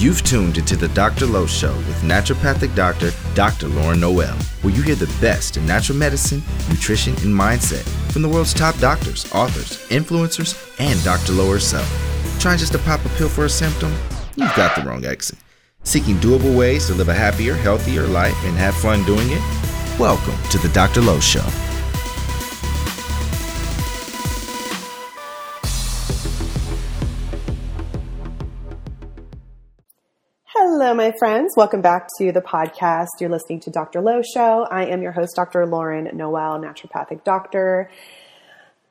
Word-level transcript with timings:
You've 0.00 0.22
tuned 0.22 0.56
into 0.56 0.76
the 0.76 0.88
Dr. 0.88 1.26
Lo 1.26 1.44
Show 1.44 1.76
with 1.76 2.00
naturopathic 2.00 2.74
doctor 2.74 3.10
Dr. 3.34 3.68
Lauren 3.68 4.00
Noel, 4.00 4.34
where 4.62 4.72
you 4.72 4.80
hear 4.80 4.94
the 4.94 5.14
best 5.20 5.58
in 5.58 5.66
natural 5.66 5.98
medicine, 5.98 6.42
nutrition, 6.70 7.12
and 7.16 7.26
mindset 7.26 7.86
from 8.10 8.22
the 8.22 8.28
world's 8.30 8.54
top 8.54 8.78
doctors, 8.78 9.30
authors, 9.34 9.76
influencers, 9.90 10.56
and 10.80 11.04
Dr. 11.04 11.32
Lo 11.32 11.52
herself. 11.52 11.86
Trying 12.40 12.56
just 12.56 12.72
to 12.72 12.78
pop 12.78 13.04
a 13.04 13.10
pill 13.10 13.28
for 13.28 13.44
a 13.44 13.50
symptom? 13.50 13.92
You've 14.36 14.56
got 14.56 14.74
the 14.74 14.88
wrong 14.88 15.04
exit. 15.04 15.38
Seeking 15.82 16.16
doable 16.16 16.56
ways 16.56 16.86
to 16.86 16.94
live 16.94 17.10
a 17.10 17.14
happier, 17.14 17.52
healthier 17.52 18.06
life 18.06 18.42
and 18.44 18.56
have 18.56 18.74
fun 18.74 19.04
doing 19.04 19.28
it? 19.28 19.42
Welcome 19.98 20.42
to 20.48 20.56
the 20.56 20.70
Dr. 20.70 21.02
Lo 21.02 21.20
Show. 21.20 21.44
My 31.00 31.14
friends. 31.18 31.54
Welcome 31.56 31.80
back 31.80 32.08
to 32.18 32.30
the 32.30 32.42
podcast. 32.42 33.06
You're 33.20 33.30
listening 33.30 33.60
to 33.60 33.70
Dr. 33.70 34.02
Lo 34.02 34.20
Show. 34.20 34.66
I 34.70 34.84
am 34.84 35.00
your 35.00 35.12
host, 35.12 35.32
Dr. 35.34 35.64
Lauren 35.64 36.14
Noel, 36.14 36.60
naturopathic 36.60 37.24
doctor. 37.24 37.90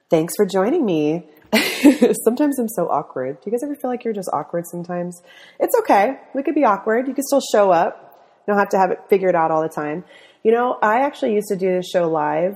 Thanks 0.09 0.34
for 0.36 0.48
joining 0.48 0.84
me. 0.84 1.27
sometimes 2.23 2.58
I'm 2.58 2.67
so 2.67 2.88
awkward. 2.90 3.40
Do 3.40 3.41
you 3.45 3.52
guys 3.52 3.64
ever 3.64 3.76
feel 3.76 3.91
like 3.91 4.03
you're 4.03 4.16
just 4.16 4.27
awkward 4.34 4.66
sometimes? 4.66 5.22
It's 5.59 5.77
okay. 5.81 6.17
We 6.34 6.41
could 6.41 6.55
be 6.55 6.66
awkward. 6.66 7.08
You 7.08 7.14
can 7.14 7.23
still 7.23 7.44
show 7.53 7.70
up. 7.70 8.20
You 8.48 8.53
don't 8.53 8.59
have 8.59 8.70
to 8.70 8.80
have 8.80 8.89
it 8.89 9.02
figured 9.08 9.36
out 9.36 9.52
all 9.52 9.62
the 9.62 9.70
time. 9.70 10.03
You 10.44 10.52
know, 10.52 10.80
I 10.81 11.02
actually 11.02 11.36
used 11.36 11.50
to 11.50 11.55
do 11.55 11.76
this 11.76 11.91
show 11.91 12.09
live 12.09 12.55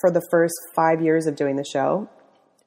for 0.00 0.12
the 0.12 0.22
first 0.30 0.54
five 0.76 1.02
years 1.02 1.26
of 1.26 1.34
doing 1.34 1.56
the 1.56 1.64
show. 1.64 2.08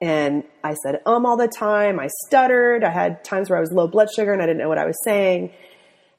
And 0.02 0.44
I 0.62 0.74
said 0.74 1.00
um 1.06 1.24
all 1.24 1.38
the 1.38 1.48
time. 1.48 1.98
I 1.98 2.08
stuttered. 2.26 2.84
I 2.84 2.90
had 2.90 3.24
times 3.24 3.48
where 3.48 3.56
I 3.56 3.60
was 3.60 3.72
low 3.72 3.88
blood 3.88 4.08
sugar 4.14 4.34
and 4.34 4.42
I 4.42 4.44
didn't 4.44 4.58
know 4.58 4.68
what 4.68 4.76
I 4.76 4.84
was 4.84 5.02
saying. 5.02 5.50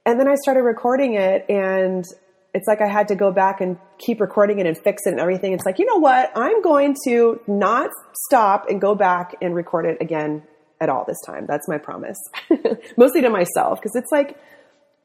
And 0.06 0.20
then 0.20 0.28
I 0.28 0.36
started 0.36 0.62
recording 0.62 1.16
it 1.16 1.46
and 1.50 2.06
it's 2.54 2.68
like 2.68 2.80
I 2.80 2.88
had 2.88 3.10
to 3.10 3.16
go 3.16 3.32
back 3.32 3.60
and 3.60 3.78
keep 3.98 4.22
recording 4.22 4.60
it 4.60 4.66
and 4.66 4.78
fix 4.78 5.06
it 5.06 5.12
and 5.12 5.20
everything. 5.20 5.54
It's 5.54 5.66
like, 5.66 5.80
you 5.80 5.86
know 5.86 5.98
what? 5.98 6.32
I'm 6.36 6.62
going 6.62 6.96
to 7.06 7.42
not 7.48 7.90
stop 8.28 8.70
and 8.70 8.80
go 8.80 8.96
back 8.96 9.36
and 9.42 9.54
record 9.54 9.86
it 9.86 9.98
again 10.00 10.44
at 10.80 10.90
all 10.90 11.04
this 11.06 11.18
time. 11.26 11.46
That's 11.48 11.68
my 11.68 11.78
promise. 11.78 12.18
Mostly 12.98 13.22
to 13.22 13.30
myself 13.30 13.80
because 13.82 13.96
it's 13.96 14.12
like 14.12 14.38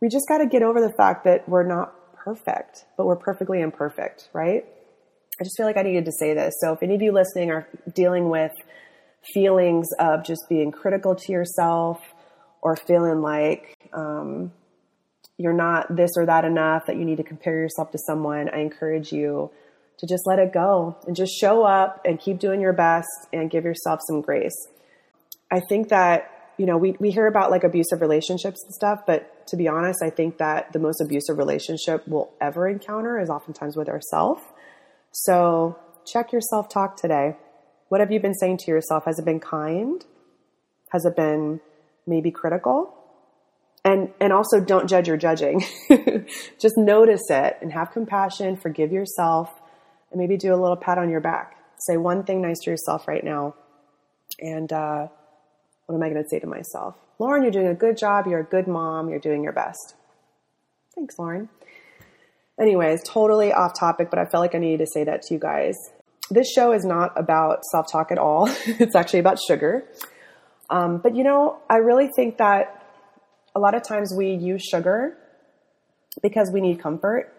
we 0.00 0.08
just 0.08 0.28
got 0.28 0.38
to 0.38 0.46
get 0.46 0.62
over 0.62 0.80
the 0.80 0.92
fact 0.96 1.24
that 1.24 1.48
we're 1.48 1.66
not 1.66 1.92
perfect, 2.14 2.84
but 2.96 3.06
we're 3.06 3.16
perfectly 3.16 3.60
imperfect, 3.60 4.28
right? 4.32 4.64
I 5.40 5.44
just 5.44 5.56
feel 5.56 5.66
like 5.66 5.76
I 5.76 5.82
needed 5.82 6.04
to 6.04 6.12
say 6.12 6.34
this. 6.34 6.54
So 6.60 6.74
if 6.74 6.82
any 6.82 6.94
of 6.94 7.02
you 7.02 7.12
listening 7.12 7.50
are 7.50 7.66
dealing 7.94 8.28
with 8.28 8.52
feelings 9.34 9.88
of 9.98 10.24
just 10.24 10.42
being 10.48 10.70
critical 10.70 11.14
to 11.14 11.32
yourself 11.32 11.98
or 12.62 12.76
feeling 12.76 13.22
like 13.22 13.76
um, 13.92 14.52
you're 15.40 15.54
not 15.54 15.96
this 15.96 16.10
or 16.16 16.26
that 16.26 16.44
enough, 16.44 16.84
that 16.86 16.96
you 16.96 17.04
need 17.06 17.16
to 17.16 17.24
compare 17.24 17.54
yourself 17.54 17.90
to 17.92 17.98
someone, 18.06 18.50
I 18.50 18.58
encourage 18.58 19.10
you 19.10 19.50
to 19.96 20.06
just 20.06 20.26
let 20.26 20.38
it 20.38 20.52
go 20.52 20.96
and 21.06 21.16
just 21.16 21.32
show 21.32 21.64
up 21.64 22.02
and 22.04 22.20
keep 22.20 22.38
doing 22.38 22.60
your 22.60 22.74
best 22.74 23.08
and 23.32 23.50
give 23.50 23.64
yourself 23.64 24.00
some 24.06 24.20
grace. 24.20 24.54
I 25.50 25.60
think 25.66 25.88
that, 25.88 26.52
you 26.58 26.66
know, 26.66 26.76
we, 26.76 26.94
we 27.00 27.10
hear 27.10 27.26
about 27.26 27.50
like 27.50 27.64
abusive 27.64 28.02
relationships 28.02 28.62
and 28.64 28.74
stuff, 28.74 29.00
but 29.06 29.46
to 29.46 29.56
be 29.56 29.66
honest, 29.66 30.02
I 30.02 30.10
think 30.10 30.36
that 30.38 30.74
the 30.74 30.78
most 30.78 31.00
abusive 31.00 31.38
relationship 31.38 32.06
we'll 32.06 32.30
ever 32.38 32.68
encounter 32.68 33.18
is 33.18 33.30
oftentimes 33.30 33.76
with 33.76 33.88
ourselves. 33.88 34.42
So 35.12 35.78
check 36.06 36.32
your 36.32 36.42
self 36.42 36.68
talk 36.68 37.00
today. 37.00 37.36
What 37.88 38.00
have 38.00 38.12
you 38.12 38.20
been 38.20 38.34
saying 38.34 38.58
to 38.58 38.70
yourself? 38.70 39.06
Has 39.06 39.18
it 39.18 39.24
been 39.24 39.40
kind? 39.40 40.04
Has 40.90 41.06
it 41.06 41.16
been 41.16 41.60
maybe 42.06 42.30
critical? 42.30 42.99
And 43.84 44.10
and 44.20 44.32
also 44.32 44.60
don't 44.60 44.88
judge 44.88 45.08
your 45.08 45.16
judging. 45.16 45.64
Just 46.60 46.76
notice 46.76 47.22
it 47.30 47.56
and 47.62 47.72
have 47.72 47.92
compassion 47.92 48.56
forgive 48.56 48.92
yourself 48.92 49.50
and 50.10 50.20
maybe 50.20 50.36
do 50.36 50.52
a 50.52 50.56
little 50.56 50.76
pat 50.76 50.98
on 50.98 51.08
your 51.10 51.20
back. 51.20 51.56
Say 51.78 51.96
one 51.96 52.24
thing 52.24 52.42
nice 52.42 52.58
to 52.64 52.70
yourself 52.70 53.08
right 53.08 53.24
now. 53.24 53.54
And 54.40 54.72
uh, 54.72 55.08
what 55.86 55.94
am 55.94 56.02
i 56.02 56.08
going 56.08 56.22
to 56.22 56.28
say 56.28 56.38
to 56.40 56.46
myself? 56.46 56.94
Lauren 57.18 57.42
you're 57.42 57.52
doing 57.52 57.68
a 57.68 57.74
good 57.74 57.96
job. 57.96 58.26
You're 58.26 58.40
a 58.40 58.44
good 58.44 58.66
mom. 58.66 59.08
You're 59.08 59.18
doing 59.18 59.42
your 59.42 59.52
best. 59.52 59.94
Thanks 60.94 61.18
lauren. 61.18 61.48
Anyways 62.60 63.02
totally 63.04 63.52
off 63.52 63.78
topic 63.78 64.10
but 64.10 64.18
i 64.18 64.26
felt 64.26 64.42
like 64.42 64.54
i 64.54 64.58
needed 64.58 64.84
to 64.84 64.86
say 64.86 65.04
that 65.04 65.22
to 65.22 65.34
you 65.34 65.40
guys. 65.40 65.76
This 66.30 66.52
show 66.52 66.72
is 66.72 66.84
not 66.84 67.18
about 67.18 67.64
self-talk 67.72 68.12
at 68.12 68.18
all. 68.18 68.48
It's 68.66 68.94
actually 68.94 69.18
about 69.18 69.38
sugar. 69.40 69.84
Um, 70.68 70.98
but 70.98 71.16
you 71.16 71.24
know 71.24 71.58
i 71.70 71.76
really 71.76 72.10
think 72.14 72.36
that 72.38 72.79
a 73.54 73.60
lot 73.60 73.74
of 73.74 73.82
times 73.82 74.12
we 74.16 74.32
use 74.32 74.62
sugar 74.62 75.16
because 76.22 76.50
we 76.52 76.60
need 76.60 76.80
comfort 76.80 77.32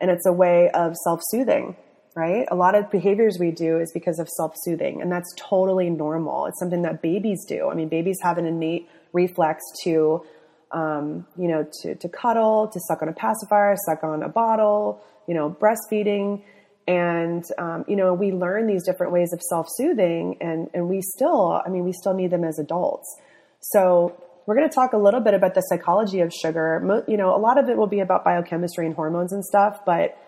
and 0.00 0.10
it's 0.10 0.26
a 0.26 0.32
way 0.32 0.70
of 0.70 0.96
self-soothing 0.96 1.76
right? 2.16 2.46
A 2.50 2.56
lot 2.56 2.74
of 2.74 2.90
behaviors 2.90 3.38
we 3.38 3.50
do 3.50 3.78
is 3.78 3.92
because 3.92 4.18
of 4.18 4.28
self-soothing 4.28 5.00
and 5.00 5.10
that's 5.10 5.32
totally 5.36 5.90
normal. 5.90 6.46
It's 6.46 6.58
something 6.58 6.82
that 6.82 7.02
babies 7.02 7.44
do. 7.46 7.68
I 7.70 7.74
mean 7.74 7.88
babies 7.88 8.18
have 8.22 8.38
an 8.38 8.46
innate 8.46 8.88
reflex 9.12 9.62
to 9.84 10.24
um, 10.72 11.26
you 11.36 11.48
know 11.48 11.66
to, 11.82 11.94
to 11.94 12.08
cuddle 12.08 12.68
to 12.68 12.80
suck 12.80 13.02
on 13.02 13.08
a 13.08 13.12
pacifier 13.12 13.76
suck 13.86 14.04
on 14.04 14.22
a 14.22 14.28
bottle 14.28 15.02
you 15.26 15.34
know 15.34 15.50
breastfeeding. 15.50 16.42
And 16.88 17.44
um, 17.58 17.84
you 17.86 17.96
know 17.96 18.14
we 18.14 18.32
learn 18.32 18.66
these 18.66 18.84
different 18.84 19.12
ways 19.12 19.32
of 19.32 19.40
self-soothing 19.42 20.38
and 20.40 20.68
and 20.74 20.88
we 20.88 21.02
still 21.02 21.62
i 21.64 21.68
mean 21.68 21.84
we 21.84 21.92
still 21.92 22.14
need 22.14 22.30
them 22.30 22.44
as 22.44 22.58
adults. 22.58 23.16
So 23.60 24.20
we're 24.50 24.56
going 24.56 24.68
to 24.68 24.74
talk 24.74 24.94
a 24.94 24.98
little 24.98 25.20
bit 25.20 25.32
about 25.32 25.54
the 25.54 25.60
psychology 25.60 26.18
of 26.22 26.32
sugar. 26.32 27.04
You 27.06 27.16
know, 27.16 27.36
a 27.36 27.38
lot 27.38 27.56
of 27.56 27.68
it 27.68 27.76
will 27.76 27.86
be 27.86 28.00
about 28.00 28.24
biochemistry 28.24 28.84
and 28.84 28.96
hormones 28.96 29.32
and 29.32 29.44
stuff, 29.44 29.82
but 29.86 30.18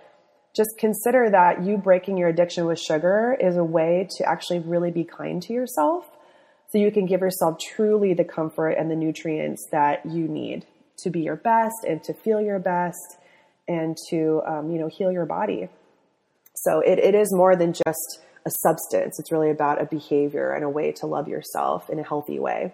just 0.55 0.71
consider 0.79 1.29
that 1.29 1.65
you 1.65 1.77
breaking 1.77 2.19
your 2.19 2.29
addiction 2.29 2.67
with 2.67 2.79
sugar 2.79 3.37
is 3.41 3.57
a 3.57 3.65
way 3.65 4.07
to 4.19 4.25
actually 4.25 4.61
really 4.61 4.93
be 4.93 5.03
kind 5.03 5.43
to 5.43 5.53
yourself 5.53 6.05
so 6.69 6.79
you 6.79 6.93
can 6.93 7.05
give 7.05 7.21
yourself 7.21 7.59
truly 7.75 8.15
the 8.15 8.23
comfort 8.23 8.77
and 8.79 8.89
the 8.89 8.95
nutrients 8.95 9.67
that 9.73 10.07
you 10.07 10.29
need 10.29 10.67
to 10.99 11.11
be 11.11 11.23
your 11.23 11.35
best 11.35 11.83
and 11.83 12.01
to 12.05 12.15
feel 12.15 12.41
your 12.41 12.61
best 12.61 13.19
and 13.67 13.97
to 14.11 14.41
um, 14.47 14.71
you 14.71 14.79
know 14.79 14.89
heal 14.89 15.11
your 15.11 15.27
body. 15.27 15.69
So 16.55 16.79
it, 16.79 17.01
it 17.01 17.17
is 17.17 17.35
more 17.35 17.57
than 17.57 17.73
just 17.73 18.21
a 18.47 18.51
substance. 18.63 19.19
It's 19.19 19.33
really 19.33 19.51
about 19.51 19.83
a 19.83 19.87
behavior 19.87 20.53
and 20.53 20.63
a 20.63 20.69
way 20.69 20.93
to 20.99 21.07
love 21.07 21.27
yourself 21.27 21.91
in 21.91 21.99
a 21.99 22.05
healthy 22.05 22.39
way 22.39 22.73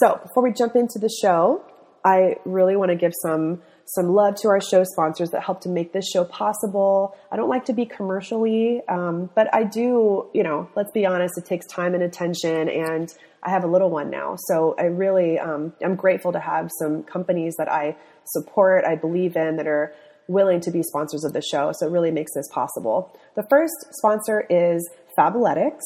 so 0.00 0.20
before 0.22 0.42
we 0.42 0.52
jump 0.52 0.74
into 0.74 0.98
the 0.98 1.08
show, 1.22 1.64
I 2.04 2.36
really 2.44 2.76
want 2.76 2.90
to 2.90 2.96
give 2.96 3.12
some 3.22 3.62
some 3.86 4.08
love 4.08 4.34
to 4.36 4.48
our 4.48 4.60
show 4.60 4.82
sponsors 4.82 5.30
that 5.30 5.42
help 5.42 5.60
to 5.60 5.68
make 5.68 5.92
this 5.92 6.08
show 6.08 6.24
possible. 6.24 7.14
I 7.30 7.36
don't 7.36 7.50
like 7.50 7.66
to 7.66 7.74
be 7.74 7.84
commercially, 7.84 8.80
um, 8.88 9.28
but 9.34 9.54
I 9.54 9.64
do. 9.64 10.28
You 10.34 10.42
know, 10.42 10.68
let's 10.74 10.90
be 10.90 11.06
honest, 11.06 11.38
it 11.38 11.46
takes 11.46 11.66
time 11.66 11.94
and 11.94 12.02
attention, 12.02 12.68
and 12.68 13.08
I 13.42 13.50
have 13.50 13.62
a 13.62 13.66
little 13.66 13.90
one 13.90 14.10
now, 14.10 14.36
so 14.48 14.74
I 14.78 14.84
really 14.84 15.38
um, 15.38 15.72
I'm 15.82 15.96
grateful 15.96 16.32
to 16.32 16.40
have 16.40 16.70
some 16.78 17.04
companies 17.04 17.54
that 17.58 17.70
I 17.70 17.96
support, 18.24 18.84
I 18.84 18.96
believe 18.96 19.36
in, 19.36 19.56
that 19.56 19.66
are 19.66 19.94
willing 20.26 20.60
to 20.62 20.70
be 20.70 20.82
sponsors 20.82 21.24
of 21.24 21.32
the 21.32 21.42
show. 21.42 21.72
So 21.78 21.86
it 21.86 21.90
really 21.90 22.10
makes 22.10 22.32
this 22.34 22.48
possible. 22.50 23.16
The 23.36 23.46
first 23.48 23.74
sponsor 23.92 24.46
is 24.50 24.88
Fabletics. 25.16 25.82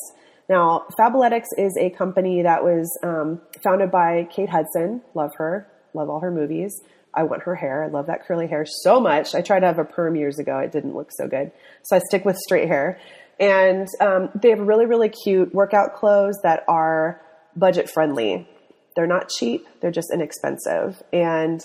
Now, 0.48 0.86
Fabletics 0.98 1.48
is 1.56 1.76
a 1.78 1.90
company 1.90 2.42
that 2.42 2.64
was 2.64 2.98
um, 3.02 3.40
founded 3.62 3.90
by 3.90 4.28
Kate 4.34 4.48
Hudson. 4.48 5.02
Love 5.14 5.32
her. 5.36 5.68
Love 5.94 6.08
all 6.08 6.20
her 6.20 6.30
movies. 6.30 6.80
I 7.14 7.24
want 7.24 7.42
her 7.42 7.54
hair. 7.54 7.84
I 7.84 7.88
love 7.88 8.06
that 8.06 8.26
curly 8.26 8.46
hair 8.46 8.64
so 8.66 9.00
much. 9.00 9.34
I 9.34 9.42
tried 9.42 9.60
to 9.60 9.66
have 9.66 9.78
a 9.78 9.84
perm 9.84 10.16
years 10.16 10.38
ago. 10.38 10.58
It 10.58 10.72
didn't 10.72 10.94
look 10.94 11.10
so 11.12 11.26
good. 11.26 11.52
So 11.84 11.96
I 11.96 12.00
stick 12.00 12.24
with 12.24 12.36
straight 12.36 12.68
hair. 12.68 12.98
And 13.40 13.86
um, 14.00 14.30
they 14.40 14.50
have 14.50 14.60
really, 14.60 14.86
really 14.86 15.10
cute 15.10 15.54
workout 15.54 15.94
clothes 15.94 16.38
that 16.42 16.64
are 16.68 17.20
budget 17.56 17.90
friendly. 17.90 18.48
They're 18.96 19.06
not 19.06 19.28
cheap. 19.28 19.66
They're 19.80 19.90
just 19.90 20.08
inexpensive. 20.12 21.02
And, 21.12 21.60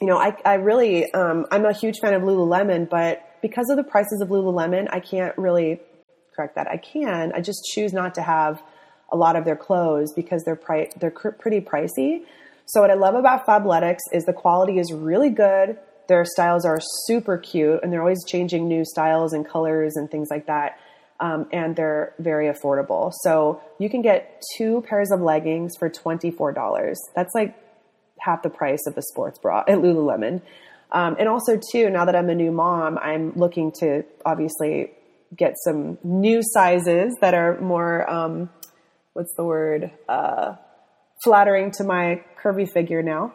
you 0.00 0.06
know, 0.06 0.18
I, 0.18 0.36
I 0.44 0.54
really, 0.54 1.12
um, 1.12 1.46
I'm 1.50 1.64
a 1.64 1.72
huge 1.72 1.98
fan 2.00 2.14
of 2.14 2.22
Lululemon, 2.22 2.88
but 2.88 3.22
because 3.42 3.68
of 3.70 3.76
the 3.76 3.84
prices 3.84 4.20
of 4.22 4.28
Lululemon, 4.28 4.88
I 4.90 5.00
can't 5.00 5.36
really 5.36 5.80
correct 6.34 6.54
that. 6.56 6.66
I 6.68 6.76
can. 6.76 7.32
I 7.34 7.40
just 7.40 7.64
choose 7.74 7.92
not 7.92 8.14
to 8.16 8.22
have 8.22 8.62
a 9.10 9.16
lot 9.16 9.36
of 9.36 9.44
their 9.44 9.56
clothes 9.56 10.12
because 10.12 10.42
they're 10.44 10.56
pri- 10.56 10.90
they're 10.98 11.10
cr- 11.10 11.30
pretty 11.30 11.60
pricey. 11.60 12.24
So 12.66 12.80
what 12.80 12.90
I 12.90 12.94
love 12.94 13.14
about 13.14 13.46
Fabletics 13.46 14.00
is 14.12 14.24
the 14.24 14.32
quality 14.32 14.78
is 14.78 14.92
really 14.92 15.30
good. 15.30 15.78
Their 16.08 16.24
styles 16.24 16.64
are 16.64 16.80
super 17.06 17.38
cute, 17.38 17.80
and 17.82 17.92
they're 17.92 18.00
always 18.00 18.24
changing 18.26 18.68
new 18.68 18.84
styles 18.84 19.32
and 19.32 19.46
colors 19.46 19.96
and 19.96 20.10
things 20.10 20.28
like 20.30 20.46
that. 20.46 20.78
Um, 21.20 21.46
and 21.52 21.76
they're 21.76 22.12
very 22.18 22.52
affordable. 22.52 23.12
So 23.22 23.62
you 23.78 23.88
can 23.88 24.02
get 24.02 24.42
two 24.56 24.82
pairs 24.88 25.10
of 25.12 25.20
leggings 25.20 25.72
for 25.78 25.88
twenty 25.88 26.30
four 26.30 26.52
dollars. 26.52 26.98
That's 27.14 27.34
like 27.34 27.54
half 28.20 28.42
the 28.42 28.50
price 28.50 28.86
of 28.86 28.94
the 28.94 29.02
sports 29.02 29.38
bra 29.38 29.60
at 29.68 29.78
Lululemon. 29.78 30.42
Um, 30.90 31.16
and 31.18 31.28
also, 31.28 31.58
too, 31.72 31.90
now 31.90 32.04
that 32.04 32.14
I'm 32.14 32.30
a 32.30 32.34
new 32.34 32.52
mom, 32.52 32.98
I'm 32.98 33.32
looking 33.34 33.72
to 33.80 34.04
obviously 34.24 34.92
get 35.36 35.54
some 35.64 35.98
new 36.02 36.40
sizes 36.42 37.14
that 37.20 37.34
are 37.34 37.60
more, 37.60 38.08
um, 38.10 38.50
what's 39.12 39.34
the 39.36 39.44
word, 39.44 39.90
uh, 40.08 40.54
flattering 41.22 41.70
to 41.72 41.84
my 41.84 42.22
curvy 42.42 42.70
figure 42.70 43.02
now. 43.02 43.32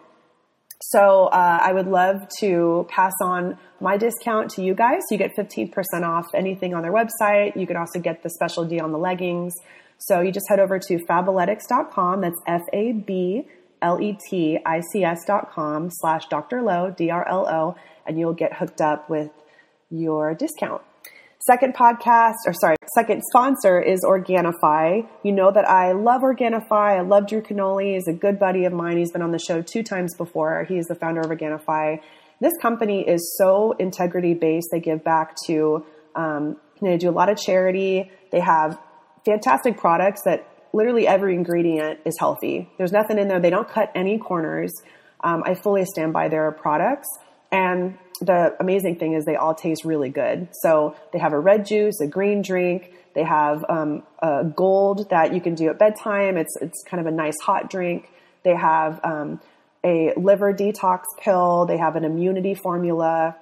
So 0.81 1.25
uh, 1.25 1.59
I 1.61 1.73
would 1.73 1.87
love 1.87 2.27
to 2.39 2.87
pass 2.89 3.13
on 3.21 3.57
my 3.81 3.97
discount 3.97 4.51
to 4.51 4.63
you 4.63 4.73
guys. 4.73 5.01
You 5.11 5.17
get 5.17 5.35
15% 5.35 5.73
off 6.03 6.27
anything 6.33 6.73
on 6.73 6.83
their 6.83 6.93
website. 6.93 7.59
You 7.59 7.67
can 7.67 7.75
also 7.75 7.99
get 7.99 8.23
the 8.23 8.29
special 8.29 8.63
deal 8.63 8.85
on 8.85 8.91
the 8.91 8.97
leggings. 8.97 9.53
So 9.97 10.21
you 10.21 10.31
just 10.31 10.47
head 10.47 10.59
over 10.59 10.79
to 10.79 10.97
fabletics.com. 10.99 12.21
That's 12.21 12.39
F 12.47 12.61
A 12.71 12.93
B 12.93 13.45
L 13.81 14.01
E 14.01 14.17
T 14.29 14.57
I 14.65 14.81
C 14.91 15.03
S.com 15.03 15.89
slash 15.91 16.27
Dr. 16.27 16.61
Lo, 16.61 16.93
D 16.95 17.09
R 17.09 17.27
L 17.27 17.47
O, 17.49 17.75
and 18.05 18.17
you'll 18.17 18.33
get 18.33 18.53
hooked 18.53 18.79
up 18.79 19.09
with 19.09 19.31
your 19.89 20.33
discount. 20.33 20.81
Second 21.41 21.73
podcast, 21.73 22.35
or 22.45 22.53
sorry, 22.53 22.75
second 22.93 23.23
sponsor 23.29 23.79
is 23.79 24.03
Organifi. 24.03 25.07
You 25.23 25.31
know 25.31 25.49
that 25.53 25.69
I 25.69 25.93
love 25.93 26.21
Organifi. 26.21 26.69
I 26.69 26.99
love 26.99 27.27
Drew 27.27 27.41
Canole. 27.41 27.93
He's 27.93 28.09
a 28.09 28.13
good 28.13 28.37
buddy 28.37 28.65
of 28.65 28.73
mine. 28.73 28.97
He's 28.97 29.13
been 29.13 29.21
on 29.21 29.31
the 29.31 29.39
show 29.39 29.61
two 29.61 29.81
times 29.81 30.13
before. 30.17 30.65
He 30.67 30.77
is 30.77 30.87
the 30.87 30.95
founder 30.95 31.21
of 31.21 31.27
Organifi. 31.27 32.01
This 32.41 32.51
company 32.61 33.07
is 33.07 33.37
so 33.37 33.71
integrity 33.79 34.33
based. 34.33 34.67
They 34.73 34.81
give 34.81 35.01
back 35.01 35.37
to, 35.45 35.85
um, 36.13 36.57
they 36.81 36.97
do 36.97 37.09
a 37.09 37.11
lot 37.11 37.29
of 37.29 37.37
charity. 37.37 38.11
They 38.33 38.41
have 38.41 38.77
fantastic 39.25 39.77
products 39.77 40.23
that 40.25 40.45
literally 40.73 41.07
every 41.07 41.35
ingredient 41.35 42.01
is 42.05 42.17
healthy. 42.19 42.69
There's 42.77 42.91
nothing 42.91 43.17
in 43.17 43.29
there. 43.29 43.39
They 43.39 43.49
don't 43.49 43.67
cut 43.67 43.93
any 43.95 44.17
corners. 44.17 44.73
Um, 45.23 45.43
I 45.45 45.53
fully 45.53 45.85
stand 45.85 46.11
by 46.11 46.27
their 46.27 46.51
products. 46.51 47.07
And 47.49 47.97
the 48.19 48.55
amazing 48.59 48.97
thing 48.97 49.13
is 49.13 49.25
they 49.25 49.35
all 49.35 49.55
taste 49.55 49.85
really 49.85 50.09
good. 50.09 50.49
So 50.61 50.95
they 51.13 51.19
have 51.19 51.33
a 51.33 51.39
red 51.39 51.65
juice, 51.65 51.99
a 52.01 52.07
green 52.07 52.41
drink. 52.41 52.93
They 53.15 53.23
have 53.23 53.65
um, 53.69 54.03
a 54.19 54.43
gold 54.43 55.09
that 55.09 55.33
you 55.33 55.41
can 55.41 55.55
do 55.55 55.69
at 55.69 55.79
bedtime. 55.79 56.37
It's 56.37 56.55
it's 56.61 56.83
kind 56.83 57.01
of 57.01 57.07
a 57.07 57.15
nice 57.15 57.37
hot 57.41 57.69
drink. 57.69 58.09
They 58.43 58.55
have 58.55 58.99
um, 59.03 59.41
a 59.83 60.13
liver 60.15 60.53
detox 60.53 61.03
pill. 61.19 61.65
They 61.65 61.77
have 61.77 61.95
an 61.95 62.03
immunity 62.03 62.53
formula. 62.53 63.35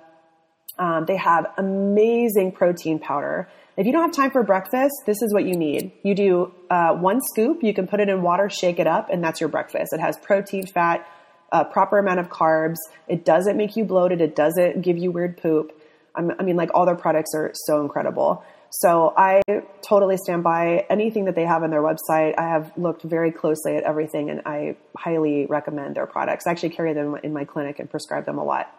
Um, 0.79 1.05
they 1.05 1.17
have 1.17 1.47
amazing 1.57 2.51
protein 2.51 2.99
powder. 2.99 3.49
If 3.77 3.85
you 3.85 3.91
don't 3.91 4.01
have 4.01 4.15
time 4.15 4.31
for 4.31 4.43
breakfast, 4.43 4.93
this 5.05 5.21
is 5.21 5.33
what 5.33 5.45
you 5.45 5.55
need. 5.55 5.91
You 6.03 6.15
do 6.15 6.53
uh, 6.69 6.93
one 6.93 7.19
scoop. 7.21 7.63
You 7.63 7.73
can 7.73 7.87
put 7.87 7.99
it 7.99 8.09
in 8.09 8.21
water, 8.21 8.49
shake 8.49 8.79
it 8.79 8.87
up, 8.87 9.09
and 9.11 9.23
that's 9.23 9.39
your 9.39 9.49
breakfast. 9.49 9.93
It 9.93 9.99
has 9.99 10.17
protein, 10.17 10.65
fat, 10.65 11.07
a 11.51 11.65
proper 11.65 11.97
amount 11.97 12.19
of 12.19 12.29
carbs. 12.29 12.77
It 13.07 13.25
doesn't 13.25 13.57
make 13.57 13.75
you 13.75 13.85
bloated. 13.85 14.21
It 14.21 14.35
doesn't 14.35 14.81
give 14.81 14.97
you 14.97 15.11
weird 15.11 15.37
poop. 15.37 15.71
I 16.15 16.43
mean, 16.43 16.55
like 16.55 16.71
all 16.73 16.85
their 16.85 16.95
products 16.95 17.31
are 17.35 17.51
so 17.53 17.81
incredible. 17.81 18.43
So 18.71 19.13
I 19.15 19.41
totally 19.87 20.17
stand 20.17 20.43
by 20.43 20.85
anything 20.89 21.25
that 21.25 21.35
they 21.35 21.45
have 21.45 21.63
on 21.63 21.69
their 21.69 21.81
website. 21.81 22.33
I 22.37 22.49
have 22.49 22.71
looked 22.75 23.03
very 23.03 23.31
closely 23.31 23.75
at 23.77 23.83
everything 23.83 24.29
and 24.29 24.41
I 24.45 24.75
highly 24.97 25.45
recommend 25.45 25.95
their 25.95 26.05
products. 26.05 26.45
I 26.47 26.51
actually 26.51 26.71
carry 26.71 26.93
them 26.93 27.17
in 27.23 27.33
my 27.33 27.45
clinic 27.45 27.79
and 27.79 27.89
prescribe 27.89 28.25
them 28.25 28.37
a 28.37 28.43
lot. 28.43 28.73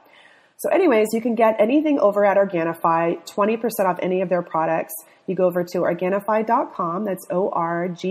So 0.58 0.68
anyways, 0.70 1.08
you 1.12 1.20
can 1.20 1.36
get 1.36 1.56
anything 1.60 2.00
over 2.00 2.24
at 2.24 2.36
Organifi, 2.36 3.24
20% 3.24 3.86
off 3.86 3.98
any 4.02 4.20
of 4.20 4.28
their 4.28 4.42
products. 4.42 4.92
You 5.26 5.36
go 5.36 5.44
over 5.44 5.62
to 5.62 5.78
Organifi.com, 5.78 7.04
that's 7.04 7.24
O-R-G-A-N-I-F-I.com 7.30 8.02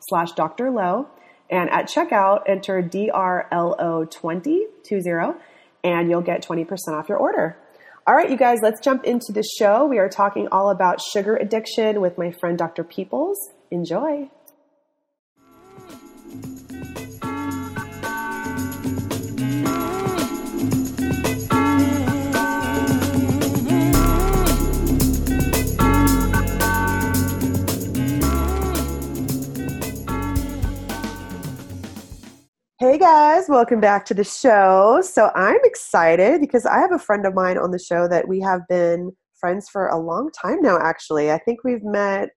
slash 0.00 0.32
Dr. 0.32 0.70
Lo. 0.70 1.08
And 1.52 1.68
at 1.70 1.86
checkout, 1.86 2.44
enter 2.48 2.82
DRLO20, 2.82 4.58
and 5.84 6.08
you'll 6.10 6.22
get 6.22 6.42
20% 6.42 6.66
off 6.88 7.10
your 7.10 7.18
order. 7.18 7.58
All 8.06 8.14
right, 8.14 8.30
you 8.30 8.38
guys, 8.38 8.60
let's 8.62 8.80
jump 8.80 9.04
into 9.04 9.32
the 9.32 9.44
show. 9.58 9.84
We 9.86 9.98
are 9.98 10.08
talking 10.08 10.48
all 10.50 10.70
about 10.70 11.02
sugar 11.02 11.36
addiction 11.36 12.00
with 12.00 12.16
my 12.16 12.32
friend 12.32 12.56
Dr. 12.56 12.84
Peoples. 12.84 13.38
Enjoy. 13.70 14.30
Hey 32.92 32.98
guys, 32.98 33.48
welcome 33.48 33.80
back 33.80 34.04
to 34.04 34.12
the 34.12 34.22
show. 34.22 35.00
So 35.02 35.30
I'm 35.34 35.60
excited 35.64 36.42
because 36.42 36.66
I 36.66 36.78
have 36.78 36.92
a 36.92 36.98
friend 36.98 37.24
of 37.24 37.32
mine 37.32 37.56
on 37.56 37.70
the 37.70 37.78
show 37.78 38.06
that 38.06 38.28
we 38.28 38.38
have 38.40 38.68
been 38.68 39.12
friends 39.40 39.70
for 39.70 39.88
a 39.88 39.96
long 39.96 40.30
time 40.30 40.60
now, 40.60 40.78
actually. 40.78 41.32
I 41.32 41.38
think 41.38 41.64
we've 41.64 41.82
met, 41.82 42.28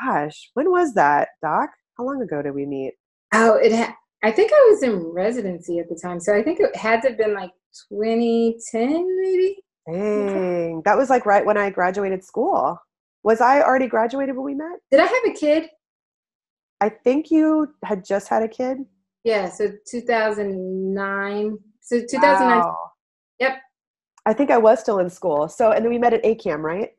gosh, 0.00 0.52
when 0.54 0.70
was 0.70 0.94
that, 0.94 1.30
Doc? 1.42 1.70
How 1.98 2.04
long 2.04 2.22
ago 2.22 2.40
did 2.40 2.54
we 2.54 2.66
meet? 2.66 2.92
Oh, 3.34 3.56
it 3.56 3.72
ha- 3.72 3.96
I 4.22 4.30
think 4.30 4.52
I 4.54 4.68
was 4.70 4.84
in 4.84 4.94
residency 5.12 5.80
at 5.80 5.88
the 5.88 5.98
time. 6.00 6.20
So 6.20 6.36
I 6.36 6.44
think 6.44 6.60
it 6.60 6.76
had 6.76 7.02
to 7.02 7.08
have 7.08 7.18
been 7.18 7.34
like 7.34 7.50
2010, 7.92 9.20
maybe. 9.20 9.56
Dang, 9.90 10.82
that 10.84 10.96
was 10.96 11.10
like 11.10 11.26
right 11.26 11.44
when 11.44 11.58
I 11.58 11.68
graduated 11.68 12.22
school. 12.22 12.78
Was 13.24 13.40
I 13.40 13.60
already 13.60 13.88
graduated 13.88 14.36
when 14.36 14.44
we 14.44 14.54
met? 14.54 14.78
Did 14.92 15.00
I 15.00 15.06
have 15.06 15.24
a 15.26 15.32
kid? 15.32 15.68
I 16.80 16.90
think 16.90 17.32
you 17.32 17.74
had 17.84 18.04
just 18.04 18.28
had 18.28 18.44
a 18.44 18.48
kid. 18.48 18.86
Yeah, 19.24 19.48
so 19.50 19.70
2009. 19.90 21.58
So 21.80 22.00
2009. 22.00 22.58
Wow. 22.58 22.76
Yep. 23.38 23.58
I 24.26 24.32
think 24.32 24.50
I 24.50 24.58
was 24.58 24.80
still 24.80 24.98
in 24.98 25.10
school. 25.10 25.48
So, 25.48 25.72
and 25.72 25.84
then 25.84 25.90
we 25.90 25.98
met 25.98 26.12
at 26.12 26.22
ACAM, 26.24 26.62
right? 26.62 26.90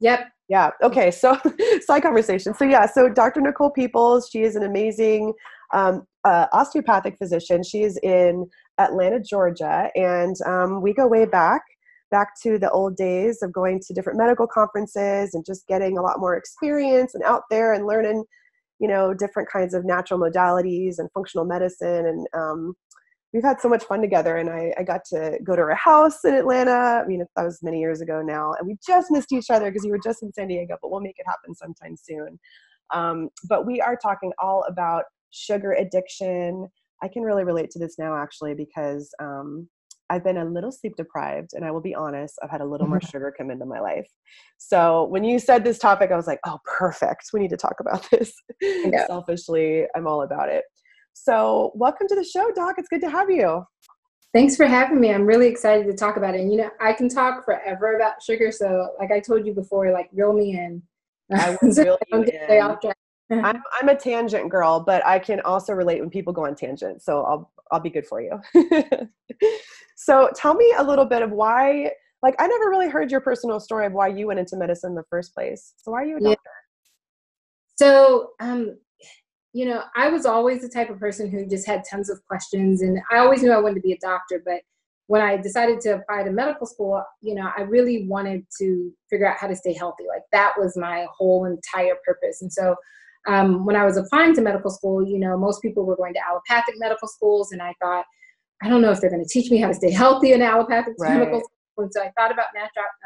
Yep. 0.00 0.28
Yeah. 0.48 0.70
Okay. 0.82 1.10
So, 1.10 1.38
side 1.80 2.02
conversation. 2.02 2.54
So, 2.54 2.64
yeah. 2.64 2.86
So, 2.86 3.08
Dr. 3.08 3.40
Nicole 3.40 3.70
Peoples, 3.70 4.28
she 4.30 4.42
is 4.42 4.56
an 4.56 4.62
amazing 4.62 5.32
um, 5.72 6.06
uh, 6.24 6.46
osteopathic 6.52 7.18
physician. 7.18 7.62
She 7.62 7.82
is 7.82 7.98
in 8.02 8.48
Atlanta, 8.78 9.20
Georgia, 9.20 9.90
and 9.94 10.36
um, 10.46 10.82
we 10.82 10.92
go 10.92 11.06
way 11.06 11.24
back, 11.24 11.62
back 12.10 12.40
to 12.42 12.58
the 12.58 12.70
old 12.70 12.96
days 12.96 13.42
of 13.42 13.52
going 13.52 13.80
to 13.86 13.94
different 13.94 14.18
medical 14.18 14.46
conferences 14.46 15.34
and 15.34 15.44
just 15.44 15.66
getting 15.66 15.98
a 15.98 16.02
lot 16.02 16.20
more 16.20 16.36
experience 16.36 17.14
and 17.14 17.24
out 17.24 17.42
there 17.50 17.72
and 17.72 17.86
learning 17.86 18.24
you 18.78 18.88
know 18.88 19.14
different 19.14 19.48
kinds 19.48 19.74
of 19.74 19.84
natural 19.84 20.20
modalities 20.20 20.98
and 20.98 21.10
functional 21.12 21.44
medicine 21.44 22.06
and 22.06 22.26
um, 22.34 22.74
we've 23.32 23.44
had 23.44 23.60
so 23.60 23.68
much 23.68 23.84
fun 23.84 24.00
together 24.00 24.36
and 24.36 24.48
I, 24.48 24.72
I, 24.78 24.82
got 24.82 25.02
to 25.12 25.38
go 25.44 25.56
to 25.56 25.62
her 25.62 25.74
house 25.74 26.24
in 26.24 26.34
atlanta. 26.34 27.02
I 27.02 27.06
mean 27.06 27.24
that 27.36 27.44
was 27.44 27.58
many 27.62 27.80
years 27.80 28.00
ago 28.00 28.22
now 28.22 28.54
and 28.58 28.66
we 28.66 28.76
just 28.86 29.10
missed 29.10 29.32
each 29.32 29.50
other 29.50 29.70
because 29.70 29.84
you 29.84 29.90
were 29.90 30.00
just 30.02 30.22
in 30.22 30.32
san 30.32 30.48
diego 30.48 30.76
but 30.80 30.90
we'll 30.90 31.00
make 31.00 31.18
it 31.18 31.26
happen 31.26 31.54
sometime 31.54 31.96
soon. 31.96 32.38
Um, 32.94 33.30
but 33.48 33.66
we 33.66 33.80
are 33.80 33.96
talking 33.96 34.32
all 34.40 34.64
about 34.68 35.04
sugar 35.30 35.72
addiction. 35.72 36.68
I 37.02 37.08
can 37.08 37.22
really 37.22 37.44
relate 37.44 37.70
to 37.72 37.78
this 37.78 37.98
now 37.98 38.16
actually 38.16 38.54
because 38.54 39.10
um, 39.20 39.68
I've 40.08 40.24
been 40.24 40.36
a 40.36 40.44
little 40.44 40.70
sleep 40.70 40.94
deprived, 40.96 41.50
and 41.54 41.64
I 41.64 41.70
will 41.70 41.80
be 41.80 41.94
honest, 41.94 42.38
I've 42.42 42.50
had 42.50 42.60
a 42.60 42.64
little 42.64 42.86
more 42.86 42.98
mm-hmm. 42.98 43.08
sugar 43.08 43.34
come 43.36 43.50
into 43.50 43.66
my 43.66 43.80
life. 43.80 44.08
So 44.58 45.04
when 45.04 45.24
you 45.24 45.38
said 45.38 45.64
this 45.64 45.78
topic, 45.78 46.10
I 46.12 46.16
was 46.16 46.26
like, 46.26 46.40
oh, 46.46 46.58
perfect. 46.64 47.30
We 47.32 47.40
need 47.40 47.50
to 47.50 47.56
talk 47.56 47.76
about 47.80 48.08
this. 48.10 48.32
Yeah. 48.60 49.06
Selfishly, 49.06 49.84
I'm 49.94 50.06
all 50.06 50.22
about 50.22 50.48
it. 50.48 50.64
So 51.12 51.72
welcome 51.74 52.06
to 52.08 52.14
the 52.14 52.24
show, 52.24 52.50
Doc. 52.54 52.76
It's 52.78 52.88
good 52.88 53.00
to 53.00 53.10
have 53.10 53.30
you. 53.30 53.64
Thanks 54.34 54.54
for 54.54 54.66
having 54.66 55.00
me. 55.00 55.12
I'm 55.12 55.24
really 55.24 55.46
excited 55.46 55.86
to 55.86 55.94
talk 55.94 56.18
about 56.18 56.34
it. 56.34 56.42
And 56.42 56.52
you 56.52 56.58
know, 56.58 56.70
I 56.80 56.92
can 56.92 57.08
talk 57.08 57.44
forever 57.44 57.96
about 57.96 58.22
sugar. 58.22 58.52
So, 58.52 58.90
like 58.98 59.10
I 59.10 59.18
told 59.18 59.46
you 59.46 59.54
before, 59.54 59.90
like 59.92 60.10
reel 60.12 60.34
me 60.34 60.58
in. 60.58 60.82
I 61.32 61.56
will 61.62 61.72
reel 61.72 61.98
you 62.12 62.24
in. 63.30 63.44
I'm 63.44 63.62
I'm 63.80 63.88
a 63.88 63.96
tangent 63.96 64.50
girl, 64.50 64.80
but 64.80 65.04
I 65.06 65.18
can 65.18 65.40
also 65.40 65.72
relate 65.72 66.00
when 66.00 66.10
people 66.10 66.32
go 66.32 66.44
on 66.44 66.54
tangents. 66.54 67.04
So 67.04 67.22
I'll 67.24 67.50
I'll 67.72 67.80
be 67.80 67.90
good 67.90 68.06
for 68.06 68.20
you. 68.20 68.40
so 69.96 70.30
tell 70.36 70.54
me 70.54 70.72
a 70.78 70.84
little 70.84 71.04
bit 71.04 71.22
of 71.22 71.32
why 71.32 71.90
like 72.22 72.34
I 72.38 72.46
never 72.46 72.70
really 72.70 72.88
heard 72.88 73.10
your 73.10 73.20
personal 73.20 73.60
story 73.60 73.86
of 73.86 73.92
why 73.92 74.08
you 74.08 74.26
went 74.28 74.38
into 74.38 74.56
medicine 74.56 74.90
in 74.90 74.94
the 74.96 75.04
first 75.10 75.34
place. 75.34 75.74
So 75.76 75.90
why 75.90 76.02
are 76.02 76.06
you 76.06 76.16
a 76.16 76.20
doctor? 76.20 76.40
Yeah. 77.80 77.86
So 77.86 78.30
um 78.40 78.78
you 79.52 79.64
know, 79.64 79.84
I 79.96 80.08
was 80.08 80.26
always 80.26 80.60
the 80.60 80.68
type 80.68 80.90
of 80.90 81.00
person 81.00 81.30
who 81.30 81.46
just 81.46 81.66
had 81.66 81.82
tons 81.90 82.10
of 82.10 82.22
questions 82.26 82.82
and 82.82 82.98
I 83.10 83.18
always 83.18 83.42
knew 83.42 83.52
I 83.52 83.58
wanted 83.58 83.76
to 83.76 83.80
be 83.80 83.92
a 83.92 83.98
doctor, 83.98 84.42
but 84.44 84.60
when 85.06 85.22
I 85.22 85.36
decided 85.36 85.80
to 85.82 85.94
apply 85.94 86.24
to 86.24 86.30
medical 86.30 86.66
school, 86.66 87.02
you 87.22 87.34
know, 87.34 87.50
I 87.56 87.62
really 87.62 88.06
wanted 88.06 88.44
to 88.58 88.92
figure 89.08 89.26
out 89.26 89.38
how 89.38 89.46
to 89.46 89.56
stay 89.56 89.72
healthy. 89.72 90.04
Like 90.08 90.22
that 90.32 90.54
was 90.58 90.76
my 90.76 91.06
whole 91.16 91.44
entire 91.46 91.94
purpose. 92.04 92.42
And 92.42 92.52
so 92.52 92.74
um, 93.26 93.64
when 93.64 93.76
I 93.76 93.84
was 93.84 93.96
applying 93.96 94.34
to 94.34 94.40
medical 94.40 94.70
school, 94.70 95.06
you 95.06 95.18
know, 95.18 95.36
most 95.36 95.60
people 95.60 95.84
were 95.84 95.96
going 95.96 96.14
to 96.14 96.20
allopathic 96.26 96.76
medical 96.78 97.08
schools, 97.08 97.52
and 97.52 97.60
I 97.60 97.74
thought, 97.80 98.04
I 98.62 98.68
don't 98.68 98.82
know 98.82 98.90
if 98.90 99.00
they're 99.00 99.10
going 99.10 99.22
to 99.22 99.28
teach 99.28 99.50
me 99.50 99.58
how 99.58 99.68
to 99.68 99.74
stay 99.74 99.90
healthy 99.90 100.32
in 100.32 100.42
allopathic 100.42 100.94
right. 100.98 101.26
school. 101.26 101.42
And 101.78 101.92
so 101.92 102.02
I 102.02 102.10
thought 102.16 102.32
about 102.32 102.46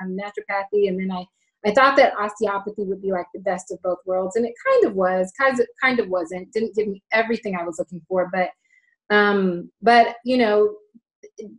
um, 0.00 0.16
naturopathy, 0.16 0.88
and 0.88 0.98
then 1.00 1.10
I, 1.10 1.26
I 1.66 1.72
thought 1.72 1.96
that 1.96 2.12
osteopathy 2.16 2.84
would 2.84 3.02
be 3.02 3.10
like 3.10 3.26
the 3.34 3.40
best 3.40 3.72
of 3.72 3.82
both 3.82 3.98
worlds, 4.06 4.36
and 4.36 4.46
it 4.46 4.54
kind 4.64 4.84
of 4.84 4.94
was, 4.94 5.32
kind 5.38 5.58
of, 5.58 5.66
kind 5.82 5.98
of 5.98 6.08
wasn't. 6.08 6.52
Didn't 6.52 6.76
give 6.76 6.86
me 6.86 7.02
everything 7.12 7.56
I 7.56 7.64
was 7.64 7.80
looking 7.80 8.00
for, 8.08 8.30
but, 8.32 8.50
um, 9.14 9.70
but 9.82 10.16
you 10.24 10.36
know, 10.36 10.76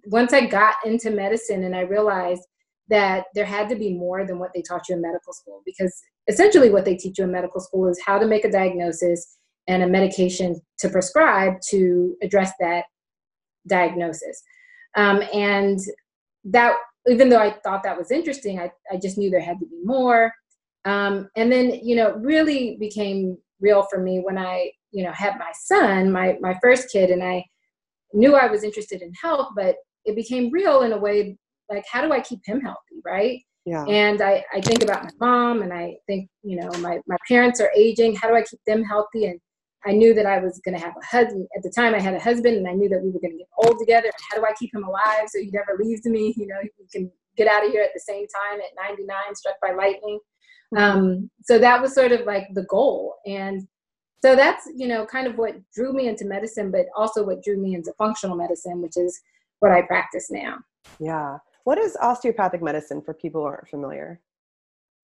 once 0.06 0.34
I 0.34 0.46
got 0.46 0.76
into 0.86 1.12
medicine 1.12 1.64
and 1.64 1.76
I 1.76 1.82
realized 1.82 2.44
that 2.90 3.26
there 3.36 3.46
had 3.46 3.70
to 3.70 3.76
be 3.76 3.94
more 3.94 4.26
than 4.26 4.40
what 4.40 4.52
they 4.54 4.62
taught 4.62 4.90
you 4.90 4.96
in 4.96 5.02
medical 5.02 5.34
school 5.34 5.62
because 5.66 5.94
essentially 6.28 6.70
what 6.70 6.86
they 6.86 6.96
teach 6.96 7.18
you 7.18 7.24
in 7.24 7.32
medical 7.32 7.62
school 7.62 7.88
is 7.88 8.00
how 8.06 8.20
to 8.20 8.28
make 8.28 8.44
a 8.44 8.52
diagnosis 8.52 9.38
and 9.68 9.84
a 9.84 9.88
medication 9.88 10.60
to 10.80 10.90
prescribe 10.90 11.54
to 11.70 12.16
address 12.22 12.52
that 12.60 12.86
diagnosis. 13.68 14.42
Um, 14.96 15.22
and 15.34 15.80
that, 16.46 16.76
even 17.08 17.30
though 17.30 17.40
I 17.40 17.52
thought 17.64 17.84
that 17.84 17.98
was 17.98 18.12
interesting, 18.12 18.60
I, 18.60 18.72
I 18.92 18.98
just 18.98 19.18
knew 19.18 19.30
there 19.30 19.42
had 19.42 19.60
to 19.60 19.66
be 19.66 19.80
more. 19.84 20.32
Um, 20.86 21.30
and 21.36 21.52
then, 21.52 21.80
you 21.84 21.96
know, 21.96 22.14
really 22.16 22.78
became 22.80 23.38
real 23.60 23.86
for 23.90 24.00
me 24.00 24.20
when 24.20 24.38
I, 24.38 24.72
you 24.92 25.04
know, 25.04 25.12
had 25.12 25.38
my 25.38 25.52
son, 25.64 26.12
my, 26.12 26.38
my 26.42 26.58
first 26.62 26.92
kid, 26.92 27.10
and 27.12 27.24
I 27.24 27.46
knew 28.14 28.36
I 28.36 28.48
was 28.48 28.64
interested 28.64 29.02
in 29.02 29.14
health, 29.14 29.50
but 29.56 29.76
it 30.06 30.16
became 30.16 30.52
real 30.52 30.82
in 30.82 30.94
a 30.94 30.98
way 30.98 31.38
like, 31.70 31.86
how 31.90 32.02
do 32.02 32.12
I 32.12 32.20
keep 32.20 32.40
him 32.44 32.60
healthy, 32.60 33.02
right? 33.06 33.40
Yeah. 33.66 33.86
And 33.86 34.22
I, 34.22 34.44
I 34.54 34.60
think 34.62 34.84
about 34.84 35.04
my 35.04 35.12
mom 35.20 35.62
and 35.62 35.72
I 35.72 35.96
think, 36.08 36.28
you 36.44 36.60
know, 36.60 36.70
my, 36.80 37.00
my 37.08 37.18
parents 37.28 37.62
are 37.62 37.72
aging. 37.76 38.16
How 38.16 38.28
do 38.28 38.36
I 38.36 38.42
keep 38.42 38.60
them 38.66 38.84
healthy? 38.84 39.28
And 39.28 39.40
I 39.86 39.94
knew 39.94 40.14
that 40.14 40.26
I 40.26 40.40
was 40.40 40.62
going 40.64 40.78
to 40.78 40.84
have 40.84 40.94
a 40.96 41.06
husband. 41.06 41.48
At 41.56 41.64
the 41.64 41.72
time, 41.72 41.96
I 41.96 42.00
had 42.00 42.14
a 42.14 42.20
husband, 42.20 42.58
and 42.58 42.68
I 42.68 42.74
knew 42.74 42.90
that 42.90 43.02
we 43.02 43.10
were 43.10 43.20
going 43.20 43.32
to 43.32 43.38
get 43.38 43.48
old 43.58 43.80
together. 43.80 44.12
How 44.30 44.38
do 44.38 44.46
I 44.46 44.54
keep 44.54 44.74
him 44.74 44.84
alive 44.84 45.28
so 45.28 45.40
he 45.40 45.50
never 45.52 45.78
leaves 45.80 46.06
me? 46.06 46.34
You 46.38 46.48
know, 46.48 46.60
he 46.62 46.88
can 46.92 47.12
get 47.36 47.48
out 47.48 47.66
of 47.66 47.72
here 47.72 47.82
at 47.82 47.92
the 47.94 48.00
same 48.00 48.26
time 48.28 48.60
at 48.60 48.90
99, 48.90 49.36
struck 49.36 49.56
by 49.62 49.72
lightning. 49.72 50.20
Um, 50.78 51.30
so 51.44 51.58
that 51.60 51.82
was 51.82 51.94
sort 51.94 52.12
of 52.12 52.22
like 52.26 52.48
the 52.54 52.64
goal. 52.64 53.16
And 53.26 53.68
so 54.22 54.36
that's, 54.36 54.70
you 54.76 54.88
know, 54.88 55.06
kind 55.06 55.28
of 55.28 55.38
what 55.38 55.56
drew 55.74 55.94
me 55.94 56.08
into 56.08 56.26
medicine, 56.26 56.72
but 56.72 56.86
also 56.96 57.26
what 57.26 57.44
drew 57.44 57.58
me 57.58 57.76
into 57.76 57.94
functional 57.98 58.36
medicine, 58.36 58.82
which 58.82 58.98
is 58.98 59.20
what 59.60 59.72
I 59.72 59.82
practice 59.82 60.30
now. 60.30 60.60
Yeah. 61.00 61.38
What 61.64 61.78
is 61.78 61.98
osteopathic 62.02 62.62
medicine 62.62 63.02
for 63.02 63.14
people 63.14 63.42
who 63.42 63.48
aren't 63.48 63.70
familiar? 63.70 64.22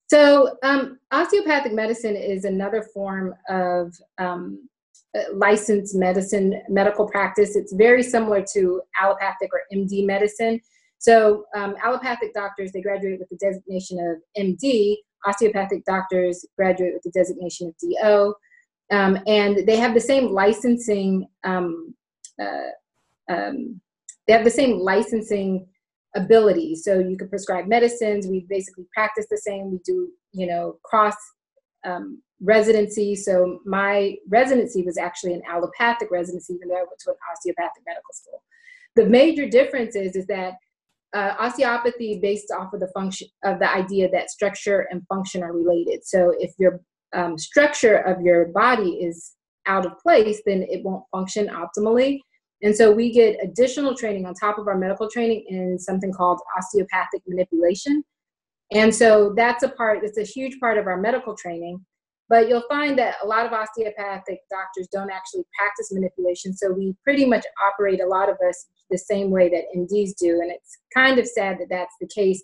So, 0.08 0.58
um, 0.64 1.00
osteopathic 1.12 1.74
medicine 1.74 2.16
is 2.16 2.46
another 2.46 2.82
form 2.82 3.36
of 3.50 3.94
um, 4.18 4.68
uh, 5.18 5.24
licensed 5.34 5.96
medicine, 5.96 6.62
medical 6.70 7.08
practice. 7.10 7.58
It's 7.58 7.74
very 7.74 8.02
similar 8.02 8.44
to 8.54 8.82
allopathic 9.02 9.50
or 9.54 9.62
MD 9.74 10.06
medicine. 10.06 10.62
So, 10.98 11.46
um, 11.56 11.76
allopathic 11.84 12.34
doctors, 12.34 12.72
they 12.72 12.82
graduate 12.82 13.20
with 13.20 13.30
the 13.30 13.38
designation 13.38 14.00
of 14.00 14.42
MD. 14.42 14.96
Osteopathic 15.26 15.84
doctors 15.86 16.46
graduate 16.56 16.94
with 16.94 17.04
the 17.04 17.12
designation 17.12 17.68
of 17.68 17.76
DO. 17.78 18.34
Um, 18.90 19.20
and 19.28 19.68
they 19.68 19.76
have 19.76 19.94
the 19.94 20.00
same 20.00 20.32
licensing, 20.32 21.28
um, 21.44 21.94
uh, 22.42 22.70
um, 23.30 23.82
they 24.26 24.34
have 24.34 24.46
the 24.46 24.50
same 24.50 24.80
licensing 24.80 25.68
ability. 26.16 26.76
So 26.76 27.00
you 27.00 27.18
can 27.18 27.30
prescribe 27.30 27.68
medicines. 27.68 28.28
We 28.28 28.46
basically 28.50 28.86
practice 28.94 29.26
the 29.30 29.38
same. 29.38 29.72
We 29.72 29.80
do, 29.86 30.10
you 30.32 30.48
know, 30.48 30.78
cross 30.84 31.16
um, 31.86 32.22
residency. 32.42 33.16
So 33.16 33.60
my 33.66 34.16
residency 34.30 34.84
was 34.84 34.98
actually 34.98 35.34
an 35.34 35.42
allopathic 35.50 36.10
residency, 36.12 36.54
even 36.54 36.70
though 36.70 36.76
I 36.76 36.80
went 36.80 37.00
to 37.00 37.12
an 37.12 37.18
osteopathic 37.32 37.84
medical 37.86 38.14
school. 38.14 38.44
The 38.96 39.06
major 39.06 39.48
difference 39.48 39.96
is, 39.96 40.16
is 40.16 40.26
that 40.28 40.54
uh, 41.14 41.36
osteopathy 41.40 42.20
based 42.22 42.52
off 42.52 42.74
of 42.74 42.80
the 42.80 42.90
function 42.90 43.28
of 43.44 43.60
the 43.60 43.72
idea 43.72 44.10
that 44.12 44.30
structure 44.30 44.88
and 44.92 45.02
function 45.08 45.42
are 45.44 45.54
related. 45.54 46.06
So 46.06 46.34
if 46.40 46.52
your 46.60 46.82
um, 47.14 47.38
structure 47.38 47.98
of 47.98 48.22
your 48.22 48.48
body 48.48 48.92
is 48.92 49.34
out 49.66 49.86
of 49.86 49.98
place, 50.00 50.42
then 50.46 50.64
it 50.70 50.84
won't 50.84 51.04
function 51.12 51.48
optimally. 51.48 52.20
And 52.64 52.76
so 52.76 52.92
we 52.92 53.12
get 53.12 53.38
additional 53.44 53.96
training 53.96 54.26
on 54.26 54.34
top 54.34 54.58
of 54.58 54.68
our 54.68 54.78
medical 54.78 55.10
training 55.10 55.46
in 55.48 55.78
something 55.78 56.12
called 56.12 56.42
osteopathic 56.58 57.22
manipulation. 57.28 58.04
And 58.72 58.94
so 58.94 59.34
that's 59.36 59.64
a 59.64 59.70
part, 59.70 60.04
it's 60.04 60.18
a 60.18 60.24
huge 60.24 60.60
part 60.60 60.78
of 60.78 60.88
our 60.88 60.98
medical 61.00 61.36
training. 61.36 61.86
But 62.30 62.50
you'll 62.50 62.64
find 62.68 62.98
that 63.00 63.16
a 63.24 63.28
lot 63.28 63.46
of 63.46 63.54
osteopathic 63.54 64.40
doctors 64.50 64.88
don't 64.92 65.10
actually 65.10 65.44
practice 65.58 65.94
manipulation. 65.94 66.54
So 66.54 66.72
we 66.72 66.94
pretty 67.04 67.26
much 67.26 67.46
operate 67.66 68.02
a 68.02 68.08
lot 68.08 68.28
of 68.28 68.36
us 68.48 68.66
the 68.90 68.98
same 68.98 69.30
way 69.30 69.50
that 69.50 69.64
MDs 69.78 70.12
do. 70.20 70.42
And 70.42 70.52
it's 70.52 70.78
kind 70.94 71.20
of 71.20 71.28
sad 71.28 71.58
that 71.60 71.68
that's 71.70 71.96
the 72.02 72.08
case. 72.08 72.44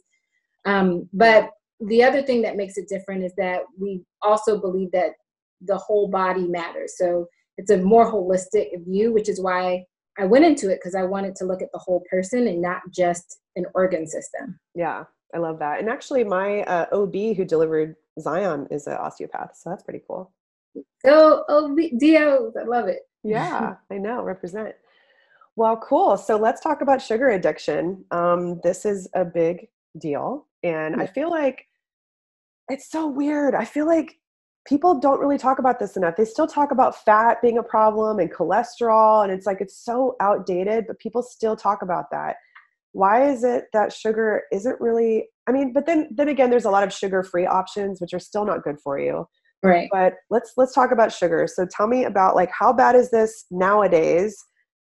Um, 0.65 1.09
but 1.11 1.49
the 1.81 2.03
other 2.03 2.21
thing 2.21 2.41
that 2.43 2.55
makes 2.55 2.77
it 2.77 2.87
different 2.87 3.23
is 3.23 3.33
that 3.37 3.63
we 3.77 4.03
also 4.21 4.57
believe 4.57 4.91
that 4.93 5.11
the 5.59 5.77
whole 5.77 6.07
body 6.07 6.47
matters. 6.47 6.93
So 6.97 7.27
it's 7.57 7.71
a 7.71 7.77
more 7.77 8.09
holistic 8.09 8.67
view, 8.85 9.11
which 9.11 9.27
is 9.27 9.41
why 9.41 9.83
I 10.17 10.25
went 10.25 10.45
into 10.45 10.69
it 10.69 10.79
because 10.79 10.95
I 10.95 11.03
wanted 11.03 11.35
to 11.37 11.45
look 11.45 11.61
at 11.61 11.71
the 11.71 11.79
whole 11.79 12.03
person 12.09 12.47
and 12.47 12.61
not 12.61 12.81
just 12.91 13.39
an 13.55 13.65
organ 13.73 14.07
system. 14.07 14.59
Yeah, 14.75 15.05
I 15.33 15.39
love 15.39 15.59
that. 15.59 15.79
And 15.79 15.89
actually, 15.89 16.23
my 16.23 16.61
uh, 16.63 16.85
OB 16.91 17.13
who 17.35 17.45
delivered 17.45 17.95
Zion 18.19 18.67
is 18.69 18.87
an 18.87 18.93
osteopath, 18.93 19.55
so 19.55 19.69
that's 19.69 19.83
pretty 19.83 20.01
cool. 20.07 20.31
Oh, 21.05 21.43
OB, 21.49 21.99
DO, 21.99 22.53
I 22.59 22.63
love 22.63 22.87
it. 22.87 23.01
Yeah, 23.23 23.75
I 23.91 23.97
know, 23.97 24.21
represent. 24.23 24.75
Well, 25.55 25.77
cool. 25.77 26.17
So 26.17 26.37
let's 26.37 26.61
talk 26.61 26.81
about 26.81 27.01
sugar 27.01 27.29
addiction. 27.29 28.05
Um, 28.11 28.59
this 28.63 28.85
is 28.85 29.07
a 29.13 29.23
big 29.23 29.67
deal. 29.97 30.47
And 30.63 30.99
I 31.01 31.05
feel 31.05 31.29
like 31.29 31.65
it's 32.69 32.89
so 32.89 33.07
weird. 33.07 33.53
I 33.53 33.65
feel 33.65 33.85
like 33.85 34.17
people 34.65 34.99
don't 34.99 35.19
really 35.19 35.37
talk 35.37 35.59
about 35.59 35.79
this 35.79 35.97
enough. 35.97 36.15
They 36.15 36.25
still 36.25 36.47
talk 36.47 36.71
about 36.71 37.03
fat 37.03 37.41
being 37.41 37.57
a 37.57 37.63
problem 37.63 38.19
and 38.19 38.31
cholesterol, 38.31 39.23
and 39.23 39.31
it's 39.31 39.45
like 39.45 39.61
it's 39.61 39.77
so 39.83 40.15
outdated, 40.21 40.85
but 40.87 40.99
people 40.99 41.21
still 41.21 41.55
talk 41.55 41.81
about 41.81 42.05
that. 42.11 42.37
Why 42.93 43.29
is 43.29 43.43
it 43.43 43.65
that 43.73 43.91
sugar 43.91 44.43
isn't 44.51 44.79
really? 44.79 45.27
I 45.47 45.51
mean, 45.51 45.73
but 45.73 45.85
then 45.85 46.09
then 46.15 46.29
again, 46.29 46.49
there's 46.49 46.65
a 46.65 46.71
lot 46.71 46.83
of 46.83 46.93
sugar-free 46.93 47.45
options 47.45 47.99
which 47.99 48.13
are 48.13 48.19
still 48.19 48.45
not 48.45 48.63
good 48.63 48.79
for 48.81 48.99
you. 48.99 49.27
Right. 49.63 49.89
But 49.91 50.15
let's 50.29 50.53
let's 50.57 50.73
talk 50.73 50.91
about 50.91 51.11
sugar. 51.11 51.47
So 51.47 51.65
tell 51.65 51.87
me 51.87 52.05
about 52.05 52.35
like 52.35 52.51
how 52.57 52.71
bad 52.73 52.95
is 52.95 53.11
this 53.11 53.45
nowadays, 53.51 54.37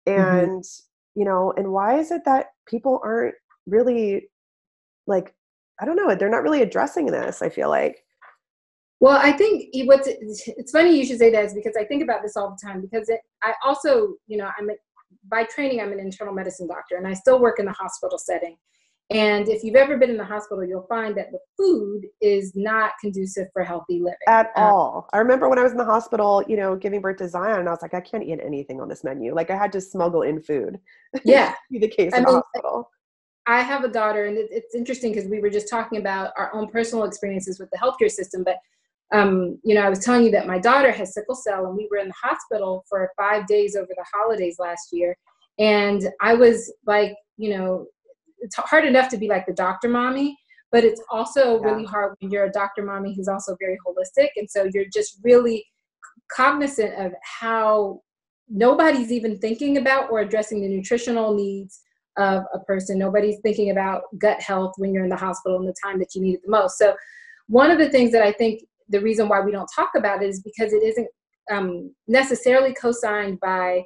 mm-hmm. 0.07 0.21
and 0.21 0.63
mm-hmm. 0.63 1.19
you 1.19 1.25
know, 1.25 1.53
and 1.57 1.71
why 1.71 1.97
is 1.97 2.11
it 2.11 2.21
that 2.25 2.47
people 2.67 2.99
aren't 3.03 3.35
really 3.65 4.29
like 5.07 5.33
I 5.81 5.85
don't 5.85 5.97
know, 5.97 6.15
they're 6.15 6.29
not 6.29 6.43
really 6.43 6.61
addressing 6.61 7.07
this. 7.07 7.41
I 7.41 7.49
feel 7.49 7.69
like. 7.69 8.04
Well, 9.05 9.19
I 9.21 9.33
think 9.33 9.69
what's 9.85 10.07
it's 10.07 10.71
funny 10.71 10.97
you 10.97 11.05
should 11.05 11.19
say 11.19 11.29
that 11.29 11.45
is 11.45 11.53
because 11.53 11.75
I 11.79 11.83
think 11.83 12.01
about 12.01 12.23
this 12.23 12.35
all 12.35 12.49
the 12.49 12.67
time 12.67 12.81
because 12.81 13.07
it, 13.07 13.19
I 13.43 13.53
also, 13.63 14.15
you 14.25 14.35
know, 14.35 14.49
I'm 14.57 14.71
a, 14.71 14.73
by 15.29 15.43
training 15.43 15.79
I'm 15.79 15.91
an 15.91 15.99
internal 15.99 16.33
medicine 16.33 16.67
doctor 16.67 16.95
and 16.97 17.05
I 17.07 17.13
still 17.13 17.39
work 17.39 17.59
in 17.59 17.67
the 17.67 17.71
hospital 17.71 18.17
setting. 18.17 18.57
And 19.11 19.47
if 19.47 19.63
you've 19.63 19.75
ever 19.75 19.97
been 19.97 20.09
in 20.09 20.17
the 20.17 20.25
hospital, 20.25 20.65
you'll 20.65 20.87
find 20.89 21.15
that 21.17 21.27
the 21.31 21.37
food 21.55 22.07
is 22.19 22.53
not 22.55 22.93
conducive 22.99 23.45
for 23.53 23.63
healthy 23.63 23.99
living 23.99 24.17
at 24.27 24.47
um, 24.55 24.63
all. 24.63 25.09
I 25.13 25.19
remember 25.19 25.49
when 25.49 25.59
I 25.59 25.61
was 25.61 25.71
in 25.71 25.77
the 25.77 25.85
hospital, 25.85 26.43
you 26.47 26.57
know, 26.57 26.75
giving 26.75 26.99
birth 26.99 27.17
to 27.17 27.29
Zion, 27.29 27.59
and 27.59 27.69
I 27.69 27.71
was 27.71 27.83
like, 27.83 27.93
I 27.93 28.01
can't 28.01 28.23
eat 28.23 28.39
anything 28.43 28.81
on 28.81 28.89
this 28.89 29.03
menu. 29.03 29.35
Like 29.35 29.51
I 29.51 29.55
had 29.55 29.71
to 29.73 29.81
smuggle 29.81 30.23
in 30.23 30.41
food. 30.41 30.79
Yeah, 31.23 31.53
be 31.71 31.77
the 31.77 31.87
case 31.87 32.11
I 32.11 32.17
in 32.17 32.23
mean, 32.23 32.33
the 32.33 32.41
hospital. 32.41 32.89
I 33.45 33.61
have 33.61 33.83
a 33.83 33.87
daughter, 33.87 34.25
and 34.25 34.35
it's 34.39 34.73
interesting 34.73 35.13
because 35.13 35.29
we 35.29 35.39
were 35.39 35.51
just 35.51 35.69
talking 35.69 35.99
about 35.99 36.31
our 36.35 36.51
own 36.55 36.69
personal 36.69 37.05
experiences 37.05 37.59
with 37.59 37.69
the 37.69 37.77
healthcare 37.77 38.09
system, 38.09 38.43
but 38.43 38.57
um, 39.13 39.59
you 39.63 39.75
know, 39.75 39.81
I 39.81 39.89
was 39.89 39.99
telling 39.99 40.23
you 40.23 40.31
that 40.31 40.47
my 40.47 40.59
daughter 40.59 40.91
has 40.91 41.13
sickle 41.13 41.35
cell, 41.35 41.67
and 41.67 41.75
we 41.75 41.87
were 41.91 41.97
in 41.97 42.07
the 42.07 42.13
hospital 42.21 42.83
for 42.89 43.11
five 43.17 43.45
days 43.47 43.75
over 43.75 43.89
the 43.89 44.05
holidays 44.13 44.57
last 44.59 44.89
year. 44.91 45.15
And 45.59 46.03
I 46.21 46.33
was 46.33 46.73
like, 46.85 47.15
you 47.37 47.55
know, 47.55 47.85
it's 48.39 48.55
hard 48.55 48.85
enough 48.85 49.09
to 49.09 49.17
be 49.17 49.27
like 49.27 49.45
the 49.45 49.53
doctor 49.53 49.87
mommy, 49.87 50.37
but 50.71 50.83
it's 50.83 51.01
also 51.09 51.59
yeah. 51.59 51.67
really 51.69 51.85
hard 51.85 52.15
when 52.19 52.31
you're 52.31 52.45
a 52.45 52.51
doctor 52.51 52.83
mommy 52.83 53.13
who's 53.15 53.27
also 53.27 53.55
very 53.59 53.77
holistic. 53.85 54.29
And 54.35 54.49
so 54.49 54.67
you're 54.73 54.85
just 54.93 55.19
really 55.23 55.65
cognizant 56.31 56.93
of 56.95 57.13
how 57.21 58.01
nobody's 58.49 59.11
even 59.11 59.37
thinking 59.39 59.77
about 59.77 60.11
or 60.11 60.19
addressing 60.19 60.61
the 60.61 60.67
nutritional 60.67 61.33
needs 61.33 61.81
of 62.17 62.43
a 62.53 62.59
person. 62.59 62.97
Nobody's 62.97 63.39
thinking 63.41 63.69
about 63.69 64.03
gut 64.17 64.41
health 64.41 64.73
when 64.77 64.93
you're 64.93 65.03
in 65.03 65.09
the 65.09 65.15
hospital 65.15 65.59
in 65.59 65.65
the 65.65 65.75
time 65.83 65.99
that 65.99 66.15
you 66.15 66.21
need 66.21 66.35
it 66.35 66.41
the 66.43 66.51
most. 66.51 66.77
So, 66.77 66.95
one 67.47 67.69
of 67.69 67.77
the 67.77 67.89
things 67.89 68.11
that 68.11 68.23
I 68.23 68.31
think 68.31 68.61
the 68.89 69.01
reason 69.01 69.27
why 69.27 69.41
we 69.41 69.51
don't 69.51 69.69
talk 69.75 69.91
about 69.95 70.23
it 70.23 70.29
is 70.29 70.41
because 70.41 70.73
it 70.73 70.83
isn't 70.83 71.07
um, 71.51 71.93
necessarily 72.07 72.73
co-signed 72.73 73.39
by 73.39 73.83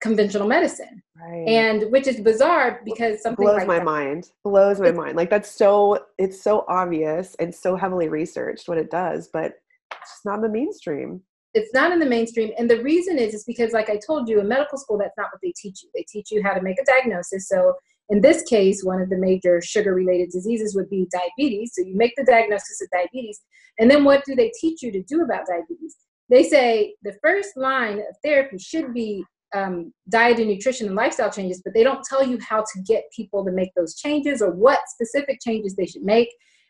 conventional 0.00 0.48
medicine. 0.48 1.02
Right. 1.20 1.48
and 1.48 1.92
which 1.92 2.06
is 2.06 2.18
bizarre 2.18 2.80
because 2.82 3.22
something 3.22 3.44
blows 3.44 3.58
like 3.58 3.66
my 3.66 3.76
that, 3.76 3.84
mind. 3.84 4.30
Blows 4.42 4.80
my 4.80 4.90
mind. 4.90 5.16
Like 5.16 5.28
that's 5.28 5.50
so 5.50 6.06
it's 6.16 6.42
so 6.42 6.64
obvious 6.66 7.34
and 7.38 7.54
so 7.54 7.76
heavily 7.76 8.08
researched 8.08 8.68
what 8.68 8.78
it 8.78 8.90
does 8.90 9.28
but 9.30 9.56
it's 9.92 10.20
not 10.24 10.36
in 10.36 10.40
the 10.40 10.48
mainstream. 10.48 11.20
It's 11.52 11.74
not 11.74 11.92
in 11.92 11.98
the 11.98 12.06
mainstream. 12.06 12.52
And 12.56 12.70
the 12.70 12.82
reason 12.82 13.18
is 13.18 13.34
is 13.34 13.44
because 13.44 13.72
like 13.72 13.90
i 13.90 13.98
told 13.98 14.30
you 14.30 14.40
in 14.40 14.48
medical 14.48 14.78
school 14.78 14.96
that's 14.96 15.16
not 15.18 15.28
what 15.30 15.40
they 15.42 15.52
teach 15.60 15.82
you. 15.82 15.90
They 15.94 16.06
teach 16.08 16.30
you 16.30 16.42
how 16.42 16.54
to 16.54 16.62
make 16.62 16.80
a 16.80 16.84
diagnosis. 16.84 17.48
So 17.48 17.74
in 18.10 18.20
this 18.20 18.42
case, 18.42 18.82
one 18.82 19.00
of 19.00 19.08
the 19.08 19.16
major 19.16 19.62
sugar 19.62 19.94
related 19.94 20.30
diseases 20.30 20.74
would 20.74 20.90
be 20.90 21.08
diabetes. 21.12 21.72
So 21.74 21.86
you 21.86 21.96
make 21.96 22.12
the 22.16 22.24
diagnosis 22.24 22.82
of 22.82 22.88
diabetes. 22.90 23.40
And 23.78 23.88
then 23.88 24.04
what 24.04 24.24
do 24.24 24.34
they 24.34 24.52
teach 24.60 24.82
you 24.82 24.90
to 24.92 25.02
do 25.02 25.22
about 25.22 25.46
diabetes? 25.46 25.96
They 26.28 26.42
say 26.42 26.94
the 27.02 27.16
first 27.22 27.56
line 27.56 27.98
of 27.98 28.16
therapy 28.24 28.58
should 28.58 28.92
be 28.92 29.24
um, 29.54 29.92
diet 30.08 30.38
and 30.38 30.48
nutrition 30.48 30.88
and 30.88 30.96
lifestyle 30.96 31.30
changes, 31.30 31.62
but 31.64 31.72
they 31.72 31.84
don't 31.84 32.04
tell 32.04 32.24
you 32.24 32.38
how 32.40 32.60
to 32.60 32.82
get 32.86 33.04
people 33.14 33.44
to 33.44 33.52
make 33.52 33.70
those 33.76 33.94
changes 33.94 34.42
or 34.42 34.50
what 34.50 34.80
specific 34.88 35.38
changes 35.40 35.76
they 35.76 35.86
should 35.86 36.02
make. 36.02 36.28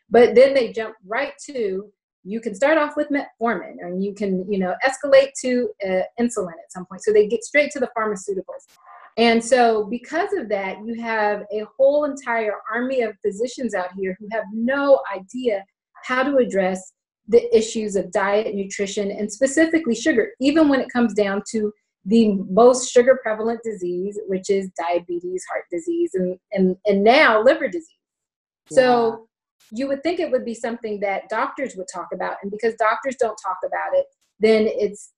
But 0.09 0.35
then 0.35 0.53
they 0.53 0.71
jump 0.71 0.95
right 1.05 1.33
to 1.49 1.91
you 2.23 2.39
can 2.39 2.53
start 2.53 2.77
off 2.77 2.95
with 2.95 3.07
metformin 3.09 3.77
and 3.81 4.03
you 4.03 4.13
can 4.13 4.45
you 4.51 4.59
know 4.59 4.75
escalate 4.85 5.31
to 5.41 5.69
uh, 5.83 6.01
insulin 6.19 6.53
at 6.53 6.71
some 6.71 6.85
point 6.85 7.01
so 7.01 7.11
they 7.11 7.27
get 7.27 7.43
straight 7.43 7.71
to 7.71 7.79
the 7.79 7.89
pharmaceuticals 7.97 8.67
and 9.17 9.43
so 9.43 9.85
because 9.85 10.33
of 10.33 10.49
that 10.49 10.77
you 10.85 11.01
have 11.01 11.43
a 11.51 11.63
whole 11.77 12.05
entire 12.05 12.55
army 12.71 13.01
of 13.01 13.15
physicians 13.23 13.73
out 13.73 13.89
here 13.97 14.15
who 14.19 14.27
have 14.31 14.43
no 14.53 15.01
idea 15.15 15.63
how 16.03 16.23
to 16.23 16.37
address 16.37 16.93
the 17.27 17.55
issues 17.55 17.95
of 17.95 18.11
diet 18.11 18.53
nutrition 18.55 19.11
and 19.11 19.31
specifically 19.31 19.95
sugar 19.95 20.31
even 20.39 20.67
when 20.67 20.79
it 20.79 20.89
comes 20.91 21.13
down 21.13 21.41
to 21.49 21.71
the 22.05 22.33
most 22.49 22.91
sugar 22.91 23.19
prevalent 23.21 23.59
disease 23.63 24.19
which 24.27 24.49
is 24.49 24.69
diabetes 24.77 25.43
heart 25.49 25.65
disease 25.71 26.11
and 26.13 26.37
and, 26.51 26.75
and 26.85 27.03
now 27.03 27.41
liver 27.41 27.67
disease 27.67 27.87
yeah. 28.69 28.75
so 28.75 29.27
you 29.71 29.87
would 29.87 30.03
think 30.03 30.19
it 30.19 30.31
would 30.31 30.43
be 30.43 30.53
something 30.53 30.99
that 30.99 31.29
doctors 31.29 31.75
would 31.75 31.87
talk 31.93 32.07
about 32.13 32.37
and 32.41 32.51
because 32.51 32.73
doctors 32.75 33.15
don't 33.19 33.37
talk 33.37 33.57
about 33.65 33.93
it 33.93 34.05
then 34.39 34.67
it's 34.67 35.13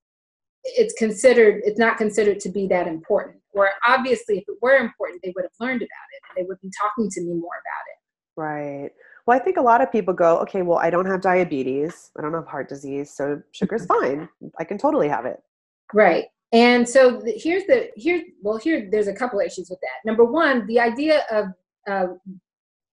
it's 0.64 0.94
considered 0.94 1.62
it's 1.66 1.80
not 1.80 1.98
considered 1.98 2.40
to 2.40 2.50
be 2.50 2.68
that 2.68 2.88
important 2.88 3.38
where 3.54 3.72
obviously 3.88 4.38
if 4.38 4.44
it 4.48 4.58
were 4.62 4.76
important 4.76 5.22
they 5.24 5.32
would 5.36 5.46
have 5.46 5.52
learned 5.60 5.82
about 5.82 6.08
it 6.12 6.22
and 6.30 6.38
they 6.38 6.48
would 6.48 6.60
be 6.62 6.70
talking 6.80 7.10
to 7.10 7.22
me 7.22 7.34
more 7.34 7.58
about 7.64 7.86
it. 7.88 8.00
Right. 8.36 8.92
Well 9.26 9.40
i 9.40 9.44
think 9.44 9.58
a 9.58 9.62
lot 9.62 9.82
of 9.82 9.92
people 9.92 10.14
go 10.14 10.38
okay 10.40 10.62
well 10.62 10.80
i 10.80 10.90
don't 10.90 11.06
have 11.06 11.22
diabetes. 11.22 12.12
I 12.18 12.22
don't 12.22 12.34
have 12.34 12.48
heart 12.48 12.70
disease 12.70 13.12
so 13.12 13.42
sugar's 13.52 13.86
fine. 13.94 14.30
I 14.60 14.64
can 14.64 14.78
totally 14.78 15.08
have 15.08 15.26
it. 15.26 15.42
Right. 15.94 16.26
And 16.52 16.88
so 16.88 17.20
the, 17.20 17.34
here's 17.36 17.66
the 17.66 17.90
here 17.96 18.22
well 18.42 18.58
here 18.58 18.88
there's 18.92 19.08
a 19.08 19.14
couple 19.14 19.40
issues 19.40 19.70
with 19.70 19.80
that. 19.82 20.06
Number 20.06 20.26
one 20.26 20.68
the 20.68 20.80
idea 20.80 21.24
of 21.32 21.48
uh, 21.88 22.14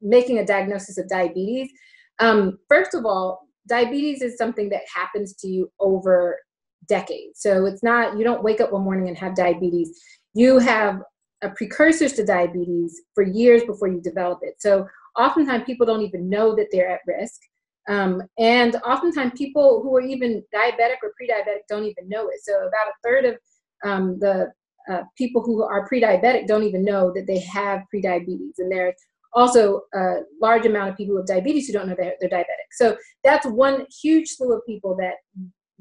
making 0.00 0.38
a 0.38 0.46
diagnosis 0.46 0.99
of 0.99 1.08
diabetes, 1.08 1.70
um, 2.18 2.58
first 2.68 2.94
of 2.94 3.04
all, 3.04 3.49
diabetes 3.68 4.23
is 4.23 4.37
something 4.37 4.68
that 4.70 4.82
happens 4.94 5.34
to 5.34 5.49
you 5.49 5.70
over 5.80 6.38
decades. 6.87 7.40
So 7.40 7.66
it's 7.66 7.82
not, 7.82 8.18
you 8.18 8.25
don't 8.25 8.42
wake 8.42 8.61
up 8.61 8.73
one 8.73 8.82
morning 8.82 9.08
and 9.08 9.16
have 9.18 9.34
diabetes. 9.34 9.99
You 10.34 10.58
have 10.58 11.00
a 11.42 11.50
precursors 11.50 12.12
to 12.14 12.24
diabetes 12.24 13.02
for 13.14 13.22
years 13.22 13.62
before 13.64 13.88
you 13.88 14.00
develop 14.00 14.40
it. 14.42 14.56
So 14.58 14.86
oftentimes 15.16 15.64
people 15.64 15.86
don't 15.86 16.02
even 16.02 16.28
know 16.28 16.54
that 16.56 16.68
they're 16.72 16.90
at 16.90 17.00
risk. 17.06 17.40
Um, 17.88 18.22
and 18.38 18.76
oftentimes 18.76 19.32
people 19.36 19.82
who 19.82 19.94
are 19.94 20.00
even 20.00 20.42
diabetic 20.54 20.96
or 21.02 21.12
pre-diabetic 21.16 21.66
don't 21.68 21.84
even 21.84 22.08
know 22.08 22.28
it. 22.28 22.40
So 22.42 22.54
about 22.54 22.88
a 22.88 22.94
third 23.04 23.24
of 23.26 23.36
um, 23.84 24.18
the 24.18 24.52
uh, 24.90 25.02
people 25.16 25.42
who 25.42 25.62
are 25.62 25.86
pre-diabetic 25.86 26.46
don't 26.46 26.64
even 26.64 26.84
know 26.84 27.12
that 27.14 27.26
they 27.26 27.40
have 27.40 27.82
pre-diabetes. 27.90 28.54
And 28.58 28.72
there's 28.72 28.94
also 29.34 29.82
a 29.94 30.20
large 30.40 30.64
amount 30.64 30.90
of 30.90 30.96
people 30.96 31.16
with 31.16 31.26
diabetes 31.26 31.66
who 31.66 31.72
don't 31.74 31.88
know 31.88 31.96
they're, 31.98 32.14
they're 32.20 32.30
diabetic. 32.30 32.68
So 32.72 32.96
that's 33.22 33.46
one 33.46 33.86
huge 34.02 34.28
slew 34.30 34.54
of 34.54 34.64
people 34.66 34.96
that 34.96 35.14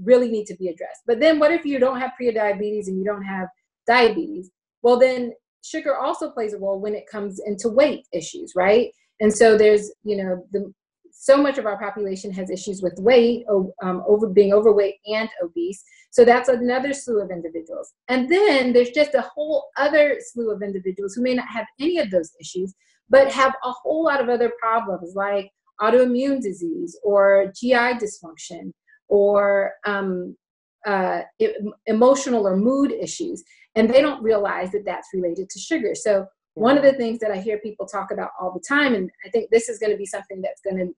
really 0.03 0.29
need 0.29 0.45
to 0.45 0.55
be 0.55 0.67
addressed. 0.67 1.01
But 1.07 1.19
then 1.19 1.39
what 1.39 1.51
if 1.51 1.65
you 1.65 1.79
don't 1.79 1.99
have 1.99 2.11
pre-diabetes 2.17 2.87
and 2.87 2.97
you 2.97 3.05
don't 3.05 3.23
have 3.23 3.47
diabetes? 3.87 4.51
Well, 4.81 4.99
then 4.99 5.33
sugar 5.63 5.95
also 5.95 6.29
plays 6.29 6.53
a 6.53 6.59
role 6.59 6.79
when 6.79 6.95
it 6.95 7.07
comes 7.07 7.39
into 7.45 7.69
weight 7.69 8.07
issues, 8.11 8.53
right? 8.55 8.91
And 9.19 9.33
so 9.33 9.57
there's, 9.57 9.91
you 10.03 10.17
know, 10.17 10.45
the 10.51 10.73
so 11.15 11.37
much 11.37 11.57
of 11.57 11.65
our 11.65 11.79
population 11.79 12.33
has 12.33 12.49
issues 12.49 12.81
with 12.81 12.97
weight, 12.97 13.45
um, 13.49 14.03
over 14.07 14.27
being 14.27 14.51
overweight 14.51 14.95
and 15.05 15.29
obese. 15.41 15.81
So 16.11 16.25
that's 16.25 16.49
another 16.49 16.91
slew 16.91 17.21
of 17.21 17.31
individuals. 17.31 17.93
And 18.09 18.29
then 18.29 18.73
there's 18.73 18.89
just 18.89 19.13
a 19.13 19.21
whole 19.21 19.67
other 19.77 20.17
slew 20.19 20.51
of 20.51 20.61
individuals 20.61 21.13
who 21.13 21.21
may 21.21 21.33
not 21.33 21.47
have 21.47 21.65
any 21.79 21.99
of 21.99 22.09
those 22.11 22.31
issues, 22.41 22.73
but 23.09 23.31
have 23.31 23.53
a 23.63 23.71
whole 23.71 24.03
lot 24.03 24.21
of 24.21 24.27
other 24.27 24.51
problems 24.59 25.13
like 25.15 25.49
autoimmune 25.79 26.41
disease 26.41 26.99
or 27.03 27.53
GI 27.55 27.99
dysfunction 28.01 28.71
or 29.07 29.71
um, 29.85 30.35
uh, 30.85 31.21
emotional 31.87 32.47
or 32.47 32.57
mood 32.57 32.91
issues. 32.91 33.43
And 33.75 33.89
they 33.89 34.01
don't 34.01 34.21
realize 34.21 34.71
that 34.71 34.85
that's 34.85 35.07
related 35.13 35.49
to 35.49 35.59
sugar. 35.59 35.95
So, 35.95 36.25
one 36.55 36.77
of 36.77 36.83
the 36.83 36.93
things 36.93 37.17
that 37.19 37.31
I 37.31 37.37
hear 37.37 37.57
people 37.57 37.87
talk 37.87 38.11
about 38.11 38.29
all 38.39 38.53
the 38.53 38.63
time, 38.67 38.93
and 38.93 39.09
I 39.25 39.29
think 39.29 39.49
this 39.49 39.69
is 39.69 39.79
going 39.79 39.91
to 39.91 39.97
be 39.97 40.05
something 40.05 40.39
that's 40.39 40.61
going 40.61 40.77
to 40.77 40.93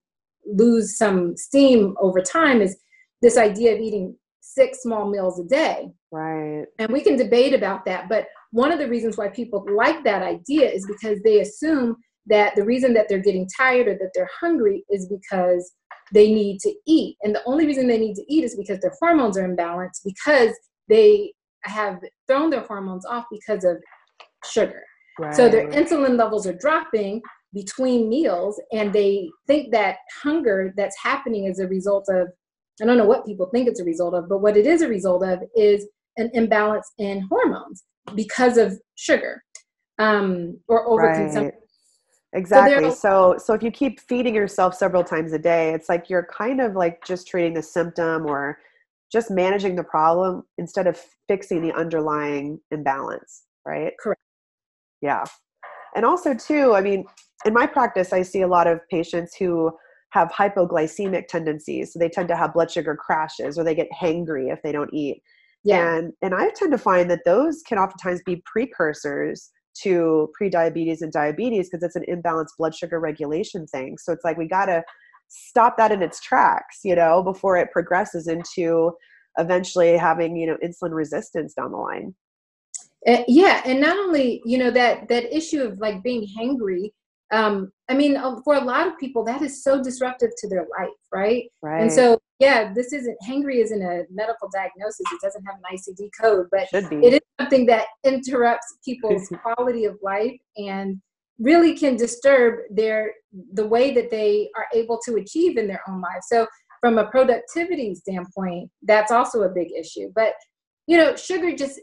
lose 0.45 0.98
some 0.98 1.38
steam 1.38 1.95
over 2.02 2.21
time, 2.21 2.62
is 2.62 2.78
this 3.21 3.38
idea 3.38 3.74
of 3.74 3.80
eating 3.80 4.17
six 4.41 4.82
small 4.84 5.10
meals 5.10 5.39
a 5.39 5.43
day. 5.43 5.89
Right. 6.12 6.65
And 6.78 6.91
we 6.91 7.02
can 7.02 7.15
debate 7.15 7.54
about 7.54 7.86
that. 7.86 8.10
But 8.10 8.28
one 8.52 8.71
of 8.71 8.80
the 8.80 8.88
reasons 8.88 9.17
why 9.17 9.30
people 9.30 9.65
like 9.76 10.04
that 10.04 10.21
idea 10.21 10.69
is 10.69 10.86
because 10.86 11.19
they 11.24 11.39
assume 11.39 11.95
that 12.28 12.56
the 12.56 12.63
reason 12.63 12.93
that 12.93 13.08
they're 13.08 13.19
getting 13.19 13.48
tired 13.56 13.88
or 13.88 13.93
that 13.95 14.12
they're 14.13 14.30
hungry 14.39 14.84
is 14.89 15.08
because 15.08 15.74
they 16.13 16.32
need 16.32 16.60
to 16.62 16.74
eat. 16.86 17.18
And 17.24 17.34
the 17.34 17.44
only 17.46 17.65
reason 17.65 17.88
they 17.88 17.98
need 17.98 18.15
to 18.15 18.26
eat 18.34 18.44
is 18.44 18.56
because 18.56 18.80
their 18.80 18.94
hormones 19.00 19.38
are 19.38 19.48
imbalanced 19.48 20.02
because 20.04 20.52
they 20.88 21.34
have 21.63 22.00
thrown 22.28 22.50
their 22.50 22.62
hormones 22.62 23.06
off 23.06 23.26
because 23.32 23.63
of 23.63 23.78
sugar. 24.46 24.84
Right. 25.18 25.34
So 25.34 25.50
their 25.50 25.68
insulin 25.70 26.18
levels 26.18 26.46
are 26.46 26.54
dropping 26.54 27.22
between 27.54 28.10
meals 28.10 28.62
and 28.74 28.91
they 28.91 29.30
think 29.48 29.72
that 29.72 29.98
hunger 30.22 30.74
that's 30.76 30.96
happening 31.02 31.46
is 31.46 31.60
a 31.60 31.68
result 31.68 32.06
of 32.10 32.28
I 32.82 32.86
don't 32.86 32.98
know 32.98 33.06
what 33.06 33.26
people 33.26 33.48
think 33.54 33.70
it's 33.70 33.80
a 33.80 33.86
result 33.86 34.13
of, 34.13 34.28
but 34.28 34.39
what 34.39 34.58
it 34.58 34.68
is 34.68 34.82
a 34.82 34.89
result 34.89 35.24
of 35.24 35.39
is 35.56 35.88
an 36.18 36.30
imbalance 36.34 36.91
in 36.98 37.22
hormones 37.30 37.84
because 38.15 38.58
of 38.58 38.78
sugar 38.96 39.41
um, 39.98 40.60
or 40.68 40.86
overconsumption. 40.88 41.44
Right. 41.44 41.54
Exactly. 42.36 42.89
So, 42.91 42.95
so, 42.95 43.36
so 43.38 43.54
if 43.54 43.63
you 43.63 43.71
keep 43.71 44.00
feeding 44.00 44.36
yourself 44.36 44.76
several 44.76 45.04
times 45.04 45.32
a 45.32 45.39
day, 45.39 45.74
it's 45.74 45.88
like 45.88 46.10
you're 46.10 46.28
kind 46.32 46.60
of 46.60 46.76
like 46.76 47.04
just 47.06 47.28
treating 47.28 47.54
the 47.54 47.62
symptom 47.63 48.26
or 48.26 48.60
just 49.12 49.32
managing 49.32 49.76
the 49.76 49.84
problem 49.84 50.43
instead 50.58 50.86
of 50.86 51.00
fixing 51.28 51.62
the 51.62 51.74
underlying 51.74 52.60
imbalance, 52.71 53.43
right? 53.65 53.93
Correct. 54.00 54.19
Yeah. 55.02 55.24
And 55.95 56.06
also 56.06 56.34
too, 56.34 56.74
I 56.76 56.82
mean, 56.82 57.06
in 57.45 57.54
my 57.54 57.65
practice, 57.65 58.12
I 58.12 58.21
see 58.21 58.41
a 58.41 58.48
lot 58.48 58.67
of 58.67 58.82
patients 58.91 59.36
who 59.36 59.71
have 60.10 60.30
hypoglycemic 60.30 61.28
tendencies. 61.28 61.93
So 61.93 62.00
they 62.00 62.10
tend 62.10 62.28
to 62.30 62.36
have 62.36 62.54
blood 62.54 62.69
sugar 62.69 62.95
crashes 62.95 63.58
or 63.58 63.63
they 63.63 63.76
get 63.76 63.88
hangry 63.98 64.52
if 64.52 64.62
they 64.62 64.74
don't 64.74 64.93
eat. 64.93 65.21
Yeah. 65.63 65.95
And 65.95 66.13
and 66.21 66.36
I 66.36 66.50
tend 66.56 66.71
to 66.74 66.78
find 66.78 67.10
that 67.12 67.26
those 67.26 67.62
can 67.62 67.78
oftentimes 67.78 68.21
be 68.26 68.43
precursors 68.45 69.52
to 69.83 70.31
prediabetes 70.39 71.01
and 71.01 71.11
diabetes 71.11 71.69
because 71.69 71.83
it's 71.83 71.95
an 71.95 72.05
imbalanced 72.09 72.57
blood 72.57 72.75
sugar 72.75 72.99
regulation 72.99 73.67
thing. 73.67 73.97
So 73.97 74.11
it's 74.11 74.23
like 74.23 74.38
we 74.38 74.47
got 74.47 74.65
to 74.65 74.83
stop 75.27 75.77
that 75.77 75.91
in 75.91 76.01
its 76.01 76.21
tracks, 76.21 76.79
you 76.83 76.95
know, 76.95 77.23
before 77.23 77.57
it 77.57 77.71
progresses 77.71 78.27
into 78.27 78.91
eventually 79.38 79.97
having, 79.97 80.35
you 80.38 80.47
know, 80.47 80.57
insulin 80.63 80.93
resistance 80.93 81.53
down 81.53 81.71
the 81.71 81.77
line. 81.77 82.15
Uh, 83.07 83.23
yeah, 83.27 83.61
and 83.65 83.79
not 83.79 83.97
only, 83.97 84.41
you 84.45 84.57
know, 84.57 84.71
that 84.71 85.07
that 85.09 85.35
issue 85.35 85.61
of 85.61 85.77
like 85.79 86.01
being 86.01 86.27
hangry 86.38 86.91
um, 87.31 87.71
I 87.89 87.93
mean, 87.93 88.17
um, 88.17 88.41
for 88.43 88.55
a 88.55 88.61
lot 88.61 88.88
of 88.88 88.97
people, 88.97 89.23
that 89.25 89.41
is 89.41 89.63
so 89.63 89.81
disruptive 89.81 90.31
to 90.38 90.49
their 90.49 90.65
life, 90.77 90.89
right? 91.11 91.45
Right. 91.61 91.81
And 91.81 91.91
so, 91.91 92.19
yeah, 92.39 92.73
this 92.73 92.93
isn't 92.93 93.17
hangry 93.27 93.63
isn't 93.63 93.81
a 93.81 94.03
medical 94.11 94.49
diagnosis. 94.53 95.05
It 95.11 95.21
doesn't 95.21 95.43
have 95.45 95.55
an 95.55 95.77
ICD 95.77 96.09
code, 96.19 96.47
but 96.51 96.67
it 96.71 97.13
is 97.13 97.19
something 97.39 97.65
that 97.67 97.85
interrupts 98.03 98.77
people's 98.83 99.27
quality 99.43 99.85
of 99.85 99.97
life 100.03 100.38
and 100.57 101.01
really 101.39 101.75
can 101.75 101.95
disturb 101.95 102.59
their 102.69 103.11
the 103.53 103.65
way 103.65 103.93
that 103.93 104.09
they 104.09 104.49
are 104.55 104.67
able 104.73 104.99
to 105.05 105.15
achieve 105.15 105.57
in 105.57 105.67
their 105.67 105.81
own 105.88 106.01
lives. 106.01 106.27
So, 106.27 106.47
from 106.81 106.97
a 106.99 107.07
productivity 107.07 107.95
standpoint, 107.95 108.69
that's 108.83 109.11
also 109.11 109.41
a 109.43 109.49
big 109.49 109.69
issue. 109.77 110.11
But 110.13 110.33
you 110.88 110.97
know, 110.97 111.15
sugar 111.15 111.55
just 111.55 111.79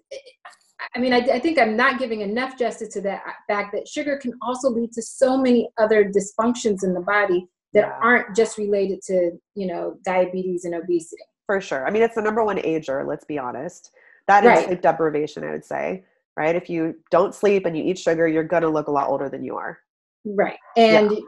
I 0.95 0.99
mean, 0.99 1.13
I, 1.13 1.19
I, 1.19 1.39
think 1.39 1.59
I'm 1.59 1.77
not 1.77 1.99
giving 1.99 2.21
enough 2.21 2.59
justice 2.59 2.89
to 2.95 3.01
that 3.03 3.23
uh, 3.27 3.33
fact 3.47 3.73
that 3.75 3.89
sugar 3.89 4.17
can 4.17 4.33
also 4.43 4.69
lead 4.71 4.93
to 4.93 5.03
so 5.03 5.37
many 5.37 5.69
other 5.79 6.05
dysfunctions 6.05 6.85
in 6.85 6.95
the 6.95 7.01
body 7.01 7.47
that 7.75 7.87
yeah. 7.87 7.99
aren't 8.03 8.37
just 8.37 8.59
related 8.59 9.01
to, 9.07 9.33
you 9.55 9.67
know, 9.67 9.97
diabetes 10.05 10.65
and 10.65 10.75
obesity. 10.75 11.23
For 11.47 11.61
sure. 11.61 11.87
I 11.87 11.91
mean, 11.91 12.03
it's 12.03 12.15
the 12.15 12.23
number 12.23 12.45
one 12.45 12.59
ager, 12.59 13.05
let's 13.07 13.25
be 13.25 13.39
honest. 13.39 13.91
That 14.29 14.45
is 14.45 14.49
right. 14.49 14.67
sleep 14.67 14.83
deprivation, 14.83 15.45
I 15.45 15.51
would 15.53 15.65
say, 15.65 16.05
right? 16.37 16.55
If 16.55 16.71
you 16.71 16.97
don't 17.11 17.35
sleep 17.35 17.67
and 17.67 17.77
you 17.77 17.85
eat 17.85 17.99
sugar, 17.99 18.29
you're 18.29 18.45
going 18.45 18.63
to 18.63 18.69
look 18.69 18.89
a 18.89 18.93
lot 18.93 19.09
older 19.09 19.29
than 19.29 19.43
you 19.43 19.57
are. 19.57 19.79
Right. 20.25 20.59
And 20.77 21.19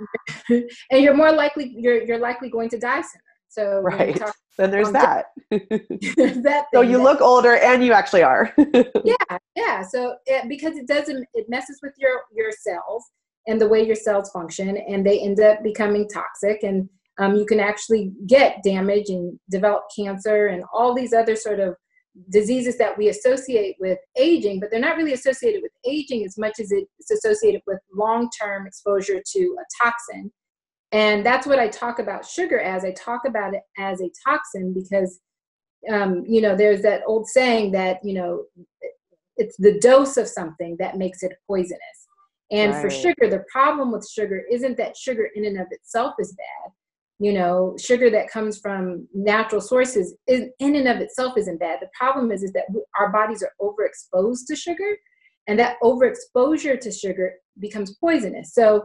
yeah. 0.48 0.60
and 0.90 1.02
you're 1.02 1.16
more 1.16 1.32
likely 1.32 1.74
you're 1.76 2.04
you're 2.04 2.18
likely 2.18 2.48
going 2.48 2.68
to 2.70 2.78
die 2.78 3.00
sooner. 3.00 3.33
So 3.54 3.80
right. 3.80 4.20
Then 4.56 4.70
there's 4.70 4.92
that. 4.92 5.26
that 5.50 6.66
so 6.72 6.80
you 6.80 7.02
look 7.02 7.20
older 7.20 7.56
and 7.56 7.84
you 7.84 7.92
actually 7.92 8.22
are. 8.22 8.54
yeah, 9.04 9.38
yeah. 9.56 9.82
So 9.82 10.14
it, 10.26 10.48
because 10.48 10.76
it 10.76 10.86
doesn't, 10.86 11.26
it 11.34 11.46
messes 11.48 11.80
with 11.82 11.92
your 11.98 12.20
your 12.32 12.52
cells 12.52 13.04
and 13.48 13.60
the 13.60 13.66
way 13.66 13.84
your 13.84 13.96
cells 13.96 14.30
function, 14.30 14.76
and 14.76 15.04
they 15.04 15.18
end 15.18 15.40
up 15.40 15.60
becoming 15.64 16.06
toxic, 16.08 16.62
and 16.62 16.88
um, 17.18 17.34
you 17.34 17.44
can 17.46 17.58
actually 17.58 18.12
get 18.28 18.62
damage 18.62 19.08
and 19.08 19.36
develop 19.50 19.86
cancer 19.98 20.46
and 20.46 20.62
all 20.72 20.94
these 20.94 21.12
other 21.12 21.34
sort 21.34 21.58
of 21.58 21.74
diseases 22.30 22.78
that 22.78 22.96
we 22.96 23.08
associate 23.08 23.74
with 23.80 23.98
aging, 24.16 24.60
but 24.60 24.70
they're 24.70 24.78
not 24.78 24.96
really 24.96 25.14
associated 25.14 25.62
with 25.62 25.72
aging 25.84 26.24
as 26.24 26.38
much 26.38 26.60
as 26.60 26.70
it's 26.70 27.10
associated 27.10 27.60
with 27.66 27.80
long-term 27.92 28.68
exposure 28.68 29.20
to 29.32 29.56
a 29.58 29.84
toxin 29.84 30.30
And 30.94 31.26
that's 31.26 31.44
what 31.44 31.58
I 31.58 31.66
talk 31.66 31.98
about 31.98 32.24
sugar 32.24 32.60
as. 32.60 32.84
I 32.84 32.92
talk 32.92 33.22
about 33.26 33.52
it 33.52 33.62
as 33.76 34.00
a 34.00 34.12
toxin 34.24 34.72
because, 34.72 35.18
um, 35.90 36.22
you 36.24 36.40
know, 36.40 36.54
there's 36.54 36.82
that 36.82 37.02
old 37.04 37.26
saying 37.26 37.72
that, 37.72 37.98
you 38.04 38.14
know, 38.14 38.44
it's 39.36 39.56
the 39.58 39.80
dose 39.80 40.16
of 40.16 40.28
something 40.28 40.76
that 40.78 40.96
makes 40.96 41.24
it 41.24 41.32
poisonous. 41.48 41.80
And 42.52 42.72
right. 42.72 42.80
for 42.80 42.90
sugar, 42.90 43.28
the 43.28 43.42
problem 43.50 43.90
with 43.90 44.08
sugar 44.08 44.44
isn't 44.52 44.76
that 44.76 44.96
sugar 44.96 45.28
in 45.34 45.44
and 45.44 45.60
of 45.60 45.66
itself 45.72 46.14
is 46.20 46.32
bad. 46.34 46.72
You 47.18 47.32
know, 47.32 47.74
sugar 47.76 48.08
that 48.10 48.30
comes 48.30 48.60
from 48.60 49.08
natural 49.12 49.60
sources 49.60 50.14
is 50.28 50.44
in 50.60 50.76
and 50.76 50.86
of 50.86 50.98
itself 50.98 51.36
isn't 51.36 51.58
bad. 51.58 51.80
The 51.80 51.88
problem 51.98 52.30
is, 52.30 52.44
is 52.44 52.52
that 52.52 52.66
our 52.96 53.10
bodies 53.10 53.42
are 53.42 53.52
overexposed 53.60 54.46
to 54.46 54.54
sugar, 54.54 54.96
and 55.48 55.58
that 55.58 55.76
overexposure 55.82 56.78
to 56.78 56.92
sugar 56.92 57.34
becomes 57.58 57.96
poisonous. 57.96 58.54
So 58.54 58.84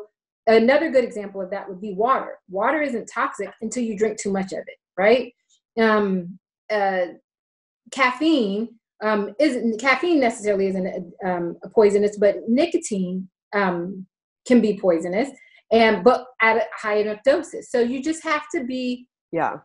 another 0.56 0.90
good 0.92 1.04
example 1.04 1.42
of 1.42 1.50
that 1.52 1.68
would 1.68 1.82
be 1.82 1.94
water. 1.94 2.38
Water 2.50 2.82
isn't 2.82 3.10
toxic 3.14 3.52
until 3.62 3.84
you 3.84 3.98
drink 3.98 4.18
too 4.18 4.32
much 4.32 4.52
of 4.52 4.60
it, 4.60 4.78
right? 4.98 5.34
Um, 5.80 6.40
uh, 6.72 7.08
caffeine 7.92 8.70
um, 9.02 9.34
isn't 9.40 9.80
caffeine 9.80 10.20
necessarily 10.20 10.68
isn't 10.68 11.14
a, 11.24 11.30
um, 11.30 11.58
a 11.64 11.70
poisonous, 11.70 12.18
but 12.18 12.38
nicotine 12.48 13.30
um, 13.54 14.06
can 14.48 14.60
be 14.60 14.78
poisonous, 14.78 15.30
and 15.72 16.04
but 16.04 16.26
at 16.42 16.58
a 16.58 16.64
high 16.76 16.98
enough 16.98 17.20
doses. 17.24 17.72
So 17.72 17.80
you 17.80 18.04
just 18.04 18.24
have 18.24 18.44
to 18.54 18.66
be 18.66 19.08
yeah. 19.32 19.58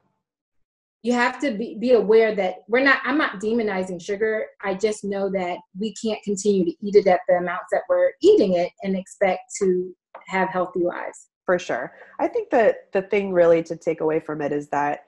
You 1.03 1.13
have 1.13 1.39
to 1.41 1.51
be, 1.51 1.77
be 1.79 1.93
aware 1.93 2.35
that 2.35 2.61
we're 2.67 2.83
not. 2.83 3.01
I'm 3.05 3.19
not 3.19 3.41
demonizing 3.41 4.01
sugar. 4.01 4.47
I 4.63 4.75
just 4.75 5.05
know 5.05 5.29
that 5.31 5.59
we 5.79 5.95
can't 6.03 6.23
continue 6.23 6.65
to 6.65 6.71
eat 6.81 6.95
it 6.95 7.07
at 7.07 7.21
the 7.29 7.35
amounts 7.35 7.67
that 7.73 7.83
we're 7.91 8.13
eating 8.23 8.55
it 8.55 8.71
and 8.83 8.97
expect 8.97 9.41
to 9.61 9.95
have 10.29 10.49
healthy 10.49 10.81
lives. 10.81 11.29
For 11.45 11.59
sure. 11.59 11.93
I 12.19 12.29
think 12.29 12.51
that 12.51 12.91
the 12.93 13.03
thing 13.03 13.33
really 13.33 13.63
to 13.65 13.77
take 13.77 14.01
away 14.01 14.19
from 14.19 14.41
it 14.41 14.51
is 14.51 14.69
that 14.71 15.01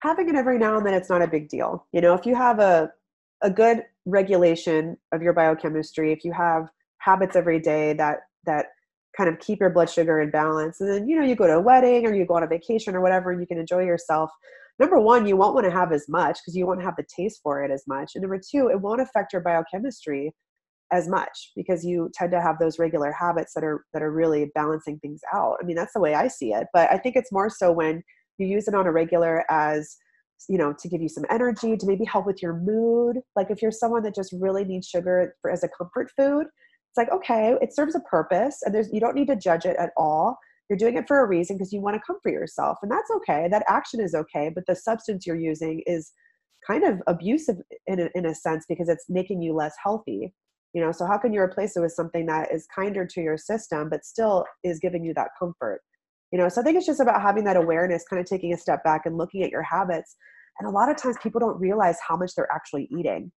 having 0.00 0.28
it 0.28 0.36
every 0.36 0.58
now 0.58 0.76
and 0.76 0.86
then 0.86 0.94
it's 0.94 1.08
not 1.08 1.22
a 1.22 1.26
big 1.26 1.48
deal. 1.48 1.86
You 1.92 2.00
know, 2.00 2.14
if 2.14 2.26
you 2.26 2.34
have 2.34 2.58
a 2.58 2.92
a 3.42 3.50
good 3.50 3.82
regulation 4.06 4.96
of 5.12 5.22
your 5.22 5.32
biochemistry, 5.32 6.12
if 6.12 6.24
you 6.24 6.32
have 6.32 6.68
habits 6.98 7.34
every 7.36 7.58
day 7.58 7.92
that 7.94 8.20
that 8.46 8.66
kind 9.16 9.28
of 9.28 9.38
keep 9.40 9.60
your 9.60 9.70
blood 9.70 9.90
sugar 9.90 10.20
in 10.20 10.30
balance, 10.30 10.80
and 10.80 10.88
then 10.88 11.08
you 11.08 11.18
know 11.18 11.26
you 11.26 11.34
go 11.34 11.46
to 11.46 11.54
a 11.54 11.60
wedding 11.60 12.06
or 12.06 12.14
you 12.14 12.24
go 12.24 12.34
on 12.34 12.42
a 12.42 12.46
vacation 12.46 12.94
or 12.94 13.00
whatever, 13.00 13.32
and 13.32 13.40
you 13.40 13.46
can 13.46 13.58
enjoy 13.58 13.82
yourself. 13.82 14.30
Number 14.78 14.98
one, 14.98 15.26
you 15.26 15.36
won't 15.36 15.54
want 15.54 15.66
to 15.66 15.70
have 15.70 15.92
as 15.92 16.08
much 16.08 16.38
because 16.38 16.56
you 16.56 16.66
won't 16.66 16.82
have 16.82 16.96
the 16.96 17.04
taste 17.14 17.40
for 17.42 17.62
it 17.64 17.70
as 17.70 17.84
much, 17.86 18.12
and 18.14 18.22
number 18.22 18.38
two, 18.38 18.68
it 18.68 18.80
won't 18.80 19.00
affect 19.00 19.32
your 19.32 19.42
biochemistry 19.42 20.32
as 20.92 21.08
much 21.08 21.50
because 21.56 21.84
you 21.84 22.10
tend 22.14 22.30
to 22.32 22.40
have 22.40 22.58
those 22.58 22.78
regular 22.78 23.12
habits 23.12 23.54
that 23.54 23.64
are 23.64 23.84
that 23.92 24.02
are 24.02 24.12
really 24.12 24.50
balancing 24.54 24.98
things 24.98 25.20
out. 25.34 25.56
I 25.60 25.64
mean, 25.64 25.76
that's 25.76 25.94
the 25.94 26.00
way 26.00 26.14
I 26.14 26.28
see 26.28 26.52
it. 26.52 26.66
But 26.72 26.90
I 26.90 26.98
think 26.98 27.16
it's 27.16 27.32
more 27.32 27.50
so 27.50 27.72
when 27.72 28.02
you 28.38 28.46
use 28.46 28.68
it 28.68 28.74
on 28.74 28.86
a 28.86 28.92
regular 28.92 29.44
as 29.50 29.96
you 30.48 30.58
know 30.58 30.74
to 30.78 30.88
give 30.88 31.00
you 31.00 31.08
some 31.08 31.24
energy 31.30 31.76
to 31.76 31.86
maybe 31.86 32.04
help 32.04 32.26
with 32.26 32.42
your 32.42 32.54
mood 32.54 33.18
like 33.36 33.50
if 33.50 33.62
you're 33.62 33.70
someone 33.70 34.02
that 34.02 34.14
just 34.14 34.34
really 34.40 34.64
needs 34.64 34.88
sugar 34.88 35.36
for, 35.40 35.50
as 35.52 35.62
a 35.62 35.68
comfort 35.68 36.10
food 36.16 36.46
it's 36.46 36.96
like 36.96 37.10
okay 37.12 37.54
it 37.60 37.74
serves 37.74 37.94
a 37.94 38.00
purpose 38.00 38.58
and 38.64 38.74
there's 38.74 38.92
you 38.92 38.98
don't 38.98 39.14
need 39.14 39.28
to 39.28 39.36
judge 39.36 39.64
it 39.64 39.76
at 39.76 39.90
all 39.96 40.36
you're 40.68 40.76
doing 40.76 40.96
it 40.96 41.06
for 41.06 41.20
a 41.20 41.28
reason 41.28 41.56
because 41.56 41.72
you 41.72 41.80
want 41.80 41.94
to 41.94 42.02
comfort 42.04 42.30
yourself 42.30 42.78
and 42.82 42.90
that's 42.90 43.10
okay 43.10 43.46
that 43.48 43.64
action 43.68 44.00
is 44.00 44.14
okay 44.14 44.50
but 44.52 44.64
the 44.66 44.74
substance 44.74 45.26
you're 45.26 45.36
using 45.36 45.80
is 45.86 46.12
kind 46.66 46.84
of 46.84 47.00
abusive 47.06 47.56
in 47.86 48.00
a, 48.00 48.08
in 48.14 48.26
a 48.26 48.34
sense 48.34 48.64
because 48.68 48.88
it's 48.88 49.06
making 49.08 49.42
you 49.42 49.54
less 49.54 49.74
healthy 49.82 50.32
you 50.72 50.80
know 50.80 50.92
so 50.92 51.06
how 51.06 51.18
can 51.18 51.32
you 51.32 51.40
replace 51.40 51.76
it 51.76 51.80
with 51.80 51.92
something 51.92 52.26
that 52.26 52.52
is 52.52 52.66
kinder 52.74 53.06
to 53.06 53.20
your 53.20 53.36
system 53.36 53.88
but 53.88 54.04
still 54.04 54.44
is 54.64 54.78
giving 54.78 55.04
you 55.04 55.14
that 55.14 55.28
comfort? 55.38 55.80
You 56.30 56.38
know 56.38 56.48
so 56.48 56.60
i 56.60 56.64
think 56.64 56.76
it's 56.76 56.86
just 56.86 57.00
about 57.00 57.20
having 57.20 57.44
that 57.44 57.56
awareness 57.56 58.04
kind 58.08 58.20
of 58.20 58.26
taking 58.26 58.52
a 58.52 58.56
step 58.56 58.82
back 58.84 59.02
and 59.06 59.18
looking 59.18 59.42
at 59.42 59.50
your 59.50 59.62
habits 59.62 60.16
and 60.58 60.68
a 60.68 60.70
lot 60.70 60.90
of 60.90 60.96
times 60.96 61.16
people 61.22 61.40
don't 61.40 61.58
realize 61.58 61.96
how 62.06 62.16
much 62.16 62.34
they're 62.34 62.52
actually 62.52 62.86
eating. 62.96 63.32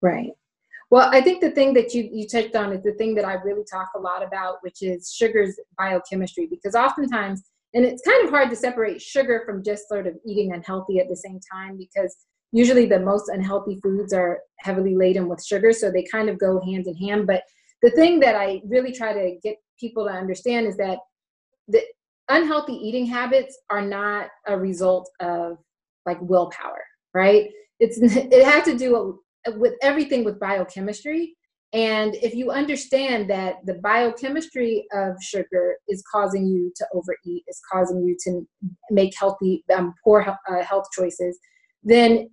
Right. 0.00 0.30
Well 0.90 1.08
i 1.12 1.20
think 1.20 1.40
the 1.40 1.50
thing 1.50 1.72
that 1.74 1.94
you 1.94 2.08
you 2.12 2.28
touched 2.28 2.54
on 2.54 2.72
is 2.72 2.82
the 2.82 2.92
thing 2.92 3.14
that 3.14 3.24
i 3.24 3.34
really 3.34 3.64
talk 3.70 3.88
a 3.96 3.98
lot 3.98 4.22
about 4.22 4.56
which 4.60 4.82
is 4.82 5.12
sugar's 5.12 5.58
biochemistry 5.78 6.46
because 6.46 6.74
oftentimes 6.74 7.42
and 7.74 7.84
it's 7.84 8.02
kind 8.02 8.22
of 8.24 8.30
hard 8.30 8.50
to 8.50 8.56
separate 8.56 9.00
sugar 9.00 9.42
from 9.46 9.64
just 9.64 9.88
sort 9.88 10.06
of 10.06 10.14
eating 10.26 10.52
unhealthy 10.52 10.98
at 10.98 11.08
the 11.08 11.16
same 11.16 11.40
time 11.50 11.78
because 11.78 12.14
usually 12.52 12.86
the 12.86 13.00
most 13.00 13.28
unhealthy 13.28 13.78
foods 13.82 14.12
are 14.12 14.38
heavily 14.58 14.94
laden 14.94 15.28
with 15.28 15.44
sugar 15.44 15.72
so 15.72 15.90
they 15.90 16.04
kind 16.10 16.28
of 16.28 16.38
go 16.38 16.60
hand 16.60 16.86
in 16.86 16.94
hand 16.96 17.26
but 17.26 17.42
the 17.82 17.90
thing 17.90 18.20
that 18.20 18.36
i 18.36 18.60
really 18.66 18.92
try 18.92 19.12
to 19.12 19.36
get 19.42 19.56
people 19.78 20.04
to 20.04 20.12
understand 20.12 20.66
is 20.66 20.76
that 20.76 20.98
the 21.68 21.82
unhealthy 22.28 22.74
eating 22.74 23.06
habits 23.06 23.58
are 23.70 23.82
not 23.82 24.28
a 24.46 24.56
result 24.56 25.08
of 25.20 25.58
like 26.06 26.18
willpower, 26.20 26.82
right? 27.14 27.50
It's 27.78 27.98
it 28.02 28.44
has 28.44 28.64
to 28.64 28.76
do 28.76 29.20
with 29.56 29.74
everything 29.82 30.24
with 30.24 30.40
biochemistry. 30.40 31.34
And 31.74 32.14
if 32.16 32.34
you 32.34 32.50
understand 32.50 33.30
that 33.30 33.56
the 33.64 33.74
biochemistry 33.74 34.84
of 34.92 35.14
sugar 35.22 35.76
is 35.88 36.02
causing 36.12 36.46
you 36.46 36.70
to 36.76 36.86
overeat, 36.92 37.44
is 37.48 37.60
causing 37.72 38.04
you 38.04 38.14
to 38.24 38.46
make 38.90 39.16
healthy, 39.18 39.64
um, 39.74 39.94
poor 40.04 40.20
uh, 40.20 40.62
health 40.62 40.84
choices, 40.92 41.38
then 41.82 42.28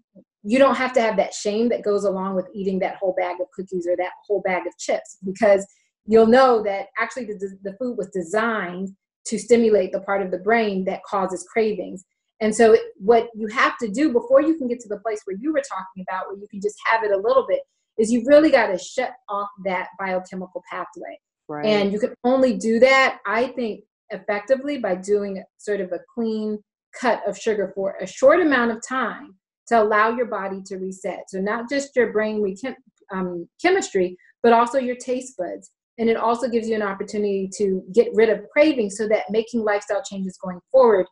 you 0.49 0.57
don't 0.57 0.77
have 0.77 0.93
to 0.93 0.99
have 0.99 1.15
that 1.15 1.31
shame 1.31 1.69
that 1.69 1.83
goes 1.83 2.05
along 2.05 2.35
with 2.35 2.47
eating 2.55 2.79
that 2.79 2.95
whole 2.95 3.13
bag 3.15 3.35
of 3.39 3.45
cookies 3.51 3.85
or 3.87 3.95
that 3.95 4.13
whole 4.25 4.41
bag 4.41 4.65
of 4.65 4.75
chips 4.79 5.19
because 5.23 5.63
you'll 6.07 6.25
know 6.25 6.63
that 6.63 6.87
actually 6.97 7.25
the, 7.25 7.55
the 7.61 7.75
food 7.79 7.95
was 7.99 8.09
designed 8.09 8.89
to 9.27 9.37
stimulate 9.37 9.91
the 9.91 9.99
part 9.99 10.23
of 10.23 10.31
the 10.31 10.39
brain 10.39 10.85
that 10.85 11.03
causes 11.03 11.47
cravings. 11.53 12.03
And 12.41 12.55
so, 12.55 12.75
what 12.97 13.27
you 13.35 13.45
have 13.49 13.77
to 13.77 13.89
do 13.89 14.11
before 14.11 14.41
you 14.41 14.57
can 14.57 14.67
get 14.67 14.79
to 14.79 14.89
the 14.89 14.99
place 15.01 15.21
where 15.25 15.37
you 15.39 15.53
were 15.53 15.61
talking 15.61 16.03
about, 16.09 16.25
where 16.27 16.39
you 16.39 16.47
can 16.49 16.61
just 16.61 16.77
have 16.85 17.03
it 17.03 17.11
a 17.11 17.17
little 17.17 17.45
bit, 17.47 17.59
is 17.99 18.11
you 18.11 18.23
really 18.25 18.49
got 18.49 18.67
to 18.67 18.77
shut 18.79 19.11
off 19.29 19.49
that 19.65 19.89
biochemical 19.99 20.63
pathway. 20.71 21.19
Right. 21.47 21.65
And 21.65 21.93
you 21.93 21.99
can 21.99 22.15
only 22.23 22.57
do 22.57 22.79
that, 22.79 23.19
I 23.27 23.49
think, 23.49 23.83
effectively 24.09 24.79
by 24.79 24.95
doing 24.95 25.43
sort 25.57 25.79
of 25.79 25.91
a 25.91 25.99
clean 26.15 26.57
cut 26.99 27.21
of 27.27 27.37
sugar 27.37 27.71
for 27.75 27.97
a 28.01 28.07
short 28.07 28.39
amount 28.39 28.71
of 28.71 28.81
time 28.87 29.35
to 29.69 29.81
allow 29.81 30.15
your 30.15 30.25
body 30.25 30.61
to 30.65 30.77
reset. 30.77 31.29
So, 31.29 31.39
not 31.39 31.69
just 31.69 31.95
your 31.95 32.11
brain 32.11 32.41
rechem- 32.41 32.75
um, 33.11 33.47
chemistry, 33.61 34.17
but 34.43 34.53
also 34.53 34.77
your 34.77 34.95
taste 34.95 35.35
buds. 35.37 35.71
And 35.97 36.09
it 36.09 36.17
also 36.17 36.47
gives 36.47 36.69
you 36.69 36.75
an 36.75 36.81
opportunity 36.81 37.49
to 37.57 37.83
get 37.93 38.07
rid 38.13 38.29
of 38.29 38.47
cravings 38.51 38.95
so 38.97 39.07
that 39.09 39.29
making 39.29 39.63
lifestyle 39.63 40.01
changes 40.03 40.37
going 40.41 40.59
forward 40.71 41.05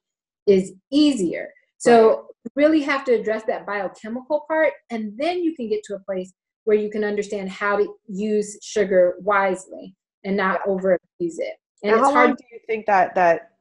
is 0.48 0.74
easier. 0.92 1.50
So 1.78 2.28
really 2.56 2.82
have 2.82 3.04
to 3.06 3.14
address 3.14 3.44
that 3.48 3.66
biochemical 3.66 4.46
part 4.48 4.74
and 4.90 5.12
then 5.18 5.44
you 5.44 5.54
can 5.56 5.70
get 5.70 5.84
to 5.84 5.96
a 5.96 6.00
place 6.00 6.34
where 6.64 6.78
you 6.78 6.90
can 6.90 7.04
understand 7.04 7.50
how 7.50 7.78
to 7.78 7.96
use 8.08 8.58
sugar 8.62 9.16
wisely 9.20 9.96
and 10.24 10.36
not 10.36 10.62
overuse 10.66 10.98
it. 11.20 11.56
And, 11.84 11.94
and 11.94 12.02
how 12.02 12.14
long 12.14 12.36
do 12.36 12.44
you 12.52 12.60
think 12.68 12.86
that 12.88 13.16
that 13.16 13.52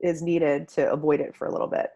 is 0.00 0.22
needed 0.22 0.68
to 0.68 0.90
avoid 0.90 1.20
it 1.20 1.36
for 1.36 1.46
a 1.46 1.52
little 1.52 1.68
bit? 1.68 1.90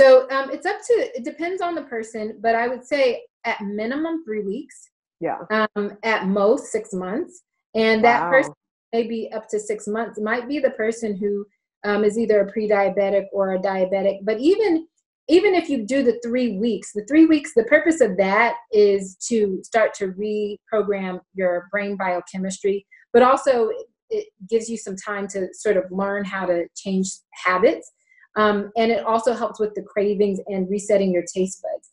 So 0.00 0.30
um, 0.30 0.50
it's 0.50 0.66
up 0.66 0.78
to 0.86 0.92
it 1.16 1.24
depends 1.24 1.60
on 1.60 1.74
the 1.74 1.82
person, 1.82 2.38
but 2.40 2.54
I 2.54 2.68
would 2.68 2.84
say 2.84 3.22
at 3.44 3.60
minimum 3.60 4.24
three 4.24 4.42
weeks. 4.44 4.90
Yeah. 5.20 5.38
Um, 5.50 5.98
at 6.04 6.28
most 6.28 6.70
six 6.70 6.92
months, 6.92 7.42
and 7.74 8.02
wow. 8.02 8.08
that 8.08 8.30
person 8.30 8.52
maybe 8.92 9.30
up 9.32 9.48
to 9.48 9.58
six 9.58 9.88
months 9.88 10.20
might 10.20 10.48
be 10.48 10.60
the 10.60 10.70
person 10.70 11.16
who 11.16 11.44
um, 11.84 12.04
is 12.04 12.18
either 12.18 12.40
a 12.40 12.50
pre-diabetic 12.50 13.26
or 13.32 13.54
a 13.54 13.58
diabetic. 13.58 14.18
But 14.22 14.38
even 14.38 14.86
even 15.28 15.54
if 15.54 15.68
you 15.68 15.84
do 15.84 16.02
the 16.02 16.18
three 16.24 16.56
weeks, 16.56 16.92
the 16.94 17.04
three 17.04 17.26
weeks, 17.26 17.52
the 17.54 17.64
purpose 17.64 18.00
of 18.00 18.16
that 18.16 18.54
is 18.72 19.16
to 19.28 19.60
start 19.62 19.92
to 19.94 20.12
reprogram 20.12 21.20
your 21.34 21.68
brain 21.70 21.96
biochemistry, 21.96 22.86
but 23.12 23.22
also 23.22 23.70
it 24.08 24.28
gives 24.48 24.70
you 24.70 24.78
some 24.78 24.96
time 24.96 25.28
to 25.28 25.48
sort 25.52 25.76
of 25.76 25.84
learn 25.90 26.24
how 26.24 26.46
to 26.46 26.66
change 26.74 27.10
habits. 27.44 27.92
Um, 28.38 28.70
and 28.76 28.92
it 28.92 29.04
also 29.04 29.34
helps 29.34 29.58
with 29.58 29.74
the 29.74 29.82
cravings 29.82 30.38
and 30.46 30.70
resetting 30.70 31.12
your 31.12 31.24
taste 31.24 31.60
buds. 31.60 31.90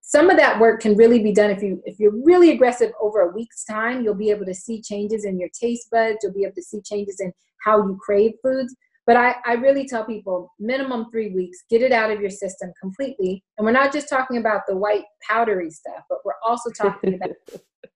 Some 0.00 0.30
of 0.30 0.36
that 0.36 0.60
work 0.60 0.80
can 0.80 0.96
really 0.96 1.20
be 1.22 1.32
done 1.32 1.50
if 1.50 1.60
you 1.60 1.82
if 1.84 1.98
you're 1.98 2.14
really 2.24 2.50
aggressive 2.50 2.92
over 3.00 3.20
a 3.20 3.32
week's 3.32 3.64
time 3.64 4.02
you'll 4.02 4.14
be 4.14 4.30
able 4.30 4.46
to 4.46 4.54
see 4.54 4.80
changes 4.80 5.24
in 5.24 5.38
your 5.38 5.48
taste 5.50 5.88
buds 5.90 6.18
you'll 6.22 6.32
be 6.32 6.42
able 6.42 6.54
to 6.54 6.62
see 6.62 6.80
changes 6.82 7.20
in 7.20 7.32
how 7.64 7.78
you 7.78 7.98
crave 8.00 8.32
foods. 8.42 8.74
But 9.06 9.16
I, 9.16 9.34
I 9.44 9.54
really 9.54 9.88
tell 9.88 10.04
people 10.04 10.52
minimum 10.60 11.06
three 11.10 11.30
weeks 11.30 11.58
get 11.68 11.82
it 11.82 11.90
out 11.90 12.12
of 12.12 12.20
your 12.20 12.30
system 12.30 12.72
completely. 12.80 13.42
And 13.58 13.64
we're 13.64 13.72
not 13.72 13.92
just 13.92 14.08
talking 14.08 14.36
about 14.36 14.62
the 14.68 14.76
white 14.76 15.04
powdery 15.28 15.70
stuff 15.70 16.04
but 16.08 16.18
we're 16.24 16.40
also 16.44 16.70
talking 16.76 17.14
about 17.14 17.30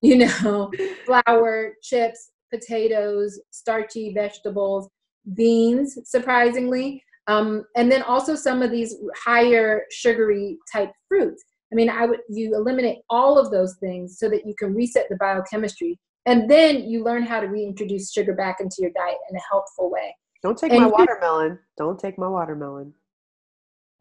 you 0.03 0.19
know 0.19 0.73
flour 1.07 1.75
chips 1.83 2.31
potatoes 2.53 3.41
starchy 3.51 4.13
vegetables 4.13 4.89
beans 5.35 5.99
surprisingly 6.05 7.03
um, 7.27 7.65
and 7.77 7.91
then 7.91 8.03
also 8.03 8.35
some 8.35 8.63
of 8.63 8.71
these 8.71 8.97
higher 9.25 9.85
sugary 9.91 10.59
type 10.73 10.93
fruits 11.09 11.45
I 11.75 11.77
mean, 11.77 11.91
I 11.91 12.07
would 12.07 12.21
you 12.29 12.55
eliminate 12.55 12.99
all 13.11 13.37
of 13.37 13.51
those 13.51 13.75
things 13.77 14.19
so 14.19 14.29
that 14.31 14.47
you 14.47 14.55
can 14.55 14.73
reset 14.75 15.09
the 15.09 15.17
biochemistry, 15.17 15.99
and 16.25 16.49
then 16.49 16.85
you 16.85 17.03
learn 17.03 17.25
how 17.25 17.41
to 17.41 17.49
reintroduce 17.49 18.13
sugar 18.13 18.33
back 18.33 18.61
into 18.61 18.77
your 18.79 18.93
diet 18.93 19.17
in 19.29 19.37
a 19.37 19.41
helpful 19.51 19.91
way. 19.91 20.15
Don't 20.41 20.57
take 20.57 20.71
And 20.71 20.83
my 20.83 20.87
watermelon. 20.87 21.59
Don't 21.77 21.99
take 21.99 22.17
my 22.17 22.29
watermelon. 22.29 22.95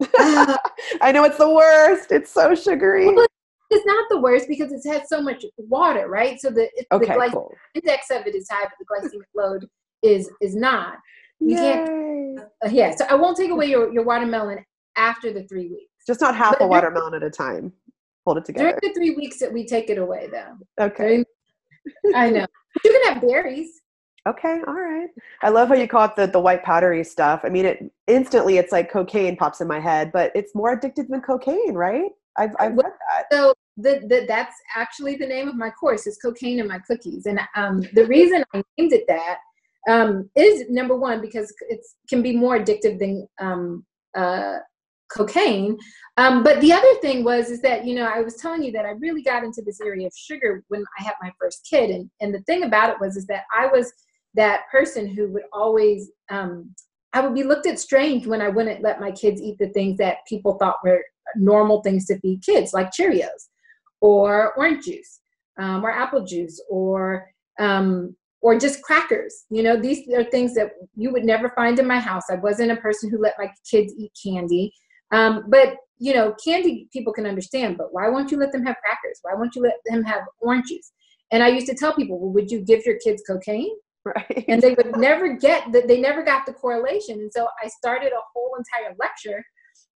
I 0.00 1.10
know 1.12 1.24
it's 1.24 1.38
the 1.38 1.52
worst. 1.52 2.12
It's 2.12 2.30
so 2.30 2.54
sugary. 2.54 3.06
Well, 3.06 3.26
it's 3.70 3.86
not 3.86 4.06
the 4.08 4.20
worst 4.20 4.46
because 4.46 4.70
it's 4.70 4.86
had 4.86 5.08
so 5.08 5.20
much 5.20 5.44
water, 5.56 6.08
right? 6.08 6.40
So 6.40 6.50
the, 6.50 6.68
it- 6.74 6.86
the 6.92 6.98
glycemic 6.98 7.32
cool. 7.32 7.54
index 7.74 8.10
of 8.10 8.24
it 8.28 8.36
is 8.36 8.46
high, 8.48 8.66
but 8.66 8.74
the 8.78 9.08
glycemic 9.08 9.24
load 9.34 9.66
is 10.02 10.30
is 10.40 10.54
not. 10.54 10.98
You 11.46 11.56
can't- 11.56 12.40
Uh, 12.64 12.68
yeah, 12.70 12.90
so 12.94 13.04
I 13.08 13.14
won't 13.14 13.36
take 13.36 13.50
away 13.50 13.66
your, 13.66 13.92
your 13.92 14.04
watermelon 14.04 14.64
after 14.96 15.32
the 15.32 15.44
three 15.44 15.68
weeks. 15.68 15.92
Just 16.06 16.20
not 16.20 16.34
half 16.34 16.58
But 16.58 16.64
a 16.64 16.68
watermelon 16.68 17.14
at 17.14 17.22
a 17.22 17.30
time. 17.30 17.72
Hold 18.26 18.38
it 18.38 18.44
together. 18.44 18.70
During 18.70 18.78
the 18.82 18.92
three 18.94 19.10
weeks 19.14 19.38
that 19.38 19.52
we 19.52 19.66
take 19.66 19.90
it 19.90 19.98
away, 19.98 20.28
though. 20.32 20.56
Okay. 20.84 21.24
During- 22.02 22.14
I 22.14 22.30
know. 22.30 22.46
You 22.84 22.90
can 22.92 23.12
have 23.14 23.22
berries. 23.22 23.80
Okay. 24.26 24.60
All 24.66 24.74
right. 24.74 25.08
I 25.42 25.50
love 25.50 25.68
how 25.68 25.74
you 25.74 25.86
call 25.86 26.06
it 26.06 26.16
the, 26.16 26.26
the 26.26 26.40
white 26.40 26.62
powdery 26.62 27.04
stuff. 27.04 27.42
I 27.44 27.50
mean, 27.50 27.66
it 27.66 27.92
instantly 28.06 28.56
it's 28.56 28.72
like 28.72 28.90
cocaine 28.90 29.36
pops 29.36 29.60
in 29.60 29.68
my 29.68 29.78
head, 29.78 30.10
but 30.12 30.32
it's 30.34 30.54
more 30.54 30.78
addictive 30.78 31.08
than 31.08 31.20
cocaine, 31.20 31.74
right? 31.74 32.10
I've, 32.38 32.54
I've 32.58 32.72
read 32.72 32.86
that. 33.10 33.26
So 33.30 33.52
the, 33.76 34.00
the, 34.08 34.24
that's 34.26 34.54
actually 34.74 35.16
the 35.16 35.26
name 35.26 35.46
of 35.48 35.56
my 35.56 35.70
course 35.70 36.06
is 36.06 36.16
cocaine 36.16 36.58
in 36.58 36.66
my 36.66 36.78
cookies. 36.80 37.26
And 37.26 37.38
um, 37.54 37.82
the 37.92 38.06
reason 38.06 38.42
I 38.54 38.62
named 38.78 38.92
it 38.94 39.04
that 39.08 39.38
um, 39.88 40.30
is 40.36 40.68
number 40.70 40.96
one, 40.96 41.20
because 41.20 41.52
it 41.68 41.80
can 42.08 42.22
be 42.22 42.36
more 42.36 42.58
addictive 42.58 42.98
than 42.98 43.28
um, 43.40 43.84
uh, 44.16 44.58
cocaine. 45.08 45.76
Um, 46.16 46.42
but 46.42 46.60
the 46.60 46.72
other 46.72 46.94
thing 47.02 47.24
was, 47.24 47.50
is 47.50 47.60
that, 47.62 47.84
you 47.84 47.94
know, 47.94 48.06
I 48.06 48.20
was 48.20 48.36
telling 48.36 48.62
you 48.62 48.72
that 48.72 48.86
I 48.86 48.90
really 48.90 49.22
got 49.22 49.44
into 49.44 49.62
this 49.62 49.80
area 49.80 50.06
of 50.06 50.12
sugar 50.16 50.64
when 50.68 50.84
I 50.98 51.04
had 51.04 51.14
my 51.22 51.30
first 51.40 51.66
kid. 51.68 51.90
And, 51.90 52.10
and 52.20 52.34
the 52.34 52.42
thing 52.42 52.64
about 52.64 52.90
it 52.90 53.00
was, 53.00 53.16
is 53.16 53.26
that 53.26 53.44
I 53.56 53.66
was 53.66 53.92
that 54.34 54.62
person 54.70 55.06
who 55.06 55.28
would 55.32 55.44
always, 55.52 56.10
um, 56.30 56.74
I 57.12 57.20
would 57.20 57.34
be 57.34 57.44
looked 57.44 57.66
at 57.66 57.78
strange 57.78 58.26
when 58.26 58.40
I 58.40 58.48
wouldn't 58.48 58.82
let 58.82 59.00
my 59.00 59.12
kids 59.12 59.40
eat 59.40 59.58
the 59.58 59.68
things 59.68 59.98
that 59.98 60.18
people 60.28 60.54
thought 60.54 60.78
were 60.82 61.04
normal 61.36 61.82
things 61.82 62.06
to 62.06 62.18
feed 62.18 62.42
kids, 62.42 62.72
like 62.72 62.90
Cheerios 62.90 63.48
or 64.00 64.52
orange 64.54 64.84
juice 64.84 65.20
um, 65.58 65.84
or 65.84 65.90
apple 65.90 66.24
juice 66.24 66.62
or 66.68 67.26
um, 67.58 68.14
or 68.44 68.58
just 68.58 68.82
crackers. 68.82 69.46
You 69.48 69.62
know, 69.62 69.80
these 69.80 70.06
are 70.14 70.22
things 70.22 70.52
that 70.54 70.72
you 70.94 71.10
would 71.10 71.24
never 71.24 71.48
find 71.56 71.78
in 71.78 71.86
my 71.86 71.98
house. 71.98 72.24
I 72.30 72.34
wasn't 72.34 72.72
a 72.72 72.76
person 72.76 73.10
who 73.10 73.18
let 73.18 73.36
my 73.38 73.48
kids 73.68 73.94
eat 73.96 74.12
candy. 74.22 74.70
Um, 75.12 75.46
but 75.48 75.76
you 75.98 76.12
know, 76.12 76.34
candy 76.44 76.86
people 76.92 77.14
can 77.14 77.24
understand, 77.24 77.78
but 77.78 77.86
why 77.92 78.08
won't 78.10 78.30
you 78.30 78.36
let 78.36 78.52
them 78.52 78.66
have 78.66 78.76
crackers? 78.84 79.18
Why 79.22 79.32
won't 79.34 79.54
you 79.56 79.62
let 79.62 79.76
them 79.86 80.04
have 80.04 80.22
oranges? 80.40 80.92
And 81.32 81.42
I 81.42 81.48
used 81.48 81.66
to 81.68 81.74
tell 81.74 81.94
people, 81.94 82.20
well, 82.20 82.32
would 82.32 82.50
you 82.50 82.60
give 82.60 82.82
your 82.84 82.98
kids 82.98 83.22
cocaine? 83.26 83.74
Right. 84.04 84.44
and 84.48 84.60
they 84.60 84.74
would 84.74 84.98
never 84.98 85.34
get 85.34 85.72
that 85.72 85.88
they 85.88 85.98
never 85.98 86.22
got 86.22 86.44
the 86.44 86.52
correlation 86.52 87.20
and 87.20 87.32
so 87.32 87.48
i 87.64 87.68
started 87.68 88.12
a 88.12 88.20
whole 88.34 88.54
entire 88.58 88.94
lecture 89.00 89.42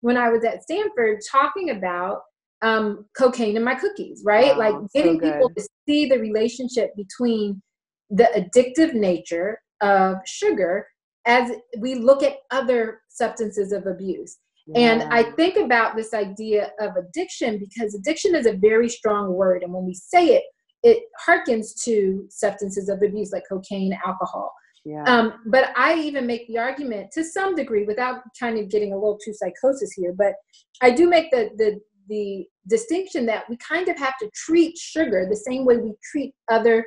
when 0.01 0.17
i 0.17 0.29
was 0.29 0.43
at 0.43 0.63
stanford 0.63 1.19
talking 1.31 1.69
about 1.69 2.21
um, 2.63 3.05
cocaine 3.15 3.55
in 3.55 3.63
my 3.63 3.75
cookies 3.75 4.23
right 4.25 4.57
Wow, 4.57 4.57
like 4.57 4.73
so 4.73 4.87
getting 4.95 5.19
people 5.19 5.51
to 5.55 5.67
see 5.87 6.09
the 6.09 6.17
relationship 6.17 6.89
between 6.95 7.61
the 8.09 8.29
addictive 8.35 8.93
nature 8.93 9.61
of 9.81 10.17
sugar 10.25 10.87
as 11.25 11.51
we 11.77 11.95
look 11.95 12.23
at 12.23 12.37
other 12.51 13.01
substances 13.09 13.71
of 13.71 13.85
abuse 13.85 14.37
and 14.75 15.03
I 15.03 15.23
think 15.23 15.57
about 15.57 15.95
this 15.95 16.13
idea 16.13 16.71
of 16.79 16.95
addiction 16.95 17.57
because 17.57 17.95
addiction 17.95 18.35
is 18.35 18.45
a 18.45 18.53
very 18.53 18.89
strong 18.89 19.33
word. 19.33 19.63
And 19.63 19.73
when 19.73 19.85
we 19.85 19.93
say 19.93 20.27
it, 20.27 20.43
it 20.83 21.03
harkens 21.27 21.81
to 21.83 22.25
substances 22.29 22.89
of 22.89 23.01
abuse 23.01 23.31
like 23.33 23.43
cocaine, 23.49 23.97
alcohol. 24.05 24.53
yeah. 24.85 25.03
Um, 25.03 25.33
but 25.47 25.71
I 25.75 25.95
even 25.95 26.25
make 26.25 26.47
the 26.47 26.57
argument 26.57 27.11
to 27.13 27.23
some 27.23 27.55
degree 27.55 27.83
without 27.83 28.21
kind 28.39 28.57
of 28.57 28.69
getting 28.69 28.93
a 28.93 28.95
little 28.95 29.17
too 29.23 29.33
psychosis 29.33 29.91
here, 29.93 30.13
but 30.17 30.33
I 30.81 30.91
do 30.91 31.09
make 31.09 31.31
the, 31.31 31.49
the, 31.57 31.79
the 32.07 32.45
distinction 32.69 33.25
that 33.25 33.49
we 33.49 33.57
kind 33.57 33.89
of 33.89 33.97
have 33.97 34.17
to 34.19 34.29
treat 34.33 34.77
sugar 34.77 35.27
the 35.29 35.35
same 35.35 35.65
way 35.65 35.77
we 35.77 35.93
treat 36.11 36.33
other 36.49 36.85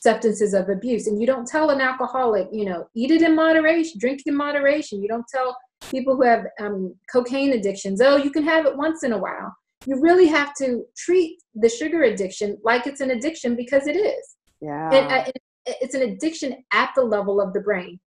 substances 0.00 0.54
of 0.54 0.68
abuse. 0.68 1.06
And 1.06 1.20
you 1.20 1.26
don't 1.26 1.46
tell 1.46 1.70
an 1.70 1.80
alcoholic, 1.80 2.48
you 2.52 2.64
know, 2.64 2.88
eat 2.94 3.10
it 3.10 3.22
in 3.22 3.34
moderation, 3.34 3.98
drink 3.98 4.22
in 4.26 4.34
moderation. 4.34 5.02
You 5.02 5.08
don't 5.08 5.26
tell 5.32 5.56
people 5.90 6.16
who 6.16 6.22
have 6.22 6.44
um, 6.60 6.94
cocaine 7.12 7.52
addictions, 7.52 8.00
oh, 8.00 8.16
you 8.16 8.30
can 8.30 8.42
have 8.44 8.66
it 8.66 8.76
once 8.76 9.02
in 9.02 9.12
a 9.12 9.18
while. 9.18 9.54
You 9.86 10.00
really 10.00 10.26
have 10.26 10.54
to 10.58 10.84
treat 10.96 11.38
the 11.54 11.68
sugar 11.68 12.02
addiction 12.04 12.58
like 12.64 12.86
it's 12.86 13.00
an 13.00 13.10
addiction 13.10 13.56
because 13.56 13.86
it 13.86 13.96
is. 13.96 14.24
yeah. 14.60 14.90
And 14.92 15.12
uh, 15.12 15.24
it- 15.26 15.36
it's 15.66 15.94
an 15.94 16.02
addiction 16.02 16.64
at 16.72 16.90
the 16.96 17.02
level 17.02 17.38
of 17.40 17.52
the 17.52 17.60
brain. 17.60 18.00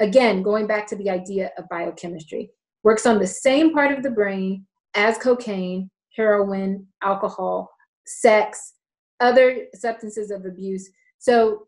Again, 0.00 0.42
going 0.42 0.66
back 0.66 0.86
to 0.88 0.96
the 0.96 1.08
idea 1.08 1.50
of 1.56 1.64
biochemistry, 1.70 2.50
works 2.82 3.06
on 3.06 3.18
the 3.20 3.26
same 3.26 3.72
part 3.72 3.92
of 3.92 4.02
the 4.02 4.10
brain 4.10 4.66
as 4.94 5.16
cocaine, 5.16 5.88
heroin, 6.16 6.86
alcohol, 7.02 7.70
sex, 8.06 8.74
other 9.20 9.66
substances 9.74 10.30
of 10.30 10.44
abuse. 10.44 10.90
So 11.26 11.66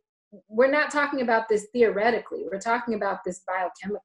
we're 0.49 0.71
not 0.71 0.93
talking 0.93 1.21
about 1.21 1.49
this 1.49 1.67
theoretically, 1.73 2.45
we're 2.49 2.61
talking 2.61 2.95
about 2.95 3.25
this 3.25 3.43
biochemically. 3.51 3.99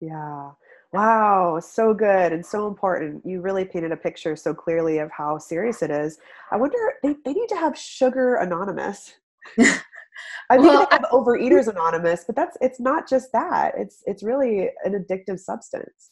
Yeah. 0.00 0.52
Wow, 0.94 1.60
so 1.60 1.92
good 1.92 2.32
and 2.32 2.44
so 2.44 2.66
important. 2.66 3.20
You 3.26 3.42
really 3.42 3.66
painted 3.66 3.92
a 3.92 3.96
picture 3.96 4.36
so 4.36 4.54
clearly 4.54 4.96
of 4.96 5.10
how 5.10 5.36
serious 5.36 5.82
it 5.82 5.90
is. 5.90 6.16
I 6.50 6.56
wonder 6.56 6.78
they, 7.02 7.14
they 7.26 7.34
need 7.34 7.48
to 7.50 7.56
have 7.56 7.76
Sugar 7.76 8.36
Anonymous. 8.36 9.12
I 9.58 10.56
think 10.56 10.62
Well, 10.62 10.86
they 10.90 10.96
have 10.96 11.04
Overeaters 11.12 11.68
Anonymous, 11.68 12.24
but 12.24 12.34
that's 12.34 12.56
it's 12.62 12.80
not 12.80 13.06
just 13.06 13.32
that. 13.32 13.74
It's 13.76 14.02
it's 14.06 14.22
really 14.22 14.70
an 14.84 14.94
addictive 14.94 15.38
substance. 15.38 16.10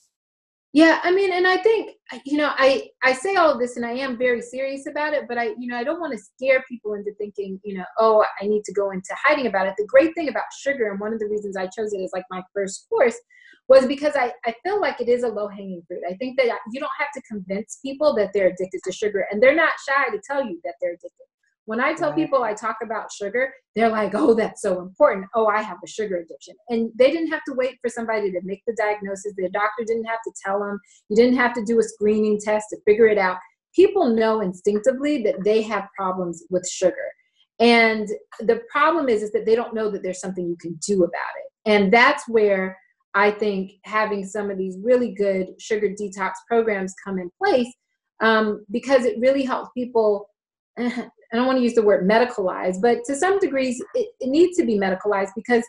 Yeah, 0.75 0.99
I 1.05 1.13
mean, 1.13 1.33
and 1.33 1.47
I 1.47 1.57
think 1.59 1.93
you 2.25 2.37
know, 2.37 2.51
I 2.53 2.89
I 3.05 3.13
say 3.13 3.37
all 3.37 3.57
this, 3.57 3.77
and 3.77 3.87
I 3.87 3.93
am 3.93 4.19
very 4.19 4.43
serious 4.43 4.89
about 4.89 5.13
it. 5.15 5.27
But 5.29 5.39
I, 5.39 5.55
you 5.57 5.69
know, 5.69 5.77
I 5.77 5.85
don't 5.85 6.01
want 6.01 6.13
to 6.15 6.19
scare 6.19 6.65
people 6.69 6.95
into 6.95 7.13
thinking, 7.17 7.61
you 7.63 7.79
know, 7.79 7.85
oh, 8.01 8.25
I 8.43 8.47
need 8.47 8.65
to 8.65 8.73
go 8.73 8.91
into 8.91 9.15
hiding 9.25 9.47
about 9.47 9.69
it. 9.69 9.75
The 9.79 9.87
great 9.87 10.13
thing 10.17 10.29
about 10.29 10.43
sugar, 10.59 10.91
and 10.91 10.99
one 10.99 11.13
of 11.13 11.21
the 11.21 11.29
reasons 11.29 11.57
I 11.57 11.69
chose 11.69 11.93
it 11.93 12.03
as 12.03 12.11
like 12.13 12.25
my 12.29 12.43
first 12.53 12.87
course, 12.89 13.17
was 13.69 13.87
because 13.87 14.17
I 14.17 14.33
I 14.45 14.53
feel 14.65 14.81
like 14.81 15.01
it 15.01 15.09
is 15.09 15.23
a 15.23 15.29
low 15.29 15.47
hanging 15.47 15.83
fruit. 15.87 16.03
I 16.11 16.15
think 16.15 16.37
that 16.39 16.49
uh, 16.51 16.57
you 16.73 16.81
don't 16.81 16.91
have 16.99 17.13
to 17.15 17.23
convince 17.23 17.79
people 17.81 18.13
that 18.17 18.33
they're 18.35 18.49
addicted 18.49 18.81
to 18.83 18.93
sugar, 18.93 19.29
and 19.31 19.41
they're 19.41 19.55
not 19.55 19.75
shy 19.89 20.11
to 20.11 20.21
tell 20.29 20.45
you 20.45 20.61
that 20.65 20.75
they're 20.81 20.95
addicted. 20.95 21.34
When 21.67 21.81
I 21.81 21.95
tell 21.95 22.13
people 22.13 22.43
I 22.43 22.53
talk 22.53 22.77
about 22.83 23.11
sugar, 23.11 23.53
they're 23.75 23.89
like, 23.89 24.13
oh, 24.15 24.35
that's 24.35 24.61
so 24.61 24.81
important. 24.81 25.27
Oh, 25.35 25.47
I 25.47 25.63
have 25.63 25.79
a 25.83 25.89
sugar 25.89 26.17
addiction. 26.17 26.55
And 26.69 26.91
they 26.95 27.11
didn't 27.11 27.31
have 27.31 27.43
to 27.49 27.55
wait 27.55 27.79
for 27.81 27.89
somebody 27.89 28.31
to 28.31 28.41
make 28.45 28.63
the 28.67 28.77
diagnosis. 28.79 29.33
Their 29.37 29.49
doctor 29.49 29.85
didn't 29.87 30.05
have 30.05 30.21
to 30.25 30.33
tell 30.45 30.61
them. 30.61 30.79
You 31.09 31.17
didn't 31.17 31.37
have 31.37 31.55
to 31.55 31.65
do 31.65 31.79
a 31.79 31.83
screening 31.83 32.39
test 32.39 32.67
to 32.71 32.79
figure 32.87 33.07
it 33.07 33.19
out. 33.19 33.39
People 33.75 34.09
know 34.09 34.41
instinctively 34.41 35.23
that 35.23 35.43
they 35.45 35.63
have 35.63 35.89
problems 35.97 36.45
with 36.51 36.69
sugar. 36.69 37.11
And 37.59 38.09
the 38.41 38.61
problem 38.71 39.09
is, 39.09 39.23
is 39.23 39.33
that 39.33 39.47
they 39.47 39.55
don't 39.55 39.75
know 39.75 39.91
that 39.91 40.03
there's 40.03 40.21
something 40.21 40.47
you 40.47 40.57
can 40.61 40.79
do 40.87 41.05
about 41.05 41.09
it. 41.11 41.71
And 41.71 41.93
that's 41.93 42.29
where 42.29 42.77
I 43.15 43.31
think 43.31 43.73
having 43.85 44.27
some 44.27 44.51
of 44.51 44.59
these 44.59 44.77
really 44.83 45.15
good 45.15 45.61
sugar 45.61 45.89
detox 45.89 46.33
programs 46.49 46.95
come 47.05 47.19
in 47.19 47.31
place 47.43 47.73
um, 48.21 48.65
because 48.71 49.05
it 49.05 49.19
really 49.19 49.45
helps 49.45 49.71
people. 49.77 50.29
I 51.35 51.37
don't 51.37 51.47
want 51.47 51.59
to 51.59 51.63
use 51.65 51.75
the 51.75 51.83
word 51.83 52.09
medicalized, 52.09 52.81
but 52.81 52.99
to 53.07 53.17
some 53.17 53.41
degrees, 53.41 53.83
it, 53.95 54.09
it 54.21 54.29
needs 54.31 54.57
to 54.57 54.65
be 54.65 54.79
medicalized 54.79 55.33
because, 55.35 55.65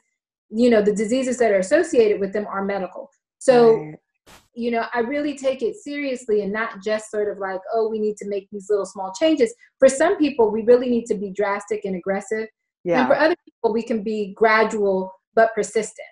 you 0.52 0.70
know, 0.70 0.82
the 0.82 0.94
diseases 0.94 1.40
that 1.40 1.52
are 1.52 1.58
associated 1.58 2.20
with 2.20 2.34
them 2.34 2.46
are 2.46 2.64
medical. 2.64 3.10
So, 3.40 3.78
Right. 3.78 3.96
you 4.54 4.70
know, 4.70 4.86
I 4.94 5.00
really 5.00 5.36
take 5.36 5.64
it 5.64 5.76
seriously 5.76 6.44
and 6.44 6.54
not 6.54 6.84
just 6.84 7.10
sort 7.10 7.32
of 7.32 7.40
like, 7.40 7.62
oh, 7.74 7.90
we 7.90 7.98
need 7.98 8.16
to 8.18 8.28
make 8.30 8.48
these 8.52 8.68
little 8.70 8.86
small 8.86 9.12
changes. 9.20 9.54
For 9.80 9.90
some 9.90 10.18
people, 10.18 10.52
we 10.52 10.62
really 10.62 10.88
need 10.90 11.06
to 11.08 11.16
be 11.16 11.32
drastic 11.32 11.84
and 11.84 11.96
aggressive. 11.96 12.48
And 13.00 13.08
for 13.08 13.16
other 13.16 13.36
people, 13.46 13.74
we 13.74 13.82
can 13.82 14.04
be 14.04 14.34
gradual 14.38 15.12
but 15.34 15.50
persistent. 15.56 16.08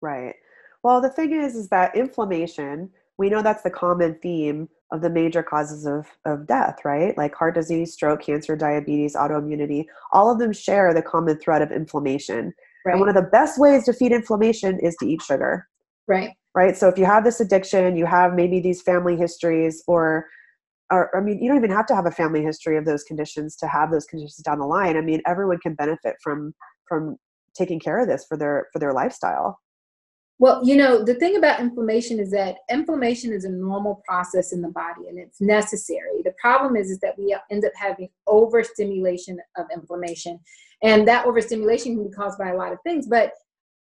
right. 0.00 0.34
Well, 0.82 1.00
the 1.00 1.10
thing 1.10 1.32
is, 1.32 1.54
is 1.56 1.68
that 1.70 1.94
inflammation. 1.96 2.90
We 3.16 3.30
know 3.30 3.40
that's 3.42 3.62
the 3.62 3.70
common 3.70 4.18
theme 4.22 4.68
of 4.94 5.02
the 5.02 5.10
major 5.10 5.42
causes 5.42 5.86
of, 5.86 6.06
of 6.24 6.46
death, 6.46 6.76
right? 6.84 7.18
Like 7.18 7.34
heart 7.34 7.56
disease, 7.56 7.92
stroke, 7.92 8.22
cancer, 8.22 8.54
diabetes, 8.54 9.16
autoimmunity. 9.16 9.86
All 10.12 10.30
of 10.30 10.38
them 10.38 10.52
share 10.52 10.94
the 10.94 11.02
common 11.02 11.38
thread 11.38 11.62
of 11.62 11.72
inflammation. 11.72 12.52
Right. 12.86 12.92
And 12.92 13.00
one 13.00 13.08
of 13.08 13.16
the 13.16 13.22
best 13.22 13.58
ways 13.58 13.84
to 13.86 13.92
feed 13.92 14.12
inflammation 14.12 14.78
is 14.78 14.94
to 15.00 15.06
eat 15.06 15.20
sugar. 15.22 15.66
right. 16.06 16.30
right 16.54 16.76
so 16.76 16.88
if 16.88 16.96
you 16.98 17.06
have 17.06 17.24
this 17.24 17.40
addiction 17.40 17.96
you 17.96 18.06
have 18.06 18.34
maybe 18.34 18.60
these 18.60 18.82
family 18.82 19.16
histories 19.16 19.82
or 19.86 20.26
or 20.90 21.14
i 21.16 21.20
mean 21.20 21.42
you 21.42 21.48
don't 21.48 21.56
even 21.56 21.70
have 21.70 21.86
to 21.86 21.94
have 21.94 22.06
a 22.06 22.10
family 22.10 22.42
history 22.42 22.76
of 22.76 22.84
those 22.84 23.02
conditions 23.04 23.56
to 23.56 23.66
have 23.66 23.90
those 23.90 24.04
conditions 24.04 24.36
down 24.44 24.58
the 24.58 24.66
line 24.66 24.96
i 24.96 25.00
mean 25.00 25.22
everyone 25.26 25.58
can 25.58 25.74
benefit 25.74 26.14
from 26.22 26.54
from 26.86 27.16
taking 27.56 27.80
care 27.80 27.98
of 28.00 28.06
this 28.06 28.26
for 28.28 28.36
their 28.36 28.66
for 28.72 28.78
their 28.78 28.92
lifestyle 28.92 29.58
Well, 30.38 30.60
you 30.64 30.76
know, 30.76 31.04
the 31.04 31.14
thing 31.14 31.36
about 31.36 31.60
inflammation 31.60 32.18
is 32.18 32.30
that 32.32 32.56
inflammation 32.70 33.32
is 33.32 33.44
a 33.44 33.50
normal 33.50 34.02
process 34.06 34.52
in 34.52 34.62
the 34.62 34.68
body 34.68 35.08
and 35.08 35.18
it's 35.18 35.40
necessary. 35.40 36.22
The 36.24 36.34
problem 36.40 36.76
is, 36.76 36.90
is 36.90 36.98
that 37.00 37.16
we 37.16 37.36
end 37.50 37.64
up 37.64 37.72
having 37.76 38.08
overstimulation 38.26 39.38
of 39.56 39.66
inflammation. 39.72 40.40
And 40.82 41.06
that 41.06 41.26
overstimulation 41.26 41.94
can 41.94 42.08
be 42.08 42.14
caused 42.14 42.38
by 42.38 42.50
a 42.50 42.56
lot 42.56 42.72
of 42.72 42.78
things. 42.84 43.06
But 43.06 43.32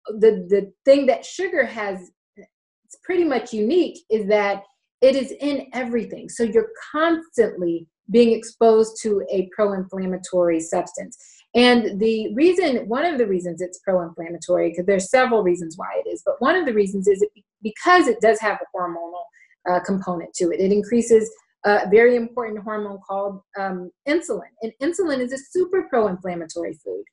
the 0.07 0.45
the 0.49 0.71
thing 0.85 1.05
that 1.07 1.25
sugar 1.25 1.65
has 1.65 2.11
it's 2.37 2.97
pretty 3.03 3.23
much 3.23 3.53
unique 3.53 3.97
is 4.09 4.27
that 4.27 4.63
it 5.01 5.15
is 5.15 5.33
in 5.39 5.67
everything. 5.73 6.29
So 6.29 6.43
you're 6.43 6.69
constantly 6.91 7.87
being 8.11 8.31
exposed 8.31 9.01
to 9.01 9.23
a 9.31 9.49
pro-inflammatory 9.55 10.59
substance. 10.59 11.17
And 11.55 11.99
the 11.99 12.33
reason, 12.33 12.87
one 12.87 13.05
of 13.05 13.17
the 13.17 13.27
reasons 13.27 13.61
it's 13.61 13.79
pro-inflammatory, 13.79 14.69
because 14.69 14.85
there's 14.85 15.09
several 15.11 15.43
reasons 15.43 15.77
why 15.77 16.01
it 16.03 16.09
is, 16.09 16.23
but 16.25 16.41
one 16.41 16.55
of 16.55 16.65
the 16.65 16.73
reasons 16.73 17.07
is 17.07 17.21
it, 17.21 17.29
because 17.61 18.07
it 18.07 18.19
does 18.21 18.39
have 18.39 18.57
a 18.59 18.77
hormonal 18.77 19.23
uh, 19.69 19.79
component 19.81 20.33
to 20.35 20.49
it. 20.51 20.59
It 20.59 20.71
increases 20.71 21.29
a 21.65 21.87
very 21.89 22.15
important 22.15 22.63
hormone 22.63 22.99
called 23.07 23.41
um, 23.57 23.91
insulin, 24.07 24.51
and 24.63 24.73
insulin 24.81 25.19
is 25.19 25.31
a 25.31 25.37
super 25.37 25.87
pro-inflammatory 25.89 26.73
food 26.83 27.03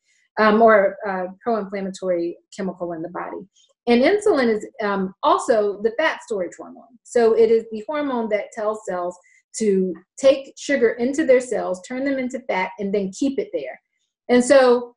um, 0.40 0.62
or 0.62 0.96
uh, 1.06 1.26
pro-inflammatory 1.42 2.36
chemical 2.56 2.92
in 2.94 3.02
the 3.02 3.10
body. 3.10 3.46
And 3.86 4.02
insulin 4.02 4.48
is 4.48 4.66
um, 4.82 5.14
also 5.22 5.80
the 5.82 5.92
fat 5.98 6.22
storage 6.22 6.52
hormone. 6.56 6.98
So 7.02 7.34
it 7.34 7.50
is 7.50 7.64
the 7.70 7.84
hormone 7.86 8.28
that 8.30 8.52
tells 8.52 8.80
cells 8.88 9.16
to 9.58 9.94
take 10.18 10.54
sugar 10.56 10.90
into 10.92 11.24
their 11.24 11.40
cells, 11.40 11.82
turn 11.86 12.04
them 12.04 12.18
into 12.18 12.40
fat, 12.48 12.70
and 12.78 12.94
then 12.94 13.10
keep 13.12 13.38
it 13.38 13.48
there. 13.52 13.80
And 14.30 14.42
so, 14.42 14.94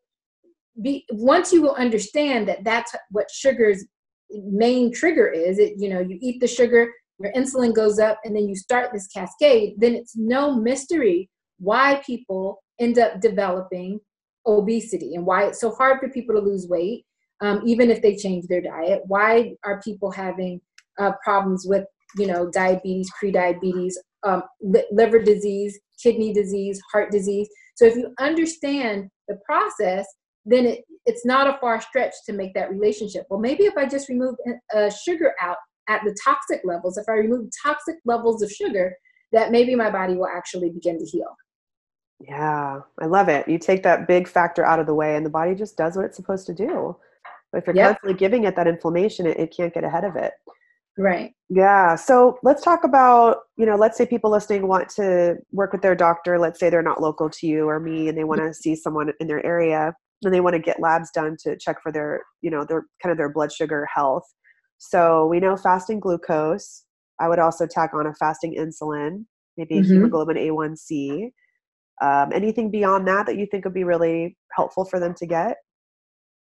be, 0.81 1.05
once 1.11 1.51
you 1.51 1.61
will 1.61 1.75
understand 1.75 2.47
that 2.47 2.63
that's 2.63 2.95
what 3.11 3.29
sugar's 3.29 3.85
main 4.31 4.93
trigger 4.93 5.27
is, 5.27 5.59
it 5.59 5.73
you 5.77 5.89
know 5.89 5.99
you 5.99 6.17
eat 6.21 6.39
the 6.39 6.47
sugar, 6.47 6.89
your 7.19 7.33
insulin 7.33 7.75
goes 7.75 7.99
up, 7.99 8.19
and 8.23 8.35
then 8.35 8.47
you 8.47 8.55
start 8.55 8.91
this 8.93 9.07
cascade. 9.07 9.73
Then 9.77 9.95
it's 9.95 10.15
no 10.15 10.55
mystery 10.55 11.29
why 11.59 12.01
people 12.05 12.63
end 12.79 12.97
up 12.99 13.19
developing 13.19 13.99
obesity 14.45 15.15
and 15.15 15.25
why 15.25 15.45
it's 15.45 15.59
so 15.59 15.71
hard 15.71 15.99
for 15.99 16.09
people 16.09 16.35
to 16.35 16.41
lose 16.41 16.67
weight, 16.67 17.05
um, 17.41 17.61
even 17.65 17.89
if 17.89 18.01
they 18.01 18.15
change 18.15 18.45
their 18.47 18.61
diet. 18.61 19.01
Why 19.07 19.53
are 19.63 19.81
people 19.81 20.11
having 20.11 20.61
uh, 20.99 21.13
problems 21.23 21.65
with 21.67 21.85
you 22.17 22.27
know 22.27 22.49
diabetes, 22.49 23.09
pre-diabetes, 23.19 23.99
um, 24.23 24.43
li- 24.61 24.87
liver 24.91 25.19
disease, 25.19 25.79
kidney 26.01 26.33
disease, 26.33 26.79
heart 26.91 27.11
disease. 27.11 27.47
So 27.75 27.85
if 27.85 27.95
you 27.95 28.13
understand 28.19 29.09
the 29.27 29.39
process, 29.45 30.05
then 30.45 30.65
it, 30.65 30.83
it's 31.05 31.25
not 31.25 31.47
a 31.47 31.57
far 31.59 31.81
stretch 31.81 32.13
to 32.25 32.33
make 32.33 32.53
that 32.53 32.69
relationship. 32.69 33.25
Well, 33.29 33.39
maybe 33.39 33.63
if 33.63 33.77
I 33.77 33.85
just 33.85 34.09
remove 34.09 34.35
uh, 34.75 34.89
sugar 34.89 35.33
out 35.41 35.57
at 35.89 36.01
the 36.03 36.15
toxic 36.23 36.61
levels, 36.63 36.97
if 36.97 37.05
I 37.09 37.13
remove 37.13 37.49
toxic 37.63 37.95
levels 38.05 38.41
of 38.41 38.51
sugar, 38.51 38.93
that 39.31 39.51
maybe 39.51 39.75
my 39.75 39.89
body 39.89 40.15
will 40.15 40.27
actually 40.27 40.69
begin 40.69 40.99
to 40.99 41.05
heal. 41.05 41.35
Yeah, 42.19 42.81
I 43.01 43.05
love 43.05 43.27
it. 43.27 43.47
You 43.47 43.57
take 43.57 43.83
that 43.83 44.07
big 44.07 44.27
factor 44.27 44.63
out 44.63 44.79
of 44.79 44.85
the 44.85 44.93
way, 44.93 45.15
and 45.15 45.25
the 45.25 45.29
body 45.29 45.55
just 45.55 45.75
does 45.75 45.95
what 45.95 46.05
it's 46.05 46.15
supposed 46.15 46.45
to 46.47 46.53
do. 46.53 46.95
But 47.51 47.59
if 47.59 47.67
you're 47.67 47.75
yep. 47.75 47.87
constantly 47.91 48.17
giving 48.17 48.45
it 48.45 48.55
that 48.55 48.67
inflammation, 48.67 49.25
it, 49.25 49.39
it 49.39 49.55
can't 49.55 49.73
get 49.73 49.83
ahead 49.83 50.03
of 50.03 50.15
it. 50.15 50.33
Right. 50.97 51.31
Yeah. 51.49 51.95
So 51.95 52.37
let's 52.43 52.61
talk 52.63 52.83
about, 52.83 53.37
you 53.57 53.65
know, 53.65 53.75
let's 53.75 53.97
say 53.97 54.05
people 54.05 54.29
listening 54.29 54.67
want 54.67 54.89
to 54.89 55.37
work 55.51 55.71
with 55.71 55.81
their 55.81 55.95
doctor. 55.95 56.37
Let's 56.37 56.59
say 56.59 56.69
they're 56.69 56.83
not 56.83 57.01
local 57.01 57.29
to 57.29 57.47
you 57.47 57.67
or 57.67 57.79
me 57.79 58.09
and 58.09 58.17
they 58.17 58.23
want 58.23 58.41
to 58.41 58.53
see 58.53 58.75
someone 58.75 59.11
in 59.19 59.27
their 59.27 59.43
area 59.45 59.93
and 60.21 60.33
they 60.33 60.39
want 60.39 60.53
to 60.53 60.59
get 60.59 60.79
labs 60.79 61.09
done 61.11 61.35
to 61.43 61.57
check 61.57 61.77
for 61.81 61.91
their, 61.91 62.21
you 62.41 62.51
know, 62.51 62.63
their 62.63 62.85
kind 63.01 63.11
of 63.11 63.17
their 63.17 63.31
blood 63.31 63.51
sugar 63.51 63.87
health. 63.93 64.23
So 64.77 65.27
we 65.27 65.39
know 65.39 65.57
fasting 65.57 65.99
glucose. 65.99 66.83
I 67.19 67.27
would 67.27 67.39
also 67.39 67.65
tack 67.65 67.91
on 67.93 68.05
a 68.05 68.13
fasting 68.13 68.55
insulin, 68.57 69.25
maybe 69.57 69.75
mm-hmm. 69.75 69.93
hemoglobin 69.93 70.37
A1C. 70.37 71.29
Um, 72.01 72.31
anything 72.33 72.69
beyond 72.69 73.07
that 73.07 73.25
that 73.27 73.37
you 73.37 73.47
think 73.49 73.65
would 73.65 73.73
be 73.73 73.83
really 73.83 74.37
helpful 74.55 74.85
for 74.85 74.99
them 74.99 75.13
to 75.15 75.25
get? 75.25 75.57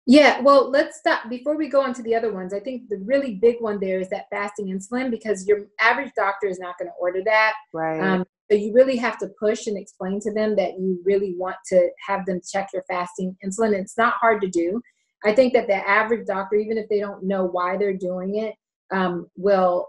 Yeah, 0.08 0.42
well, 0.42 0.70
let's 0.70 0.98
stop 0.98 1.30
before 1.30 1.56
we 1.56 1.70
go 1.70 1.82
on 1.82 1.94
to 1.94 2.02
the 2.02 2.16
other 2.16 2.34
ones. 2.34 2.54
I 2.54 2.60
think 2.60 2.90
the 2.90 2.98
really 3.06 3.36
big 3.36 3.58
one 3.60 3.80
there 3.80 4.00
is 4.00 4.10
that 4.10 4.26
fasting 4.32 4.68
insulin 4.68 5.12
because 5.12 5.48
your 5.48 5.68
average 5.80 6.12
doctor 6.16 6.48
is 6.48 6.60
not 6.60 6.78
going 6.80 6.90
to 6.90 6.96
order 7.00 7.22
that. 7.26 7.54
Right. 7.72 8.00
Um, 8.00 8.26
so 8.50 8.58
you 8.58 8.74
really 8.74 8.98
have 8.98 9.18
to 9.20 9.30
push 9.40 9.68
and 9.68 9.78
explain 9.78 10.20
to 10.22 10.34
them 10.34 10.56
that 10.56 10.80
you 10.80 11.00
really 11.06 11.36
want 11.38 11.58
to 11.68 11.90
have 12.06 12.26
them 12.26 12.42
check 12.52 12.70
your 12.74 12.84
fasting 12.90 13.38
insulin. 13.46 13.68
And 13.68 13.76
it's 13.76 13.98
not 13.98 14.16
hard 14.16 14.42
to 14.42 14.50
do. 14.50 14.82
I 15.24 15.34
think 15.34 15.54
that 15.54 15.68
the 15.68 15.88
average 15.88 16.26
doctor, 16.26 16.56
even 16.56 16.78
if 16.78 16.90
they 16.90 17.00
don't 17.00 17.24
know 17.24 17.46
why 17.46 17.78
they're 17.78 17.96
doing 17.96 18.38
it, 18.38 18.56
um, 18.92 19.28
will 19.38 19.88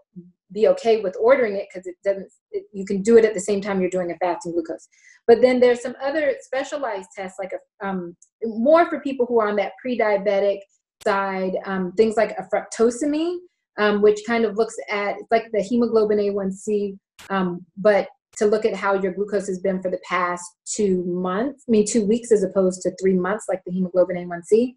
be 0.53 0.69
okay 0.69 1.01
with 1.01 1.17
ordering 1.21 1.57
it 1.57 1.67
because 1.73 1.87
it 1.87 1.97
doesn't 2.05 2.29
it, 2.51 2.65
you 2.73 2.85
can 2.85 3.03
do 3.03 3.17
it 3.17 3.25
at 3.25 3.35
the 3.35 3.41
same 3.41 3.61
time 3.61 3.81
you're 3.81 3.91
doing 3.91 4.13
a 4.13 4.17
fasting 4.17 4.53
glucose. 4.53 4.89
But 5.27 5.41
then 5.41 5.61
there's 5.61 5.81
some 5.81 5.95
other 6.03 6.35
specialized 6.41 7.09
tests 7.17 7.39
like 7.39 7.53
a 7.53 7.87
um, 7.87 8.17
more 8.45 8.89
for 8.89 9.01
people 9.01 9.27
who 9.27 9.41
are 9.41 9.49
on 9.49 9.57
that 9.57 9.73
pre-diabetic 9.81 10.59
side 11.03 11.57
um, 11.65 11.93
things 11.93 12.17
like 12.17 12.37
a 12.39 12.47
fructosamine 12.53 13.37
um, 13.79 14.03
which 14.03 14.21
kind 14.27 14.45
of 14.45 14.57
looks 14.57 14.75
at 14.91 15.17
it's 15.19 15.31
like 15.31 15.47
the 15.53 15.63
hemoglobin 15.63 16.19
a1c 16.19 16.97
um, 17.31 17.65
but 17.77 18.09
to 18.37 18.47
look 18.47 18.65
at 18.65 18.75
how 18.75 18.95
your 18.95 19.13
glucose 19.13 19.47
has 19.47 19.59
been 19.61 19.83
for 19.83 19.91
the 19.91 20.01
past 20.09 20.45
two 20.65 21.05
months 21.05 21.65
i 21.69 21.71
mean 21.71 21.87
two 21.87 22.07
weeks 22.07 22.33
as 22.33 22.43
opposed 22.43 22.83
to 22.83 22.93
three 23.01 23.15
months 23.15 23.47
like 23.49 23.63
the 23.67 23.73
hemoglobin 23.73 24.17
a1c 24.17 24.75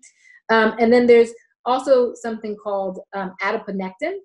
um, 0.50 0.76
and 0.80 0.92
then 0.92 1.08
there's 1.08 1.32
also 1.66 2.14
something 2.16 2.56
called 2.56 3.00
um, 3.16 3.34
adiponectin 3.42 4.18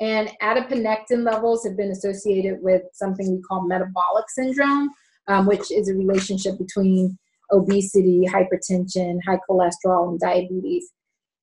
and 0.00 0.30
adiponectin 0.42 1.24
levels 1.24 1.64
have 1.64 1.76
been 1.76 1.90
associated 1.90 2.58
with 2.62 2.82
something 2.94 3.30
we 3.30 3.42
call 3.42 3.66
metabolic 3.66 4.24
syndrome, 4.28 4.90
um, 5.28 5.46
which 5.46 5.70
is 5.70 5.88
a 5.88 5.94
relationship 5.94 6.58
between 6.58 7.18
obesity, 7.52 8.26
hypertension, 8.26 9.18
high 9.26 9.38
cholesterol, 9.48 10.08
and 10.08 10.20
diabetes. 10.20 10.90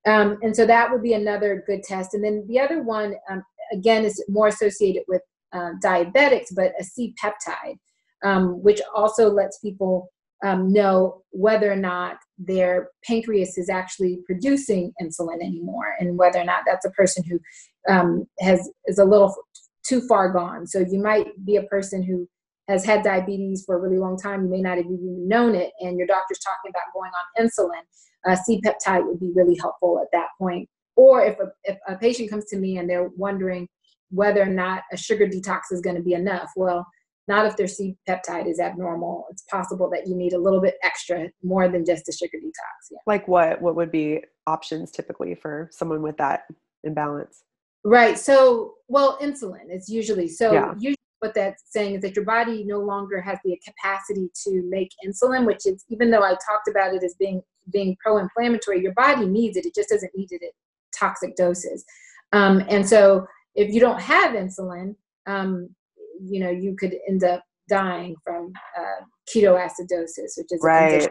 Um, 0.08 0.38
and 0.41 0.56
so 0.56 0.65
that 0.65 0.91
would 0.91 1.04
be 1.04 1.13
another 1.13 1.63
good 1.67 1.84
test. 1.84 2.13
And 2.13 2.24
then 2.24 2.46
the 2.48 2.60
other 2.60 2.82
one, 2.82 3.15
um, 3.30 3.43
again, 3.74 4.06
is 4.06 4.24
more 4.30 4.48
associated 4.48 5.04
with 5.08 5.22
uh, 5.54 5.72
diabetics, 5.84 6.48
but 6.56 6.74
a 6.80 6.84
C 6.84 7.13
peptide, 7.22 7.78
um, 8.24 8.63
which 8.63 8.82
also 8.96 9.30
lets 9.30 9.60
people 9.60 10.10
um, 10.43 10.72
know 10.72 11.24
whether 11.32 11.72
or 11.72 11.76
not 11.76 12.17
their 12.38 12.89
pancreas 13.04 13.58
is 13.58 13.69
actually 13.69 14.19
producing 14.26 14.93
insulin 15.02 15.41
anymore 15.41 15.95
and 16.00 16.17
whether 16.17 16.39
or 16.39 16.43
not 16.43 16.63
that's 16.65 16.86
a 16.86 16.91
person 16.91 17.23
who 17.23 17.39
um, 17.91 18.26
has 18.39 18.69
is 18.86 19.00
a 19.00 19.06
little 19.06 19.36
too 19.86 20.02
far 20.08 20.32
gone. 20.32 20.67
So 20.67 20.80
you 20.80 21.02
might 21.02 21.28
be 21.45 21.56
a 21.56 21.63
person 21.63 22.04
who 22.04 22.28
has 22.67 22.86
had 22.86 23.02
diabetes 23.02 23.63
for 23.65 23.76
a 23.76 23.80
really 23.80 23.97
long 23.97 24.17
time 24.17 24.43
you 24.43 24.50
may 24.50 24.62
not 24.62 24.78
have 24.78 24.86
even 24.86 25.28
known 25.28 25.56
it 25.56 25.71
and 25.80 25.97
your 25.97 26.06
doctor's 26.06 26.39
talking 26.39 26.69
about 26.69 26.93
going 26.93 27.12
on 27.12 27.45
insulin 27.45 27.82
uh, 28.28 28.36
c-peptide 28.36 29.06
would 29.06 29.19
be 29.19 29.32
really 29.36 29.58
helpful 29.60 30.00
at 30.02 30.08
that 30.12 30.28
point. 30.38 30.69
Or 30.95 31.23
if 31.23 31.39
a, 31.39 31.52
if 31.63 31.78
a 31.88 31.95
patient 31.95 32.30
comes 32.30 32.45
to 32.45 32.58
me 32.58 32.78
and 32.78 32.89
they're 32.89 33.10
wondering 33.15 33.67
whether 34.10 34.41
or 34.41 34.47
not 34.47 34.84
a 34.91 34.97
sugar 34.97 35.28
detox 35.28 35.62
is 35.71 35.82
going 35.82 35.95
to 35.95 36.02
be 36.02 36.13
enough 36.13 36.50
well 36.56 36.86
not 37.28 37.46
if 37.46 37.58
their 37.58 37.68
C 37.68 37.98
peptide 38.08 38.48
is 38.48 38.60
abnormal. 38.60 39.26
It's 39.30 39.44
possible 39.44 39.90
that 39.92 40.08
you 40.08 40.16
need 40.16 40.34
a 40.34 40.40
little 40.40 40.62
bit 40.62 40.76
extra, 40.84 41.30
more 41.44 41.68
than 41.68 41.86
just 41.86 42.08
a 42.08 42.12
sugar 42.13 42.38
detox. 42.38 42.88
Yeah. 42.92 43.00
Like 43.06 43.28
what? 43.28 43.62
What 43.62 43.76
would 43.76 43.92
be 43.92 44.24
options 44.46 44.92
typically 44.92 45.36
for 45.36 45.70
someone 45.72 46.02
with 46.02 46.18
that 46.18 46.44
imbalance? 46.84 47.44
Right. 47.84 48.18
So, 48.18 48.76
well, 48.88 49.18
insulin 49.20 49.74
is 49.74 49.90
usually 49.90 50.28
so. 50.28 50.54
Yeah. 50.54 50.74
Usually, 50.78 50.96
what 51.20 51.34
that's 51.34 51.63
saying 51.68 51.96
is 51.96 52.02
that 52.02 52.16
your 52.16 52.26
body 52.26 52.63
no 52.63 52.80
longer 52.80 53.20
has 53.22 53.40
the 53.44 53.60
capacity 53.66 54.30
to 54.46 54.62
make 54.70 54.90
insulin, 55.06 55.46
which 55.46 55.66
is 55.66 55.84
even 55.90 56.12
though 56.12 56.22
I 56.24 56.32
talked 56.32 56.68
about 56.70 56.94
it 56.94 57.04
as 57.04 57.16
being 57.20 57.42
being 57.72 57.98
pro-inflammatory, 58.02 58.82
your 58.82 58.94
body 58.94 59.26
needs 59.26 59.58
it. 59.58 59.66
It 59.66 59.76
just 59.76 59.90
doesn't 59.90 60.12
need 60.16 60.32
it 60.32 60.42
at 60.44 60.52
toxic 60.98 61.36
doses. 61.36 61.84
Um, 62.34 62.63
and 62.70 62.88
so, 62.88 63.26
if 63.56 63.74
you 63.74 63.80
don't 63.80 64.00
have 64.00 64.34
insulin, 64.34 64.96
um, 65.26 65.70
you 66.21 66.39
know 66.39 66.49
you 66.49 66.75
could 66.75 66.95
end 67.08 67.23
up 67.23 67.43
dying 67.69 68.15
from 68.23 68.51
uh, 68.77 69.03
ketoacidosis, 69.34 70.38
which 70.38 70.51
is 70.51 70.60
right. 70.63 71.10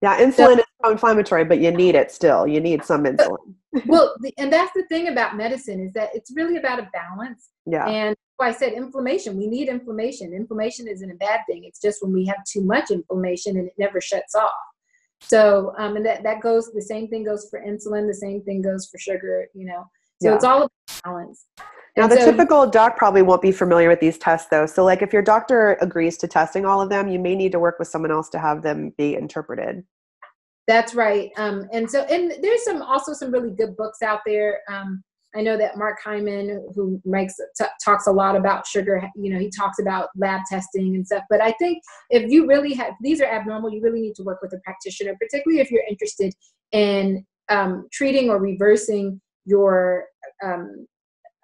Yeah, 0.00 0.20
insulin 0.20 0.34
so, 0.36 0.58
is 0.58 0.64
pro-inflammatory, 0.80 1.44
but 1.44 1.58
you 1.58 1.72
need 1.72 1.96
it 1.96 2.12
still. 2.12 2.46
You 2.46 2.60
need 2.60 2.84
some 2.84 3.02
insulin. 3.02 3.54
well, 3.86 4.14
the, 4.20 4.32
and 4.38 4.52
that's 4.52 4.70
the 4.74 4.84
thing 4.84 5.08
about 5.08 5.36
medicine 5.36 5.80
is 5.80 5.92
that 5.94 6.10
it's 6.14 6.30
really 6.36 6.56
about 6.56 6.78
a 6.78 6.88
balance. 6.92 7.48
Yeah. 7.66 7.84
And 7.86 8.16
I 8.40 8.52
said 8.52 8.74
inflammation. 8.74 9.36
We 9.36 9.48
need 9.48 9.68
inflammation. 9.68 10.32
Inflammation 10.32 10.86
isn't 10.86 11.10
a 11.10 11.16
bad 11.16 11.40
thing. 11.48 11.64
It's 11.64 11.80
just 11.80 12.00
when 12.00 12.12
we 12.12 12.24
have 12.26 12.38
too 12.50 12.62
much 12.62 12.92
inflammation 12.92 13.56
and 13.56 13.66
it 13.66 13.74
never 13.76 14.00
shuts 14.00 14.36
off. 14.36 14.52
So, 15.20 15.74
um, 15.78 15.96
and 15.96 16.06
that 16.06 16.22
that 16.22 16.40
goes. 16.40 16.70
The 16.72 16.80
same 16.80 17.08
thing 17.08 17.24
goes 17.24 17.48
for 17.50 17.60
insulin. 17.60 18.06
The 18.06 18.14
same 18.14 18.40
thing 18.42 18.62
goes 18.62 18.88
for 18.88 18.98
sugar. 18.98 19.48
You 19.52 19.66
know. 19.66 19.84
So 20.22 20.28
yeah. 20.28 20.34
it's 20.36 20.44
all 20.44 20.58
about 20.58 20.70
balance. 21.04 21.44
Now, 21.98 22.06
the 22.06 22.16
so, 22.16 22.30
typical 22.30 22.70
doc 22.70 22.96
probably 22.96 23.22
won't 23.22 23.42
be 23.42 23.50
familiar 23.50 23.88
with 23.88 23.98
these 23.98 24.18
tests, 24.18 24.48
though. 24.50 24.66
So, 24.66 24.84
like, 24.84 25.02
if 25.02 25.12
your 25.12 25.22
doctor 25.22 25.76
agrees 25.80 26.16
to 26.18 26.28
testing 26.28 26.64
all 26.64 26.80
of 26.80 26.90
them, 26.90 27.08
you 27.08 27.18
may 27.18 27.34
need 27.34 27.52
to 27.52 27.58
work 27.58 27.78
with 27.78 27.88
someone 27.88 28.12
else 28.12 28.28
to 28.30 28.38
have 28.38 28.62
them 28.62 28.92
be 28.96 29.14
interpreted. 29.14 29.84
That's 30.68 30.94
right. 30.94 31.30
Um, 31.36 31.66
and 31.72 31.90
so, 31.90 32.02
and 32.04 32.34
there's 32.42 32.64
some 32.64 32.82
also 32.82 33.14
some 33.14 33.32
really 33.32 33.50
good 33.50 33.76
books 33.76 34.02
out 34.02 34.20
there. 34.26 34.60
Um, 34.70 35.02
I 35.34 35.40
know 35.40 35.56
that 35.56 35.76
Mark 35.76 35.98
Hyman, 36.02 36.68
who 36.74 37.00
makes 37.04 37.34
t- 37.58 37.64
talks 37.84 38.06
a 38.06 38.12
lot 38.12 38.36
about 38.36 38.66
sugar, 38.66 39.02
you 39.16 39.32
know, 39.32 39.38
he 39.38 39.50
talks 39.50 39.78
about 39.78 40.08
lab 40.16 40.42
testing 40.48 40.94
and 40.94 41.06
stuff. 41.06 41.24
But 41.28 41.42
I 41.42 41.52
think 41.52 41.82
if 42.10 42.30
you 42.30 42.46
really 42.46 42.74
have 42.74 42.92
these 43.02 43.20
are 43.20 43.26
abnormal, 43.26 43.72
you 43.72 43.82
really 43.82 44.00
need 44.00 44.14
to 44.16 44.22
work 44.22 44.40
with 44.40 44.52
a 44.52 44.60
practitioner, 44.60 45.16
particularly 45.20 45.60
if 45.60 45.70
you're 45.70 45.84
interested 45.88 46.32
in 46.72 47.26
um, 47.48 47.88
treating 47.92 48.30
or 48.30 48.38
reversing 48.38 49.20
your 49.44 50.04
um, 50.44 50.86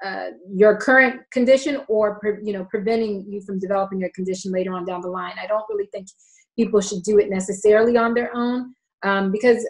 uh, 0.05 0.31
your 0.53 0.77
current 0.77 1.21
condition 1.33 1.81
or 1.89 2.19
pre- 2.21 2.45
you 2.45 2.53
know 2.53 2.65
preventing 2.71 3.25
you 3.29 3.41
from 3.41 3.59
developing 3.59 4.05
a 4.05 4.11
condition 4.11 4.53
later 4.53 4.73
on 4.73 4.85
down 4.85 5.01
the 5.01 5.09
line. 5.09 5.35
I 5.43 5.47
don't 5.47 5.65
really 5.71 5.89
think 5.93 6.09
people 6.57 6.81
should 6.81 7.03
do 7.03 7.19
it 7.19 7.31
necessarily 7.31 7.97
on 7.97 8.15
their 8.15 8.35
own 8.37 8.75
um, 9.03 9.33
because 9.33 9.67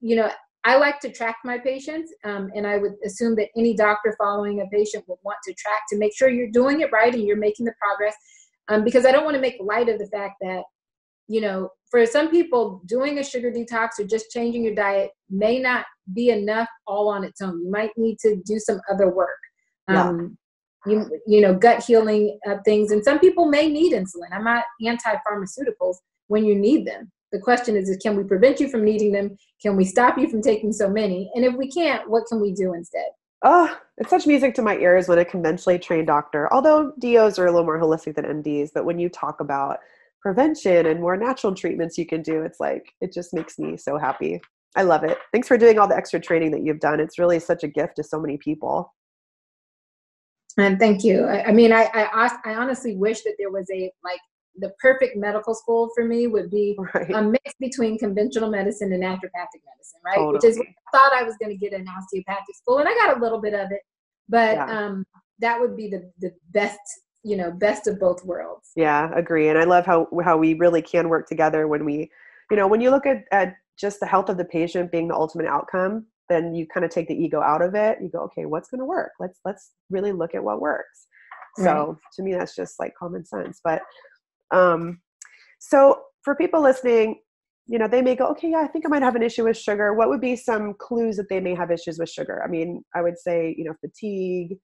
you 0.00 0.16
know 0.16 0.30
I 0.66 0.76
like 0.78 0.98
to 1.00 1.12
track 1.12 1.36
my 1.44 1.58
patients, 1.58 2.12
um, 2.24 2.50
and 2.56 2.66
I 2.66 2.76
would 2.78 2.94
assume 3.04 3.36
that 3.36 3.50
any 3.56 3.72
doctor 3.76 4.16
following 4.18 4.62
a 4.62 4.66
patient 4.66 5.04
would 5.06 5.18
want 5.22 5.38
to 5.44 5.54
track 5.54 5.82
to 5.90 5.96
make 5.96 6.16
sure 6.16 6.28
you're 6.28 6.50
doing 6.50 6.80
it 6.80 6.90
right 6.90 7.14
and 7.14 7.22
you're 7.22 7.36
making 7.36 7.66
the 7.66 7.74
progress. 7.80 8.16
Um, 8.68 8.82
because 8.82 9.06
I 9.06 9.12
don't 9.12 9.24
want 9.24 9.36
to 9.36 9.40
make 9.40 9.58
light 9.60 9.88
of 9.88 10.00
the 10.00 10.08
fact 10.08 10.34
that, 10.40 10.62
you 11.28 11.40
know, 11.40 11.68
for 11.88 12.04
some 12.04 12.32
people, 12.32 12.82
doing 12.86 13.20
a 13.20 13.24
sugar 13.24 13.52
detox 13.52 13.90
or 14.00 14.06
just 14.06 14.32
changing 14.32 14.64
your 14.64 14.74
diet 14.74 15.10
may 15.30 15.60
not 15.60 15.86
be 16.12 16.30
enough 16.30 16.68
all 16.88 17.08
on 17.08 17.22
its 17.22 17.40
own. 17.40 17.62
You 17.64 17.70
might 17.70 17.90
need 17.96 18.18
to 18.22 18.42
do 18.44 18.58
some 18.58 18.80
other 18.92 19.14
work. 19.14 19.38
Yeah. 19.88 20.08
Um, 20.08 20.38
you, 20.86 21.10
you 21.26 21.40
know, 21.40 21.54
gut 21.54 21.82
healing 21.82 22.38
uh, 22.48 22.56
things. 22.64 22.92
And 22.92 23.02
some 23.04 23.18
people 23.18 23.46
may 23.46 23.68
need 23.68 23.92
insulin. 23.92 24.32
I'm 24.32 24.44
not 24.44 24.64
anti 24.86 25.14
pharmaceuticals 25.28 25.96
when 26.28 26.44
you 26.44 26.54
need 26.54 26.86
them. 26.86 27.10
The 27.32 27.40
question 27.40 27.76
is, 27.76 27.88
is 27.88 27.96
can 27.96 28.16
we 28.16 28.22
prevent 28.22 28.60
you 28.60 28.68
from 28.68 28.84
needing 28.84 29.12
them? 29.12 29.36
Can 29.60 29.76
we 29.76 29.84
stop 29.84 30.16
you 30.16 30.28
from 30.28 30.42
taking 30.42 30.72
so 30.72 30.88
many? 30.88 31.30
And 31.34 31.44
if 31.44 31.54
we 31.54 31.68
can't, 31.68 32.08
what 32.08 32.24
can 32.28 32.40
we 32.40 32.52
do 32.52 32.74
instead? 32.74 33.08
Oh, 33.42 33.76
it's 33.98 34.10
such 34.10 34.26
music 34.26 34.54
to 34.54 34.62
my 34.62 34.76
ears 34.78 35.08
when 35.08 35.18
a 35.18 35.24
conventionally 35.24 35.78
trained 35.78 36.06
doctor, 36.06 36.52
although 36.52 36.92
DOs 36.98 37.38
are 37.38 37.46
a 37.46 37.50
little 37.50 37.66
more 37.66 37.80
holistic 37.80 38.14
than 38.14 38.24
MDs, 38.24 38.70
but 38.72 38.84
when 38.84 38.98
you 38.98 39.08
talk 39.08 39.40
about 39.40 39.78
prevention 40.20 40.86
and 40.86 41.00
more 41.00 41.16
natural 41.16 41.54
treatments 41.54 41.98
you 41.98 42.06
can 42.06 42.22
do, 42.22 42.42
it's 42.42 42.60
like, 42.60 42.94
it 43.00 43.12
just 43.12 43.34
makes 43.34 43.58
me 43.58 43.76
so 43.76 43.98
happy. 43.98 44.40
I 44.74 44.82
love 44.82 45.04
it. 45.04 45.18
Thanks 45.32 45.48
for 45.48 45.58
doing 45.58 45.78
all 45.78 45.88
the 45.88 45.96
extra 45.96 46.18
training 46.18 46.50
that 46.52 46.62
you've 46.62 46.80
done. 46.80 46.98
It's 46.98 47.18
really 47.18 47.38
such 47.38 47.62
a 47.62 47.68
gift 47.68 47.96
to 47.96 48.02
so 48.02 48.20
many 48.20 48.36
people. 48.36 48.92
And 50.58 50.78
thank 50.78 51.04
you. 51.04 51.24
I, 51.24 51.46
I 51.48 51.52
mean, 51.52 51.72
I, 51.72 51.84
I 51.94 52.30
I 52.44 52.54
honestly 52.54 52.96
wish 52.96 53.22
that 53.22 53.34
there 53.38 53.50
was 53.50 53.68
a 53.72 53.90
like 54.02 54.20
the 54.58 54.72
perfect 54.80 55.16
medical 55.16 55.54
school 55.54 55.90
for 55.94 56.04
me 56.04 56.26
would 56.26 56.50
be 56.50 56.76
Right. 56.94 57.10
a 57.14 57.22
mix 57.22 57.54
between 57.60 57.98
conventional 57.98 58.50
medicine 58.50 58.92
and 58.92 59.02
naturopathic 59.02 59.62
medicine, 59.66 60.00
right? 60.04 60.32
Which 60.32 60.44
is 60.44 60.56
what 60.56 60.66
I 60.66 60.96
thought 60.96 61.12
I 61.12 61.22
was 61.24 61.36
going 61.36 61.50
to 61.50 61.58
get 61.58 61.72
in 61.74 61.86
osteopathic 61.88 62.54
school, 62.56 62.78
and 62.78 62.88
I 62.88 62.94
got 62.94 63.16
a 63.16 63.20
little 63.20 63.40
bit 63.40 63.52
of 63.54 63.70
it, 63.70 63.80
but 64.28 64.54
Yeah. 64.54 64.64
um, 64.86 65.04
that 65.40 65.60
would 65.60 65.76
be 65.76 65.88
the 65.88 66.10
the 66.20 66.32
best, 66.52 66.78
you 67.22 67.36
know, 67.36 67.50
best 67.50 67.86
of 67.86 68.00
both 68.00 68.24
worlds. 68.24 68.70
Yeah, 68.76 69.10
agree. 69.14 69.48
And 69.50 69.58
I 69.58 69.64
love 69.64 69.84
how 69.84 70.08
how 70.24 70.38
we 70.38 70.54
really 70.54 70.80
can 70.80 71.08
work 71.10 71.28
together 71.28 71.68
when 71.68 71.84
we, 71.84 72.10
you 72.50 72.56
know, 72.56 72.66
when 72.66 72.80
you 72.80 72.90
look 72.90 73.04
at, 73.04 73.24
at 73.32 73.56
just 73.76 74.00
the 74.00 74.06
health 74.06 74.30
of 74.30 74.38
the 74.38 74.44
patient 74.46 74.90
being 74.90 75.08
the 75.08 75.14
ultimate 75.14 75.46
outcome, 75.46 76.06
then 76.28 76.54
you 76.54 76.66
kind 76.66 76.84
of 76.84 76.90
take 76.90 77.08
the 77.08 77.14
ego 77.14 77.40
out 77.40 77.62
of 77.62 77.74
it. 77.74 77.98
You 78.00 78.08
go, 78.08 78.20
okay, 78.24 78.46
what's 78.46 78.68
going 78.68 78.80
to 78.80 78.84
work? 78.84 79.12
Let's 79.20 79.40
let's 79.44 79.72
really 79.90 80.12
look 80.12 80.34
at 80.34 80.44
what 80.44 80.60
works. 80.60 81.06
So 81.58 81.98
to 82.14 82.22
me, 82.22 82.34
that's 82.34 82.54
just 82.54 82.78
like 82.78 82.92
common 82.98 83.24
sense. 83.24 83.60
But 83.64 83.80
um, 84.50 85.00
so 85.58 86.02
for 86.22 86.34
people 86.34 86.62
listening, 86.62 87.20
you 87.66 87.78
know, 87.78 87.88
they 87.88 88.02
may 88.02 88.14
go, 88.14 88.26
okay, 88.28 88.50
yeah, 88.50 88.60
I 88.60 88.66
think 88.66 88.84
I 88.84 88.88
might 88.88 89.02
have 89.02 89.16
an 89.16 89.22
issue 89.22 89.44
with 89.44 89.56
sugar. 89.56 89.94
What 89.94 90.08
would 90.08 90.20
be 90.20 90.36
some 90.36 90.74
clues 90.78 91.16
that 91.16 91.28
they 91.28 91.40
may 91.40 91.54
have 91.54 91.70
issues 91.70 91.98
with 91.98 92.10
sugar? 92.10 92.42
I 92.44 92.48
mean, 92.48 92.82
I 92.94 93.02
would 93.02 93.18
say, 93.18 93.54
you 93.56 93.64
know, 93.64 93.74
fatigue, 93.80 94.58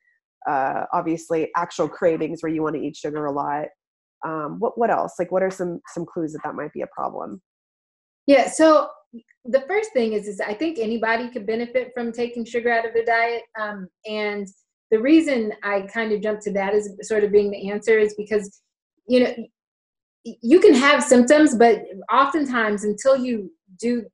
uh, 0.48 0.84
obviously 0.92 1.50
actual 1.56 1.88
cravings 1.88 2.42
where 2.42 2.52
you 2.52 2.62
want 2.62 2.76
to 2.76 2.82
eat 2.82 2.96
sugar 2.96 3.24
a 3.24 3.32
lot. 3.32 3.66
Um, 4.24 4.56
what 4.60 4.78
what 4.78 4.90
else? 4.90 5.14
Like, 5.18 5.32
what 5.32 5.42
are 5.42 5.50
some 5.50 5.80
some 5.94 6.06
clues 6.06 6.32
that 6.32 6.42
that 6.44 6.54
might 6.54 6.72
be 6.72 6.82
a 6.82 6.86
problem? 6.94 7.42
Yeah. 8.26 8.48
So 8.48 8.88
the 9.44 9.64
first 9.68 9.92
thing 9.92 10.12
is, 10.12 10.26
is 10.26 10.40
I 10.40 10.54
think 10.54 10.78
anybody 10.78 11.28
could 11.28 11.46
benefit 11.46 11.92
from 11.94 12.12
taking 12.12 12.44
sugar 12.44 12.70
out 12.70 12.86
of 12.86 12.94
their 12.94 13.04
diet. 13.04 13.42
Um, 13.60 13.88
and 14.06 14.46
the 14.90 15.00
reason 15.00 15.52
I 15.62 15.82
kind 15.82 16.12
of 16.12 16.22
jumped 16.22 16.42
to 16.42 16.52
that 16.52 16.74
is 16.74 16.90
sort 17.02 17.24
of 17.24 17.32
being 17.32 17.50
the 17.50 17.70
answer 17.70 17.98
is 17.98 18.14
because, 18.16 18.60
you 19.06 19.20
know, 19.20 19.34
you 20.24 20.60
can 20.60 20.74
have 20.74 21.02
symptoms, 21.02 21.56
but 21.56 21.82
oftentimes 22.12 22.84
until 22.84 23.16
you 23.16 23.50
do 23.80 24.04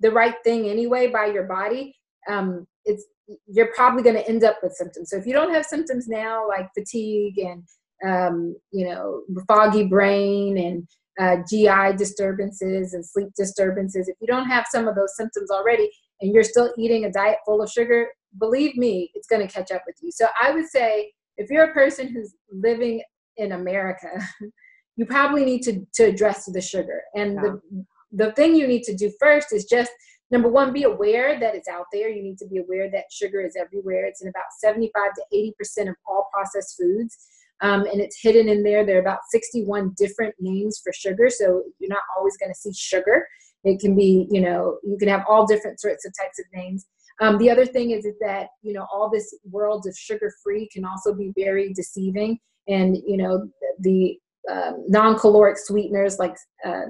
the 0.00 0.10
right 0.10 0.34
thing 0.44 0.68
anyway 0.68 1.08
by 1.08 1.26
your 1.26 1.44
body, 1.44 1.94
um, 2.28 2.66
it's 2.84 3.04
you're 3.46 3.72
probably 3.74 4.02
going 4.02 4.14
to 4.14 4.28
end 4.28 4.44
up 4.44 4.58
with 4.62 4.72
symptoms. 4.72 5.10
So 5.10 5.16
if 5.16 5.26
you 5.26 5.32
don't 5.32 5.52
have 5.52 5.66
symptoms 5.66 6.06
now, 6.08 6.48
like 6.48 6.68
fatigue 6.74 7.38
and 7.38 7.62
um, 8.06 8.56
you 8.72 8.86
know 8.86 9.22
foggy 9.48 9.84
brain 9.84 10.58
and 10.58 10.86
uh, 11.18 11.36
GI 11.48 11.96
disturbances 11.96 12.94
and 12.94 13.04
sleep 13.04 13.28
disturbances, 13.36 14.08
if 14.08 14.16
you 14.20 14.26
don't 14.26 14.48
have 14.48 14.66
some 14.70 14.86
of 14.88 14.94
those 14.94 15.16
symptoms 15.16 15.50
already 15.50 15.90
and 16.20 16.32
you're 16.32 16.42
still 16.42 16.72
eating 16.78 17.04
a 17.04 17.12
diet 17.12 17.38
full 17.44 17.62
of 17.62 17.70
sugar, 17.70 18.08
believe 18.38 18.76
me, 18.76 19.10
it's 19.14 19.26
going 19.26 19.46
to 19.46 19.52
catch 19.52 19.70
up 19.70 19.82
with 19.86 19.96
you. 20.02 20.10
So 20.12 20.26
I 20.40 20.52
would 20.52 20.68
say 20.68 21.12
if 21.36 21.50
you're 21.50 21.70
a 21.70 21.74
person 21.74 22.08
who's 22.08 22.34
living 22.50 23.02
in 23.36 23.52
America, 23.52 24.20
you 24.96 25.06
probably 25.06 25.44
need 25.44 25.62
to, 25.62 25.86
to 25.94 26.04
address 26.04 26.46
the 26.46 26.60
sugar. 26.60 27.02
And 27.14 27.36
the, 27.38 27.60
the 28.12 28.32
thing 28.32 28.54
you 28.54 28.66
need 28.66 28.82
to 28.84 28.94
do 28.94 29.12
first 29.20 29.52
is 29.52 29.66
just 29.66 29.92
number 30.30 30.48
one, 30.48 30.72
be 30.72 30.84
aware 30.84 31.38
that 31.38 31.54
it's 31.54 31.68
out 31.68 31.86
there. 31.92 32.08
You 32.08 32.22
need 32.22 32.38
to 32.38 32.46
be 32.46 32.58
aware 32.58 32.90
that 32.90 33.04
sugar 33.10 33.40
is 33.42 33.56
everywhere. 33.56 34.06
It's 34.06 34.22
in 34.22 34.28
about 34.28 34.44
75 34.58 35.10
to 35.14 35.52
80% 35.80 35.88
of 35.90 35.96
all 36.06 36.28
processed 36.32 36.76
foods 36.78 37.16
um, 37.62 37.86
and 37.86 38.00
it's 38.00 38.20
hidden 38.20 38.48
in 38.48 38.62
there. 38.62 38.84
There 38.84 38.96
are 38.96 39.00
about 39.00 39.20
61 39.30 39.94
different 39.96 40.34
names 40.38 40.80
for 40.82 40.92
sugar, 40.92 41.28
so 41.30 41.62
you're 41.78 41.88
not 41.88 42.02
always 42.16 42.36
going 42.36 42.52
to 42.52 42.58
see 42.58 42.72
sugar. 42.74 43.26
It 43.64 43.80
can 43.80 43.96
be, 43.96 44.26
you 44.30 44.40
know, 44.40 44.78
you 44.84 44.96
can 44.98 45.08
have 45.08 45.24
all 45.28 45.46
different 45.46 45.80
sorts 45.80 46.06
of 46.06 46.12
types 46.20 46.38
of 46.38 46.44
names. 46.52 46.86
Um, 47.20 47.38
the 47.38 47.50
other 47.50 47.64
thing 47.64 47.92
is, 47.92 48.04
is 48.04 48.14
that 48.20 48.48
you 48.62 48.72
know 48.72 48.86
all 48.92 49.10
this 49.10 49.34
world 49.50 49.86
of 49.88 49.96
sugar 49.96 50.32
free 50.42 50.68
can 50.72 50.84
also 50.84 51.14
be 51.14 51.32
very 51.36 51.72
deceiving, 51.72 52.38
and 52.68 52.96
you 53.06 53.16
know 53.16 53.48
the 53.80 54.18
um, 54.50 54.84
non-caloric 54.86 55.56
sweeteners 55.58 56.18
like 56.18 56.36
uh, 56.64 56.82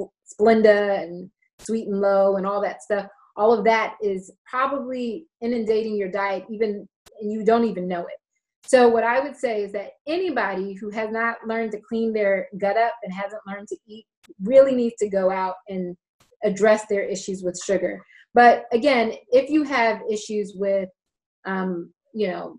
Splenda 0.00 1.02
and 1.02 1.28
Sweet 1.58 1.88
and 1.88 2.00
Low 2.00 2.36
and 2.36 2.46
all 2.46 2.62
that 2.62 2.82
stuff. 2.82 3.06
All 3.36 3.52
of 3.52 3.64
that 3.64 3.96
is 4.00 4.32
probably 4.48 5.26
inundating 5.40 5.96
your 5.96 6.08
diet, 6.08 6.44
even 6.48 6.88
and 7.20 7.32
you 7.32 7.44
don't 7.44 7.64
even 7.64 7.88
know 7.88 8.02
it. 8.02 8.18
So 8.66 8.88
what 8.88 9.04
I 9.04 9.20
would 9.20 9.36
say 9.36 9.62
is 9.62 9.72
that 9.72 9.92
anybody 10.06 10.72
who 10.72 10.90
has 10.90 11.10
not 11.10 11.36
learned 11.46 11.72
to 11.72 11.80
clean 11.80 12.12
their 12.12 12.48
gut 12.58 12.76
up 12.76 12.94
and 13.02 13.12
hasn't 13.12 13.42
learned 13.46 13.68
to 13.68 13.76
eat 13.86 14.06
really 14.42 14.74
needs 14.74 14.96
to 15.00 15.08
go 15.08 15.30
out 15.30 15.56
and 15.68 15.96
address 16.42 16.86
their 16.86 17.02
issues 17.02 17.42
with 17.42 17.60
sugar. 17.62 18.02
But 18.32 18.64
again, 18.72 19.12
if 19.30 19.50
you 19.50 19.64
have 19.64 20.00
issues 20.10 20.54
with, 20.56 20.88
um, 21.44 21.92
you 22.14 22.28
know, 22.28 22.58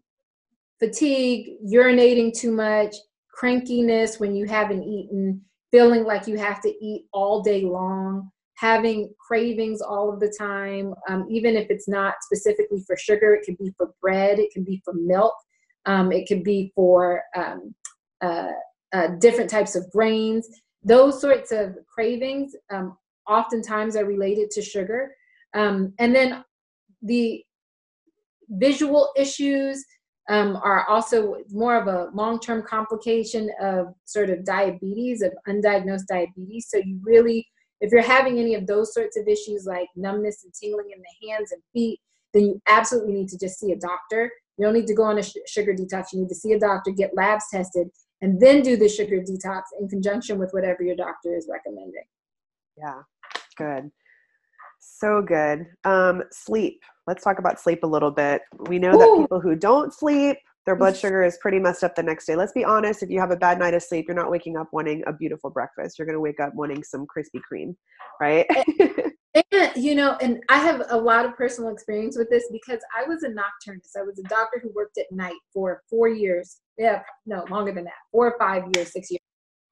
fatigue, 0.79 1.57
urinating 1.67 2.37
too 2.37 2.51
much, 2.51 2.95
crankiness 3.37 4.19
when 4.19 4.35
you 4.35 4.45
haven't 4.45 4.83
eaten, 4.83 5.41
feeling 5.71 6.03
like 6.03 6.27
you 6.27 6.37
have 6.37 6.61
to 6.61 6.69
eat 6.85 7.05
all 7.13 7.41
day 7.41 7.63
long, 7.63 8.29
having 8.55 9.13
cravings 9.19 9.81
all 9.81 10.11
of 10.11 10.19
the 10.19 10.33
time, 10.39 10.93
um, 11.09 11.25
even 11.29 11.55
if 11.55 11.67
it's 11.69 11.87
not 11.87 12.15
specifically 12.21 12.81
for 12.87 12.95
sugar, 12.95 13.33
it 13.33 13.43
could 13.45 13.57
be 13.57 13.73
for 13.75 13.93
bread, 14.01 14.39
it 14.39 14.51
can 14.53 14.63
be 14.63 14.81
for 14.85 14.93
milk. 14.93 15.33
Um, 15.85 16.11
it 16.11 16.27
could 16.27 16.43
be 16.43 16.71
for 16.75 17.21
um, 17.35 17.73
uh, 18.21 18.51
uh, 18.93 19.07
different 19.19 19.49
types 19.49 19.75
of 19.75 19.89
grains. 19.91 20.47
Those 20.83 21.19
sorts 21.19 21.51
of 21.51 21.75
cravings 21.93 22.55
um, 22.71 22.97
oftentimes 23.27 23.95
are 23.95 24.05
related 24.05 24.51
to 24.51 24.61
sugar. 24.61 25.15
Um, 25.53 25.93
and 25.99 26.15
then 26.15 26.43
the 27.01 27.43
visual 28.49 29.11
issues 29.15 29.83
um, 30.29 30.57
are 30.63 30.87
also 30.87 31.37
more 31.51 31.75
of 31.75 31.87
a 31.87 32.09
long 32.13 32.39
term 32.39 32.63
complication 32.63 33.49
of 33.61 33.93
sort 34.05 34.29
of 34.29 34.43
diabetes, 34.43 35.21
of 35.21 35.33
undiagnosed 35.47 36.07
diabetes. 36.07 36.67
So, 36.69 36.77
you 36.77 36.99
really, 37.03 37.47
if 37.79 37.91
you're 37.91 38.01
having 38.01 38.39
any 38.39 38.55
of 38.55 38.65
those 38.65 38.93
sorts 38.93 39.17
of 39.17 39.27
issues 39.27 39.65
like 39.65 39.87
numbness 39.95 40.43
and 40.43 40.53
tingling 40.53 40.89
in 40.95 41.01
the 41.01 41.29
hands 41.29 41.51
and 41.51 41.61
feet, 41.73 41.99
then 42.33 42.43
you 42.43 42.61
absolutely 42.67 43.13
need 43.13 43.29
to 43.29 43.37
just 43.37 43.59
see 43.59 43.71
a 43.71 43.77
doctor. 43.77 44.31
You 44.57 44.65
don't 44.65 44.73
need 44.73 44.87
to 44.87 44.93
go 44.93 45.03
on 45.03 45.17
a 45.17 45.23
sh- 45.23 45.37
sugar 45.47 45.73
detox. 45.73 46.13
You 46.13 46.21
need 46.21 46.29
to 46.29 46.35
see 46.35 46.53
a 46.53 46.59
doctor, 46.59 46.91
get 46.91 47.11
labs 47.15 47.45
tested, 47.51 47.89
and 48.21 48.39
then 48.39 48.61
do 48.61 48.77
the 48.77 48.87
sugar 48.87 49.17
detox 49.17 49.63
in 49.79 49.87
conjunction 49.87 50.37
with 50.39 50.51
whatever 50.51 50.83
your 50.83 50.95
doctor 50.95 51.35
is 51.35 51.49
recommending. 51.51 52.03
Yeah, 52.77 53.01
good. 53.57 53.91
So 54.79 55.21
good. 55.21 55.65
Um, 55.83 56.23
sleep. 56.31 56.81
Let's 57.07 57.23
talk 57.23 57.39
about 57.39 57.59
sleep 57.59 57.83
a 57.83 57.87
little 57.87 58.11
bit. 58.11 58.41
We 58.67 58.79
know 58.79 58.91
that 58.91 59.21
people 59.21 59.41
who 59.41 59.55
don't 59.55 59.93
sleep, 59.93 60.37
their 60.65 60.75
blood 60.75 60.97
sugar 60.97 61.23
is 61.23 61.37
pretty 61.41 61.59
messed 61.59 61.83
up 61.83 61.95
the 61.95 62.03
next 62.03 62.25
day. 62.25 62.35
Let's 62.35 62.53
be 62.53 62.63
honest, 62.63 63.03
if 63.03 63.09
you 63.09 63.19
have 63.19 63.31
a 63.31 63.35
bad 63.35 63.59
night 63.59 63.73
of 63.73 63.83
sleep, 63.83 64.05
you're 64.07 64.15
not 64.15 64.31
waking 64.31 64.57
up 64.57 64.67
wanting 64.71 65.03
a 65.07 65.13
beautiful 65.13 65.49
breakfast. 65.49 65.97
You're 65.97 66.05
going 66.05 66.15
to 66.15 66.21
wake 66.21 66.39
up 66.39 66.53
wanting 66.55 66.83
some 66.83 67.05
Krispy 67.05 67.41
Kreme, 67.51 67.75
right? 68.19 68.45
And 69.35 69.71
you 69.75 69.95
know, 69.95 70.17
and 70.21 70.41
I 70.49 70.59
have 70.59 70.83
a 70.89 70.97
lot 70.97 71.25
of 71.25 71.35
personal 71.35 71.71
experience 71.71 72.17
with 72.17 72.29
this 72.29 72.47
because 72.51 72.79
I 72.97 73.07
was 73.07 73.23
a 73.23 73.29
nocturnist. 73.29 73.97
I 73.97 74.03
was 74.03 74.17
a 74.17 74.23
doctor 74.23 74.59
who 74.63 74.71
worked 74.73 74.97
at 74.97 75.11
night 75.11 75.35
for 75.53 75.81
four 75.89 76.07
years. 76.07 76.61
Yeah, 76.77 77.01
no, 77.25 77.45
longer 77.49 77.73
than 77.73 77.83
that. 77.83 77.93
Four 78.11 78.31
or 78.31 78.39
five 78.39 78.63
years, 78.75 78.93
six 78.93 79.11
years. 79.11 79.21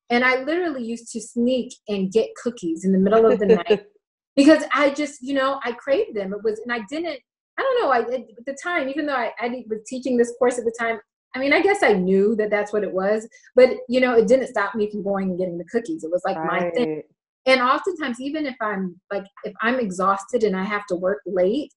And 0.10 0.24
I 0.24 0.44
literally 0.44 0.84
used 0.84 1.12
to 1.14 1.22
sneak 1.22 1.74
and 1.88 2.12
get 2.12 2.30
cookies 2.42 2.86
in 2.86 2.92
the 2.92 3.00
middle 3.00 3.26
of 3.26 3.40
the 3.40 3.46
night 3.46 3.86
because 4.36 4.64
I 4.74 4.92
just, 4.92 5.22
you 5.22 5.34
know, 5.34 5.60
I 5.64 5.72
craved 5.72 6.16
them. 6.16 6.34
It 6.34 6.44
was, 6.44 6.60
and 6.60 6.72
I 6.72 6.82
didn't, 6.90 7.20
I 7.58 7.62
don't 7.62 7.82
know, 7.82 7.90
I, 7.90 8.00
at 8.00 8.46
the 8.46 8.58
time, 8.62 8.90
even 8.90 9.06
though 9.06 9.16
I, 9.16 9.32
I 9.40 9.64
was 9.70 9.80
teaching 9.88 10.18
this 10.18 10.34
course 10.38 10.58
at 10.58 10.66
the 10.66 10.76
time, 10.78 11.00
I 11.36 11.40
mean, 11.40 11.54
I 11.54 11.62
guess 11.62 11.82
I 11.82 11.94
knew 11.94 12.36
that 12.36 12.52
that's 12.52 12.72
what 12.72 12.84
it 12.84 12.92
was, 12.92 13.28
but 13.56 13.70
you 13.90 14.00
know, 14.00 14.16
it 14.16 14.28
didn't 14.28 14.48
stop 14.48 14.76
me 14.76 14.92
from 14.92 15.04
going 15.04 15.30
and 15.30 15.40
getting 15.40 15.58
the 15.58 15.66
cookies. 15.66 16.04
It 16.04 16.12
was 16.12 16.22
like 16.26 16.38
right. 16.38 16.64
my 16.64 16.70
thing. 16.72 17.02
And 17.46 17.62
oftentimes, 17.62 18.22
even 18.22 18.46
if 18.46 18.56
I'm 18.62 19.00
like, 19.12 19.26
if 19.44 19.54
I'm 19.62 19.80
exhausted 19.80 20.44
and 20.44 20.56
I 20.56 20.64
have 20.64 20.86
to 20.88 20.96
work 20.96 21.20
late, 21.26 21.74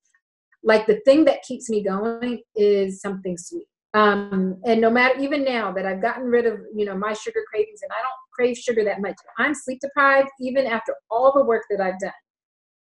like 0.62 0.86
the 0.86 1.00
thing 1.04 1.24
that 1.24 1.42
keeps 1.42 1.68
me 1.68 1.82
going 1.82 2.40
is 2.54 3.00
something 3.00 3.36
sweet. 3.36 3.66
Um, 3.94 4.60
and 4.64 4.80
no 4.80 4.90
matter, 4.90 5.18
even 5.18 5.42
now 5.44 5.72
that 5.72 5.86
I've 5.86 6.02
gotten 6.02 6.24
rid 6.24 6.44
of, 6.44 6.60
you 6.74 6.84
know, 6.84 6.96
my 6.96 7.14
sugar 7.14 7.42
cravings 7.48 7.80
and 7.82 7.90
I 7.92 8.02
don't 8.02 8.32
crave 8.32 8.56
sugar 8.56 8.84
that 8.84 9.00
much, 9.00 9.16
I'm 9.38 9.54
sleep 9.54 9.80
deprived 9.80 10.28
even 10.40 10.66
after 10.66 10.94
all 11.10 11.32
the 11.32 11.44
work 11.44 11.62
that 11.70 11.80
I've 11.80 11.98
done. 11.98 12.12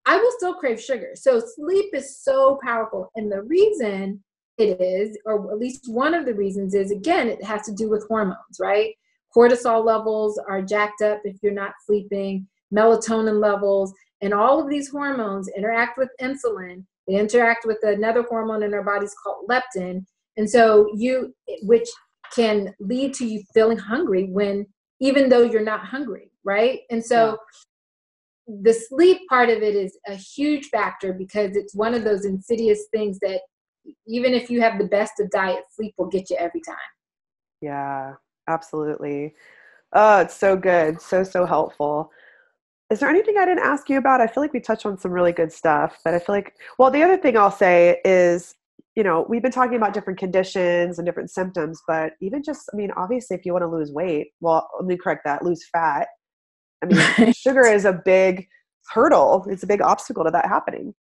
I 0.07 0.17
will 0.17 0.33
still 0.37 0.55
crave 0.55 0.81
sugar. 0.81 1.13
So 1.15 1.41
sleep 1.57 1.95
is 1.95 2.23
so 2.23 2.59
powerful. 2.63 3.11
And 3.15 3.31
the 3.31 3.43
reason 3.43 4.23
it 4.59 4.81
is, 4.81 5.17
or 5.25 5.51
at 5.53 5.59
least 5.59 5.91
one 5.93 6.15
of 6.15 6.27
the 6.27 6.35
reasons 6.35 6.75
is, 6.75 6.91
again, 6.91 7.29
it 7.29 7.43
has 7.45 7.63
to 7.63 7.73
do 7.73 7.89
with 7.89 8.07
hormones, 8.09 8.59
right? 8.61 8.95
Cortisol 9.35 9.85
levels 9.85 10.39
are 10.49 10.61
jacked 10.61 11.03
up 11.03 11.21
if 11.25 11.37
you're 11.43 11.53
not 11.53 11.73
sleeping, 11.87 12.47
melatonin 12.75 13.41
levels, 13.41 13.93
and 14.21 14.35
all 14.35 14.63
of 14.63 14.69
these 14.69 14.91
hormones 14.91 15.49
interact 15.57 15.99
with 15.99 16.11
insulin. 16.21 16.85
They 17.09 17.15
interact 17.15 17.67
with 17.67 17.79
another 17.83 18.23
hormone 18.23 18.63
in 18.63 18.75
our 18.75 18.85
bodies 18.85 19.15
called 19.23 19.49
leptin. 19.49 20.05
And 20.37 20.49
so 20.49 20.89
you, 20.95 21.35
which 21.63 21.89
can 22.35 22.73
lead 22.79 23.15
to 23.15 23.27
you 23.27 23.43
feeling 23.53 23.79
hungry 23.79 24.29
when, 24.31 24.67
even 25.01 25.29
though 25.29 25.43
you're 25.43 25.65
not 25.65 25.85
hungry, 25.85 26.31
right? 26.45 26.81
And 26.91 27.05
so 27.05 27.39
yeah. 28.47 28.57
the 28.63 28.73
sleep 28.73 29.23
part 29.29 29.49
of 29.49 29.63
it 29.63 29.75
is 29.75 29.99
a 30.07 30.15
huge 30.15 30.67
factor 30.67 31.13
because 31.13 31.57
it's 31.57 31.75
one 31.75 31.95
of 31.95 32.05
those 32.05 32.25
insidious 32.25 32.85
things 32.93 33.19
that 33.21 33.41
even 34.07 34.35
if 34.35 34.51
you 34.51 34.61
have 34.61 34.79
the 34.79 34.85
best 34.85 35.15
of 35.19 35.31
diet, 35.31 35.65
sleep 35.75 35.95
will 35.99 36.07
get 36.07 36.31
you 36.31 36.37
every 36.37 36.61
time. 36.61 36.77
Yeah, 37.61 38.15
absolutely. 38.47 39.35
Oh, 39.93 40.21
it's 40.21 40.37
so 40.37 40.57
good. 40.57 41.01
So, 41.01 41.25
so 41.25 41.45
helpful. 41.45 42.13
Is 42.91 42.99
there 42.99 43.09
anything 43.09 43.37
I 43.39 43.45
didn't 43.45 43.63
ask 43.63 43.89
you 43.89 43.99
about? 43.99 44.21
I 44.21 44.27
feel 44.27 44.43
like 44.43 44.53
we 44.53 44.61
touched 44.61 44.85
on 44.85 44.99
some 44.99 45.13
really 45.13 45.33
good 45.33 45.53
stuff, 45.53 46.01
but 46.05 46.13
I 46.13 46.19
feel 46.19 46.35
like, 46.35 46.55
well, 46.77 46.91
the 46.91 47.03
other 47.03 47.17
thing 47.17 47.37
I'll 47.37 47.51
say 47.51 48.01
is, 48.05 48.57
you 48.97 49.05
know, 49.05 49.25
we've 49.29 49.43
been 49.43 49.53
talking 49.53 49.77
about 49.77 49.95
different 49.95 50.19
conditions 50.19 50.99
and 50.99 51.07
different 51.07 51.31
symptoms, 51.31 51.81
but 51.87 52.15
even 52.21 52.43
just, 52.43 52.69
I 52.73 52.77
mean, 52.77 52.91
obviously, 52.97 53.37
if 53.37 53.47
you 53.47 53.53
want 53.53 53.63
to 53.63 53.69
lose 53.69 53.93
weight, 53.93 54.33
well, 54.41 54.69
let 54.77 54.87
me 54.87 54.97
correct 54.97 55.23
that, 55.25 55.45
lose 55.45 55.65
fat. 55.73 56.09
I 56.83 56.87
mean, 56.87 57.33
sugar 57.37 57.65
is 57.65 57.85
a 57.85 58.01
big 58.05 58.49
hurdle, 58.89 59.47
it's 59.49 59.63
a 59.63 59.69
big 59.69 59.83
obstacle 59.83 60.25
to 60.25 60.31
that 60.33 60.47
happening. 60.47 60.93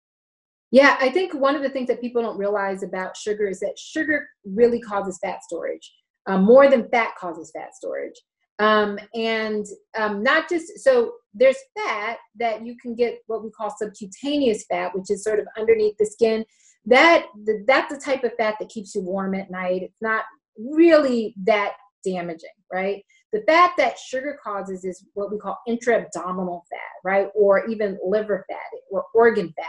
Yeah, 0.70 0.98
I 1.00 1.08
think 1.08 1.32
one 1.32 1.56
of 1.56 1.62
the 1.62 1.70
things 1.70 1.88
that 1.88 2.02
people 2.02 2.20
don't 2.20 2.36
realize 2.36 2.82
about 2.82 3.16
sugar 3.16 3.48
is 3.48 3.60
that 3.60 3.78
sugar 3.78 4.28
really 4.44 4.80
causes 4.80 5.18
fat 5.22 5.42
storage, 5.42 5.90
um, 6.26 6.44
more 6.44 6.68
than 6.68 6.90
fat 6.90 7.16
causes 7.18 7.50
fat 7.56 7.74
storage. 7.74 8.20
Um, 8.58 8.98
and 9.14 9.64
um, 9.96 10.22
not 10.22 10.48
just 10.48 10.80
so 10.80 11.12
there's 11.32 11.56
fat 11.76 12.18
that 12.38 12.66
you 12.66 12.76
can 12.80 12.94
get 12.94 13.20
what 13.26 13.44
we 13.44 13.50
call 13.50 13.74
subcutaneous 13.76 14.64
fat, 14.68 14.94
which 14.94 15.10
is 15.10 15.22
sort 15.22 15.38
of 15.38 15.46
underneath 15.56 15.96
the 15.98 16.06
skin. 16.06 16.44
That 16.86 17.26
that's 17.66 17.92
the 17.92 18.00
type 18.00 18.24
of 18.24 18.32
fat 18.38 18.56
that 18.58 18.68
keeps 18.68 18.94
you 18.94 19.02
warm 19.02 19.34
at 19.34 19.50
night. 19.50 19.82
It's 19.82 20.02
not 20.02 20.24
really 20.58 21.34
that 21.44 21.74
damaging, 22.04 22.48
right? 22.72 23.04
The 23.32 23.42
fat 23.46 23.72
that 23.76 23.98
sugar 23.98 24.38
causes 24.42 24.84
is 24.84 25.04
what 25.14 25.30
we 25.30 25.38
call 25.38 25.58
intra-abdominal 25.66 26.64
fat, 26.70 26.78
right? 27.04 27.28
Or 27.34 27.66
even 27.66 27.98
liver 28.04 28.44
fat 28.48 28.80
or 28.90 29.04
organ 29.14 29.52
fat. 29.56 29.66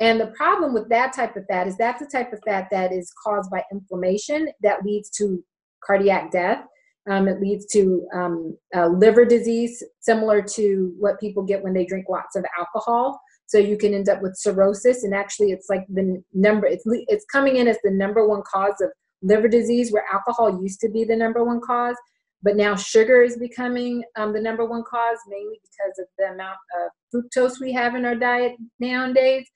And 0.00 0.20
the 0.20 0.28
problem 0.28 0.72
with 0.72 0.88
that 0.90 1.14
type 1.14 1.36
of 1.36 1.46
fat 1.46 1.66
is 1.66 1.76
that's 1.76 2.00
the 2.00 2.10
type 2.10 2.32
of 2.32 2.40
fat 2.46 2.68
that 2.70 2.92
is 2.92 3.12
caused 3.24 3.50
by 3.50 3.62
inflammation 3.72 4.48
that 4.62 4.84
leads 4.84 5.10
to 5.10 5.42
cardiac 5.84 6.30
death. 6.30 6.64
Um, 7.10 7.28
it 7.28 7.40
leads 7.40 7.66
to 7.72 8.06
um, 8.14 8.56
uh, 8.74 8.86
liver 8.86 9.24
disease, 9.24 9.82
similar 10.00 10.40
to 10.42 10.94
what 10.98 11.18
people 11.18 11.42
get 11.42 11.62
when 11.62 11.74
they 11.74 11.84
drink 11.84 12.06
lots 12.08 12.36
of 12.36 12.44
alcohol. 12.56 13.20
So 13.46 13.58
you 13.58 13.76
can 13.76 13.94
end 13.94 14.08
up 14.08 14.22
with 14.22 14.36
cirrhosis, 14.36 15.02
and 15.02 15.12
actually, 15.12 15.50
it's 15.50 15.68
like 15.68 15.84
the 15.88 16.22
number. 16.32 16.66
It's 16.66 16.84
it's 16.86 17.24
coming 17.26 17.56
in 17.56 17.66
as 17.66 17.78
the 17.82 17.90
number 17.90 18.26
one 18.28 18.42
cause 18.50 18.80
of 18.80 18.90
liver 19.22 19.48
disease, 19.48 19.90
where 19.92 20.04
alcohol 20.12 20.62
used 20.62 20.80
to 20.80 20.88
be 20.88 21.04
the 21.04 21.16
number 21.16 21.44
one 21.44 21.60
cause, 21.60 21.96
but 22.42 22.56
now 22.56 22.76
sugar 22.76 23.22
is 23.22 23.36
becoming 23.36 24.04
um, 24.16 24.32
the 24.32 24.40
number 24.40 24.64
one 24.64 24.84
cause, 24.88 25.18
mainly 25.28 25.60
because 25.62 25.98
of 25.98 26.06
the 26.16 26.26
amount 26.32 26.58
of 26.80 26.90
fructose 27.12 27.60
we 27.60 27.72
have 27.72 27.96
in 27.96 28.04
our 28.04 28.14
diet 28.14 28.52
nowadays. 28.78 29.46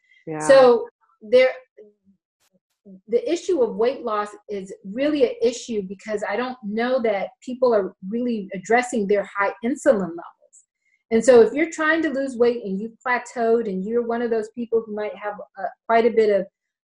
So 0.49 0.87
there 1.23 1.51
the 3.09 3.31
issue 3.31 3.63
of 3.63 3.77
weight 3.77 4.03
loss 4.03 4.29
is 4.49 4.73
really 4.85 5.25
an 5.25 5.35
issue 5.43 5.83
because 5.83 6.23
I 6.29 6.37
don't 6.37 6.57
know 6.63 7.01
that 7.03 7.29
people 7.41 7.75
are 7.75 7.95
really 8.09 8.49
addressing 8.55 9.07
their 9.07 9.25
high 9.25 9.53
insulin 9.65 10.01
levels. 10.01 10.65
And 11.11 11.25
so 11.25 11.41
if 11.41 11.53
you're 11.53 11.71
trying 11.71 12.03
to 12.03 12.11
lose 12.11 12.37
weight 12.37 12.65
and 12.65 12.81
you've 12.81 12.97
plateaued 13.07 13.69
and 13.69 13.85
you're 13.85 14.07
one 14.07 14.23
of 14.23 14.31
those 14.31 14.49
people 14.55 14.83
who 14.85 14.95
might 14.95 15.15
have 15.17 15.35
uh, 15.59 15.67
quite 15.87 16.07
a 16.07 16.11
bit 16.11 16.29
of 16.29 16.47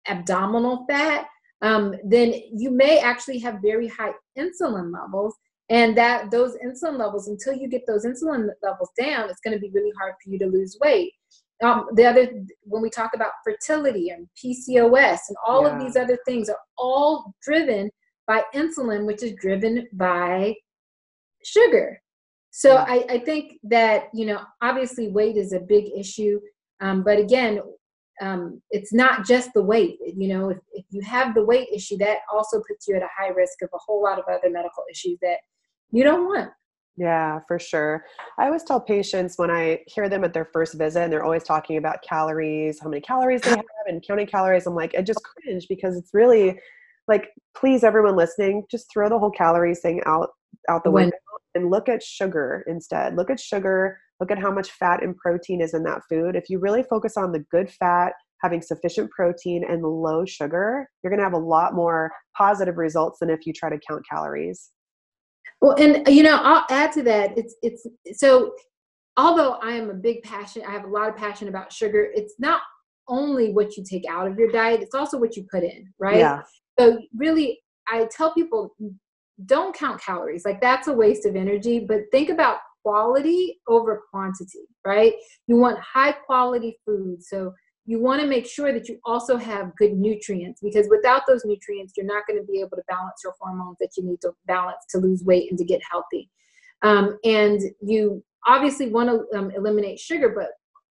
abdominal 0.07 0.85
fat, 0.89 1.27
um, 1.61 1.95
then 2.03 2.33
you 2.53 2.71
may 2.71 2.99
actually 2.99 3.39
have 3.39 3.61
very 3.61 3.87
high 3.87 4.13
insulin 4.37 4.93
levels 4.93 5.35
and 5.69 5.97
that 5.97 6.29
those 6.29 6.55
insulin 6.63 6.97
levels 6.97 7.27
until 7.27 7.53
you 7.53 7.67
get 7.67 7.85
those 7.87 8.05
insulin 8.05 8.47
levels 8.61 8.89
down 8.99 9.29
it's 9.29 9.39
going 9.41 9.55
to 9.55 9.59
be 9.59 9.71
really 9.73 9.91
hard 9.99 10.13
for 10.23 10.29
you 10.29 10.37
to 10.37 10.45
lose 10.45 10.77
weight 10.81 11.13
um, 11.63 11.87
the 11.93 12.05
other 12.05 12.27
when 12.63 12.81
we 12.81 12.89
talk 12.89 13.11
about 13.13 13.31
fertility 13.43 14.09
and 14.09 14.27
pcos 14.37 15.19
and 15.27 15.37
all 15.45 15.63
yeah. 15.63 15.75
of 15.75 15.81
these 15.81 15.95
other 15.95 16.17
things 16.25 16.49
are 16.49 16.59
all 16.77 17.33
driven 17.41 17.89
by 18.27 18.43
insulin 18.53 19.05
which 19.05 19.23
is 19.23 19.33
driven 19.39 19.87
by 19.93 20.53
sugar 21.43 22.01
so 22.51 22.73
yeah. 22.73 22.85
I, 22.87 23.05
I 23.09 23.19
think 23.19 23.59
that 23.63 24.05
you 24.13 24.25
know 24.25 24.41
obviously 24.61 25.09
weight 25.09 25.37
is 25.37 25.53
a 25.53 25.59
big 25.59 25.85
issue 25.97 26.39
um, 26.81 27.03
but 27.03 27.19
again 27.19 27.61
um, 28.21 28.61
it's 28.71 28.93
not 28.93 29.25
just 29.25 29.51
the 29.53 29.63
weight 29.63 29.97
you 30.05 30.27
know 30.27 30.49
if, 30.49 30.57
if 30.73 30.85
you 30.89 31.01
have 31.01 31.33
the 31.35 31.45
weight 31.45 31.67
issue 31.73 31.97
that 31.97 32.19
also 32.31 32.61
puts 32.67 32.87
you 32.87 32.95
at 32.95 33.01
a 33.03 33.09
high 33.17 33.29
risk 33.29 33.61
of 33.61 33.69
a 33.73 33.77
whole 33.77 34.03
lot 34.03 34.19
of 34.19 34.25
other 34.27 34.49
medical 34.49 34.83
issues 34.91 35.17
that 35.21 35.37
you 35.91 36.03
don't 36.03 36.25
want 36.25 36.51
yeah, 36.97 37.39
for 37.47 37.59
sure. 37.59 38.05
I 38.37 38.45
always 38.45 38.63
tell 38.63 38.79
patients 38.79 39.37
when 39.37 39.51
I 39.51 39.79
hear 39.87 40.07
them 40.07 40.23
at 40.23 40.33
their 40.33 40.45
first 40.45 40.75
visit 40.75 41.01
and 41.01 41.11
they're 41.11 41.23
always 41.23 41.43
talking 41.43 41.77
about 41.77 42.01
calories, 42.01 42.79
how 42.79 42.89
many 42.89 43.01
calories 43.01 43.41
they 43.41 43.49
have, 43.55 43.65
and 43.87 44.05
counting 44.05 44.27
calories. 44.27 44.65
I'm 44.65 44.75
like, 44.75 44.95
I 44.97 45.01
just 45.01 45.19
cringe 45.23 45.67
because 45.67 45.97
it's 45.97 46.13
really 46.13 46.57
like, 47.07 47.31
please, 47.55 47.83
everyone 47.83 48.15
listening, 48.15 48.63
just 48.71 48.91
throw 48.91 49.09
the 49.09 49.19
whole 49.19 49.31
calories 49.31 49.81
thing 49.81 50.01
out 50.05 50.29
out 50.69 50.83
the 50.83 50.91
window 50.91 51.17
and 51.53 51.69
look 51.69 51.89
at 51.89 52.01
sugar 52.01 52.63
instead. 52.67 53.15
Look 53.15 53.29
at 53.29 53.39
sugar. 53.39 53.99
Look 54.19 54.31
at 54.31 54.39
how 54.39 54.51
much 54.51 54.71
fat 54.71 55.03
and 55.03 55.15
protein 55.17 55.61
is 55.61 55.73
in 55.73 55.83
that 55.83 56.01
food. 56.09 56.35
If 56.35 56.49
you 56.49 56.59
really 56.59 56.83
focus 56.83 57.17
on 57.17 57.33
the 57.33 57.39
good 57.51 57.69
fat, 57.69 58.13
having 58.41 58.61
sufficient 58.61 59.11
protein 59.11 59.63
and 59.67 59.83
low 59.83 60.25
sugar, 60.25 60.89
you're 61.03 61.11
going 61.11 61.19
to 61.19 61.23
have 61.23 61.33
a 61.33 61.37
lot 61.37 61.73
more 61.73 62.11
positive 62.37 62.77
results 62.77 63.19
than 63.19 63.29
if 63.29 63.45
you 63.45 63.53
try 63.53 63.69
to 63.69 63.79
count 63.89 64.03
calories. 64.09 64.71
Well, 65.61 65.75
and 65.79 66.07
you 66.07 66.23
know, 66.23 66.37
I'll 66.41 66.65
add 66.69 66.91
to 66.93 67.03
that. 67.03 67.37
It's 67.37 67.55
it's 67.61 67.87
so 68.13 68.53
although 69.17 69.53
I 69.53 69.71
am 69.71 69.89
a 69.89 69.93
big 69.93 70.23
passion, 70.23 70.63
I 70.67 70.71
have 70.71 70.83
a 70.85 70.89
lot 70.89 71.09
of 71.09 71.15
passion 71.15 71.47
about 71.47 71.71
sugar. 71.71 72.09
It's 72.13 72.35
not 72.39 72.61
only 73.07 73.51
what 73.51 73.77
you 73.77 73.83
take 73.83 74.05
out 74.09 74.27
of 74.27 74.37
your 74.37 74.51
diet; 74.51 74.81
it's 74.81 74.95
also 74.95 75.17
what 75.17 75.35
you 75.35 75.45
put 75.51 75.63
in, 75.63 75.91
right? 75.99 76.17
Yeah. 76.17 76.41
So 76.79 76.99
really, 77.15 77.59
I 77.87 78.07
tell 78.11 78.33
people 78.33 78.75
don't 79.45 79.75
count 79.75 80.01
calories. 80.01 80.45
Like 80.45 80.61
that's 80.61 80.87
a 80.87 80.93
waste 80.93 81.25
of 81.25 81.35
energy. 81.35 81.79
But 81.79 82.01
think 82.11 82.29
about 82.29 82.59
quality 82.83 83.59
over 83.67 84.03
quantity, 84.11 84.67
right? 84.85 85.13
You 85.47 85.57
want 85.57 85.79
high 85.79 86.11
quality 86.11 86.77
food. 86.85 87.23
So 87.23 87.53
you 87.85 88.01
want 88.01 88.19
to 88.19 88.27
make 88.27 88.47
sure 88.47 88.73
that 88.73 88.89
you 88.89 88.99
also 89.05 89.37
have 89.37 89.75
good 89.75 89.93
nutrients 89.93 90.59
because 90.61 90.87
without 90.89 91.21
those 91.27 91.45
nutrients, 91.45 91.93
you're 91.95 92.05
not 92.05 92.25
going 92.27 92.39
to 92.39 92.51
be 92.51 92.59
able 92.59 92.77
to 92.77 92.83
balance 92.87 93.21
your 93.23 93.33
hormones 93.39 93.77
that 93.79 93.91
you 93.95 94.03
need 94.03 94.19
to 94.21 94.31
balance 94.47 94.83
to 94.89 94.97
lose 94.97 95.23
weight 95.23 95.49
and 95.51 95.59
to 95.59 95.65
get 95.65 95.81
healthy. 95.89 96.29
Um, 96.81 97.17
and 97.23 97.61
you 97.81 98.23
obviously 98.47 98.89
want 98.89 99.09
to 99.09 99.37
um, 99.37 99.51
eliminate 99.51 99.99
sugar, 99.99 100.29
but 100.29 100.49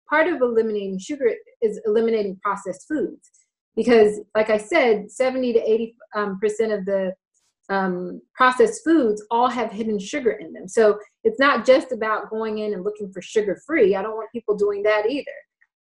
part 0.09 0.29
of 0.29 0.43
eliminating 0.43 0.99
sugar 0.99 1.33
is 1.63 1.81
eliminating 1.87 2.39
processed 2.43 2.87
foods 2.87 3.31
because, 3.75 4.21
like 4.35 4.51
I 4.51 4.59
said, 4.59 5.11
70 5.11 5.55
to 5.55 5.71
80 5.71 5.97
um, 6.15 6.39
percent 6.41 6.73
of 6.73 6.85
the 6.85 7.15
um, 7.71 8.21
processed 8.35 8.83
foods 8.85 9.25
all 9.31 9.49
have 9.49 9.73
hidden 9.73 9.99
sugar 9.99 10.33
in 10.33 10.53
them. 10.53 10.69
So 10.69 10.99
it's 11.25 11.39
not 11.39 11.65
just 11.65 11.91
about 11.91 12.29
going 12.29 12.59
in 12.59 12.75
and 12.75 12.85
looking 12.85 13.11
for 13.13 13.23
sugar 13.23 13.61
free. 13.67 13.97
I 13.97 14.03
don't 14.03 14.17
want 14.17 14.31
people 14.33 14.57
doing 14.57 14.83
that 14.83 15.09
either. 15.09 15.31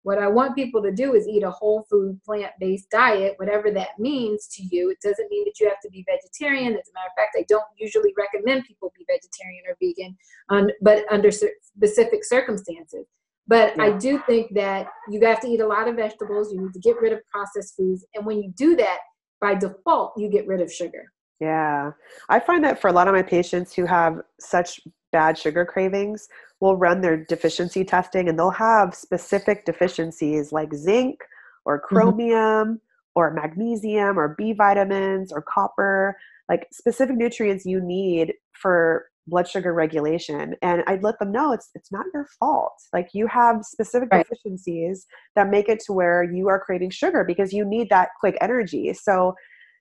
What 0.04 0.18
I 0.18 0.26
want 0.26 0.56
people 0.56 0.82
to 0.82 0.90
do 0.92 1.14
is 1.14 1.28
eat 1.28 1.44
a 1.44 1.50
whole 1.50 1.86
food, 1.88 2.20
plant 2.24 2.52
based 2.58 2.90
diet, 2.90 3.34
whatever 3.36 3.70
that 3.70 3.98
means 3.98 4.48
to 4.48 4.62
you. 4.62 4.90
It 4.90 4.98
doesn't 5.00 5.30
mean 5.30 5.44
that 5.44 5.60
you 5.60 5.68
have 5.68 5.80
to 5.82 5.90
be 5.90 6.04
vegetarian. 6.08 6.72
As 6.72 6.88
a 6.88 6.92
matter 6.94 7.08
of 7.08 7.16
fact, 7.16 7.36
I 7.38 7.44
don't 7.48 7.64
usually 7.78 8.12
recommend 8.16 8.64
people 8.64 8.92
be 8.96 9.06
vegetarian 9.08 9.62
or 9.68 9.76
vegan, 9.80 10.16
um, 10.48 10.68
but 10.80 11.04
under 11.10 11.30
specific 11.30 12.24
circumstances. 12.24 13.06
But 13.46 13.76
yeah. 13.76 13.84
I 13.84 13.92
do 13.92 14.22
think 14.26 14.54
that 14.54 14.86
you 15.08 15.20
have 15.26 15.40
to 15.40 15.48
eat 15.48 15.60
a 15.60 15.66
lot 15.66 15.88
of 15.88 15.96
vegetables. 15.96 16.52
You 16.52 16.62
need 16.62 16.72
to 16.72 16.80
get 16.80 17.00
rid 17.00 17.12
of 17.12 17.20
processed 17.30 17.76
foods. 17.76 18.04
And 18.14 18.26
when 18.26 18.42
you 18.42 18.52
do 18.56 18.76
that, 18.76 18.98
by 19.40 19.54
default, 19.54 20.12
you 20.16 20.28
get 20.28 20.46
rid 20.46 20.60
of 20.60 20.72
sugar. 20.72 21.12
Yeah. 21.40 21.90
I 22.28 22.38
find 22.38 22.64
that 22.64 22.80
for 22.80 22.88
a 22.88 22.92
lot 22.92 23.08
of 23.08 23.14
my 23.14 23.22
patients 23.22 23.74
who 23.74 23.84
have 23.84 24.20
such 24.38 24.80
bad 25.10 25.36
sugar 25.36 25.64
cravings, 25.64 26.28
we'll 26.62 26.76
run 26.76 27.00
their 27.00 27.16
deficiency 27.16 27.84
testing 27.84 28.28
and 28.28 28.38
they'll 28.38 28.48
have 28.50 28.94
specific 28.94 29.64
deficiencies 29.64 30.52
like 30.52 30.72
zinc 30.72 31.18
or 31.64 31.78
mm-hmm. 31.78 31.94
chromium 31.94 32.38
mm-hmm. 32.38 33.16
or 33.16 33.32
magnesium 33.32 34.16
or 34.16 34.36
B 34.38 34.52
vitamins 34.52 35.32
or 35.32 35.42
copper, 35.42 36.16
like 36.48 36.68
specific 36.70 37.16
nutrients 37.16 37.66
you 37.66 37.80
need 37.82 38.34
for 38.52 39.06
blood 39.28 39.46
sugar 39.46 39.72
regulation 39.72 40.56
and 40.62 40.82
i'd 40.88 41.04
let 41.04 41.16
them 41.20 41.30
know 41.30 41.52
it's 41.52 41.70
it's 41.76 41.92
not 41.92 42.04
your 42.12 42.26
fault 42.40 42.72
like 42.92 43.06
you 43.12 43.28
have 43.28 43.62
specific 43.62 44.08
right. 44.10 44.26
deficiencies 44.28 45.06
that 45.36 45.48
make 45.48 45.68
it 45.68 45.78
to 45.78 45.92
where 45.92 46.24
you 46.24 46.48
are 46.48 46.58
craving 46.58 46.90
sugar 46.90 47.22
because 47.24 47.52
you 47.52 47.64
need 47.64 47.88
that 47.88 48.08
quick 48.18 48.36
energy 48.40 48.92
so 48.92 49.32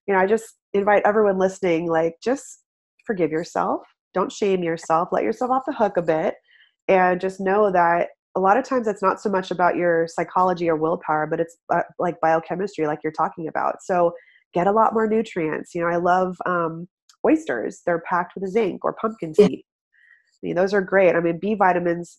you 0.08 0.14
know 0.14 0.20
i 0.20 0.28
just 0.28 0.58
invite 0.76 1.02
everyone 1.06 1.40
listening 1.40 1.90
like 1.90 2.14
just 2.24 2.60
forgive 3.04 3.32
yourself 3.32 3.82
don't 4.14 4.32
shame 4.32 4.64
yourself 4.64 5.10
let 5.12 5.24
yourself 5.24 5.50
off 5.50 5.64
the 5.66 5.74
hook 5.74 5.98
a 5.98 6.04
bit 6.04 6.36
and 6.92 7.22
just 7.22 7.40
know 7.40 7.72
that 7.72 8.10
a 8.36 8.40
lot 8.40 8.58
of 8.58 8.64
times 8.64 8.88
it's 8.88 9.02
not 9.02 9.22
so 9.22 9.30
much 9.30 9.52
about 9.52 9.76
your 9.76 10.08
psychology 10.08 10.70
or 10.70 10.76
willpower 10.76 11.28
but 11.28 11.40
it's 11.40 11.58
uh, 11.74 11.82
like 12.00 12.20
biochemistry 12.22 12.88
like 12.88 13.00
you're 13.04 13.14
talking 13.14 13.48
about. 13.48 13.82
So 13.82 14.14
get 14.54 14.68
a 14.68 14.72
lot 14.72 14.94
more 14.94 15.08
nutrients 15.08 15.74
you 15.74 15.80
know 15.80 15.88
i 15.88 15.96
love 15.96 16.36
um, 16.46 16.86
oysters 17.26 17.82
they're 17.86 18.04
packed 18.10 18.34
with 18.36 18.52
zinc 18.52 18.84
or 18.84 18.94
pumpkin 18.94 19.34
seed. 19.34 19.62
I 19.62 20.40
mean 20.42 20.56
those 20.56 20.74
are 20.74 20.82
great. 20.82 21.16
I 21.16 21.22
mean 21.22 21.40
b 21.40 21.56
vitamins 21.56 22.18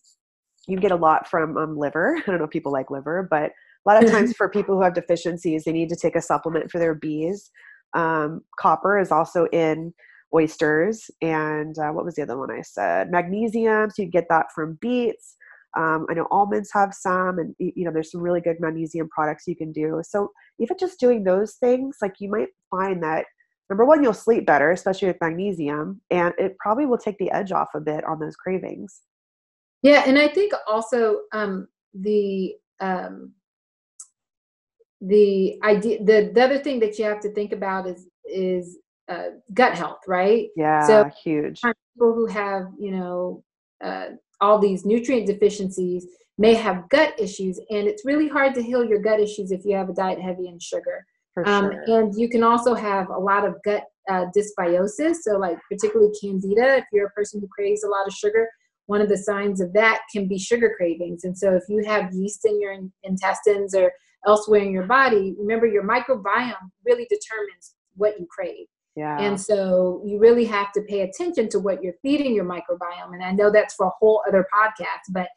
you 0.67 0.79
get 0.79 0.91
a 0.91 0.95
lot 0.95 1.29
from 1.29 1.57
um, 1.57 1.77
liver. 1.77 2.17
I 2.23 2.25
don't 2.25 2.39
know 2.39 2.45
if 2.45 2.49
people 2.49 2.71
like 2.71 2.89
liver 2.89 3.27
but 3.29 3.51
a 3.85 3.85
lot 3.85 4.03
of 4.03 4.09
times 4.09 4.33
for 4.37 4.49
people 4.49 4.75
who 4.75 4.81
have 4.81 4.95
deficiencies 4.95 5.63
they 5.63 5.71
need 5.71 5.89
to 5.89 5.95
take 5.95 6.15
a 6.15 6.21
supplement 6.21 6.71
for 6.71 6.79
their 6.79 6.95
bees 6.95 7.51
um, 7.93 8.41
copper 8.59 8.99
is 8.99 9.11
also 9.11 9.45
in 9.51 9.93
oysters 10.35 11.09
and 11.21 11.77
uh, 11.77 11.91
what 11.91 12.05
was 12.05 12.15
the 12.15 12.21
other 12.21 12.37
one 12.37 12.51
i 12.51 12.61
said? 12.61 13.11
Magnesium 13.11 13.89
so 13.89 14.01
you 14.01 14.09
get 14.09 14.27
that 14.29 14.47
from 14.53 14.77
beets 14.81 15.35
um, 15.75 16.05
i 16.09 16.13
know 16.13 16.27
almonds 16.31 16.69
have 16.73 16.93
some 16.93 17.39
and 17.39 17.55
you 17.59 17.83
know 17.83 17.91
there's 17.91 18.11
some 18.11 18.21
really 18.21 18.41
good 18.41 18.57
magnesium 18.59 19.09
products 19.09 19.47
you 19.47 19.55
can 19.55 19.71
do. 19.71 20.01
So 20.03 20.31
even 20.59 20.77
just 20.79 20.99
doing 20.99 21.23
those 21.23 21.55
things 21.55 21.97
like 22.01 22.15
you 22.19 22.29
might 22.29 22.49
find 22.69 23.01
that 23.03 23.25
number 23.69 23.85
one, 23.85 24.03
you'll 24.03 24.13
sleep 24.13 24.45
better, 24.45 24.71
especially 24.71 25.07
with 25.07 25.21
magnesium, 25.21 26.01
and 26.11 26.33
it 26.37 26.57
probably 26.59 26.85
will 26.85 26.97
take 26.97 27.17
the 27.17 27.31
edge 27.31 27.51
off 27.51 27.69
a 27.75 27.79
bit 27.79 28.03
on 28.03 28.19
those 28.19 28.35
cravings. 28.35 29.01
Yeah, 29.81 30.03
and 30.05 30.17
I 30.17 30.27
think 30.27 30.53
also 30.67 31.21
um, 31.33 31.67
the 31.93 32.53
um, 32.79 33.33
the 35.01 35.59
idea 35.63 36.03
the, 36.03 36.31
the 36.33 36.43
other 36.43 36.59
thing 36.59 36.79
that 36.79 36.97
you 36.97 37.05
have 37.05 37.19
to 37.21 37.33
think 37.33 37.51
about 37.51 37.87
is 37.87 38.07
is 38.25 38.77
uh, 39.09 39.29
gut 39.53 39.75
health, 39.75 39.99
right? 40.07 40.47
Yeah, 40.55 40.85
so 40.87 41.11
huge. 41.23 41.61
People 41.61 42.13
who 42.13 42.25
have 42.27 42.67
you 42.79 42.91
know 42.91 43.43
uh, 43.83 44.07
all 44.41 44.59
these 44.59 44.85
nutrient 44.85 45.27
deficiencies 45.27 46.05
may 46.37 46.53
have 46.53 46.89
gut 46.89 47.13
issues, 47.19 47.59
and 47.69 47.87
it's 47.87 48.05
really 48.05 48.27
hard 48.27 48.53
to 48.55 48.63
heal 48.63 48.83
your 48.83 48.99
gut 48.99 49.19
issues 49.19 49.51
if 49.51 49.65
you 49.65 49.75
have 49.75 49.89
a 49.89 49.93
diet 49.93 50.19
heavy 50.19 50.47
in 50.47 50.59
sugar. 50.59 51.05
Um, 51.45 51.71
and 51.87 52.13
you 52.15 52.29
can 52.29 52.43
also 52.43 52.75
have 52.75 53.09
a 53.09 53.17
lot 53.17 53.45
of 53.45 53.55
gut 53.65 53.83
uh, 54.09 54.25
dysbiosis. 54.35 55.15
So, 55.21 55.37
like 55.37 55.57
particularly 55.69 56.11
candida, 56.19 56.77
if 56.77 56.85
you're 56.91 57.07
a 57.07 57.11
person 57.11 57.39
who 57.39 57.47
craves 57.47 57.83
a 57.83 57.87
lot 57.87 58.07
of 58.07 58.13
sugar, 58.13 58.47
one 58.85 59.01
of 59.01 59.09
the 59.09 59.17
signs 59.17 59.61
of 59.61 59.73
that 59.73 60.01
can 60.11 60.27
be 60.27 60.37
sugar 60.37 60.73
cravings. 60.77 61.23
And 61.23 61.37
so, 61.37 61.55
if 61.55 61.63
you 61.67 61.83
have 61.85 62.13
yeast 62.13 62.45
in 62.45 62.61
your 62.61 62.77
intestines 63.03 63.73
or 63.73 63.91
elsewhere 64.27 64.61
in 64.61 64.71
your 64.71 64.85
body, 64.85 65.35
remember 65.39 65.65
your 65.65 65.83
microbiome 65.83 66.69
really 66.85 67.07
determines 67.09 67.75
what 67.95 68.19
you 68.19 68.27
crave. 68.29 68.67
Yeah. 68.95 69.19
And 69.19 69.39
so 69.39 70.03
you 70.05 70.19
really 70.19 70.45
have 70.45 70.71
to 70.73 70.81
pay 70.81 71.01
attention 71.01 71.49
to 71.49 71.59
what 71.59 71.83
you're 71.83 71.95
feeding 72.03 72.35
your 72.35 72.45
microbiome. 72.45 73.13
And 73.13 73.23
I 73.23 73.31
know 73.31 73.51
that's 73.51 73.73
for 73.73 73.87
a 73.87 73.91
whole 73.99 74.23
other 74.27 74.45
podcast, 74.53 75.11
but 75.11 75.29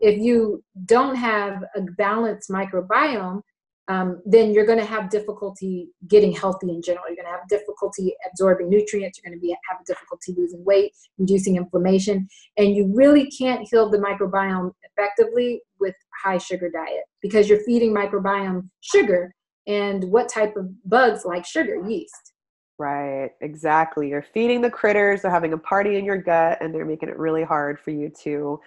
if 0.00 0.18
you 0.18 0.62
don't 0.84 1.14
have 1.14 1.62
a 1.76 1.82
balanced 1.96 2.50
microbiome, 2.50 3.42
um, 3.88 4.22
then 4.24 4.52
you're 4.52 4.64
going 4.64 4.78
to 4.78 4.84
have 4.84 5.10
difficulty 5.10 5.90
getting 6.08 6.32
healthy 6.32 6.70
in 6.70 6.80
general. 6.80 7.04
You're 7.06 7.16
going 7.16 7.26
to 7.26 7.38
have 7.38 7.46
difficulty 7.48 8.14
absorbing 8.30 8.70
nutrients. 8.70 9.18
You're 9.18 9.30
going 9.30 9.38
to 9.38 9.42
be 9.42 9.54
have 9.68 9.84
difficulty 9.86 10.34
losing 10.36 10.64
weight, 10.64 10.92
reducing 11.18 11.56
inflammation, 11.56 12.26
and 12.56 12.74
you 12.74 12.90
really 12.94 13.30
can't 13.30 13.68
heal 13.70 13.90
the 13.90 13.98
microbiome 13.98 14.72
effectively 14.82 15.60
with 15.80 15.94
high 16.22 16.38
sugar 16.38 16.70
diet 16.70 17.04
because 17.20 17.48
you're 17.48 17.62
feeding 17.64 17.94
microbiome 17.94 18.68
sugar. 18.80 19.34
And 19.66 20.04
what 20.04 20.28
type 20.28 20.56
of 20.56 20.68
bugs 20.88 21.24
like 21.24 21.44
sugar? 21.44 21.82
Yeast. 21.86 22.33
Right, 22.78 23.30
exactly. 23.40 24.08
You're 24.08 24.22
feeding 24.22 24.60
the 24.60 24.70
critters. 24.70 25.22
They're 25.22 25.30
having 25.30 25.52
a 25.52 25.58
party 25.58 25.96
in 25.96 26.04
your 26.04 26.18
gut, 26.18 26.58
and 26.60 26.74
they're 26.74 26.84
making 26.84 27.08
it 27.08 27.18
really 27.18 27.44
hard 27.44 27.78
for 27.78 27.92
you 27.92 28.10
to, 28.22 28.60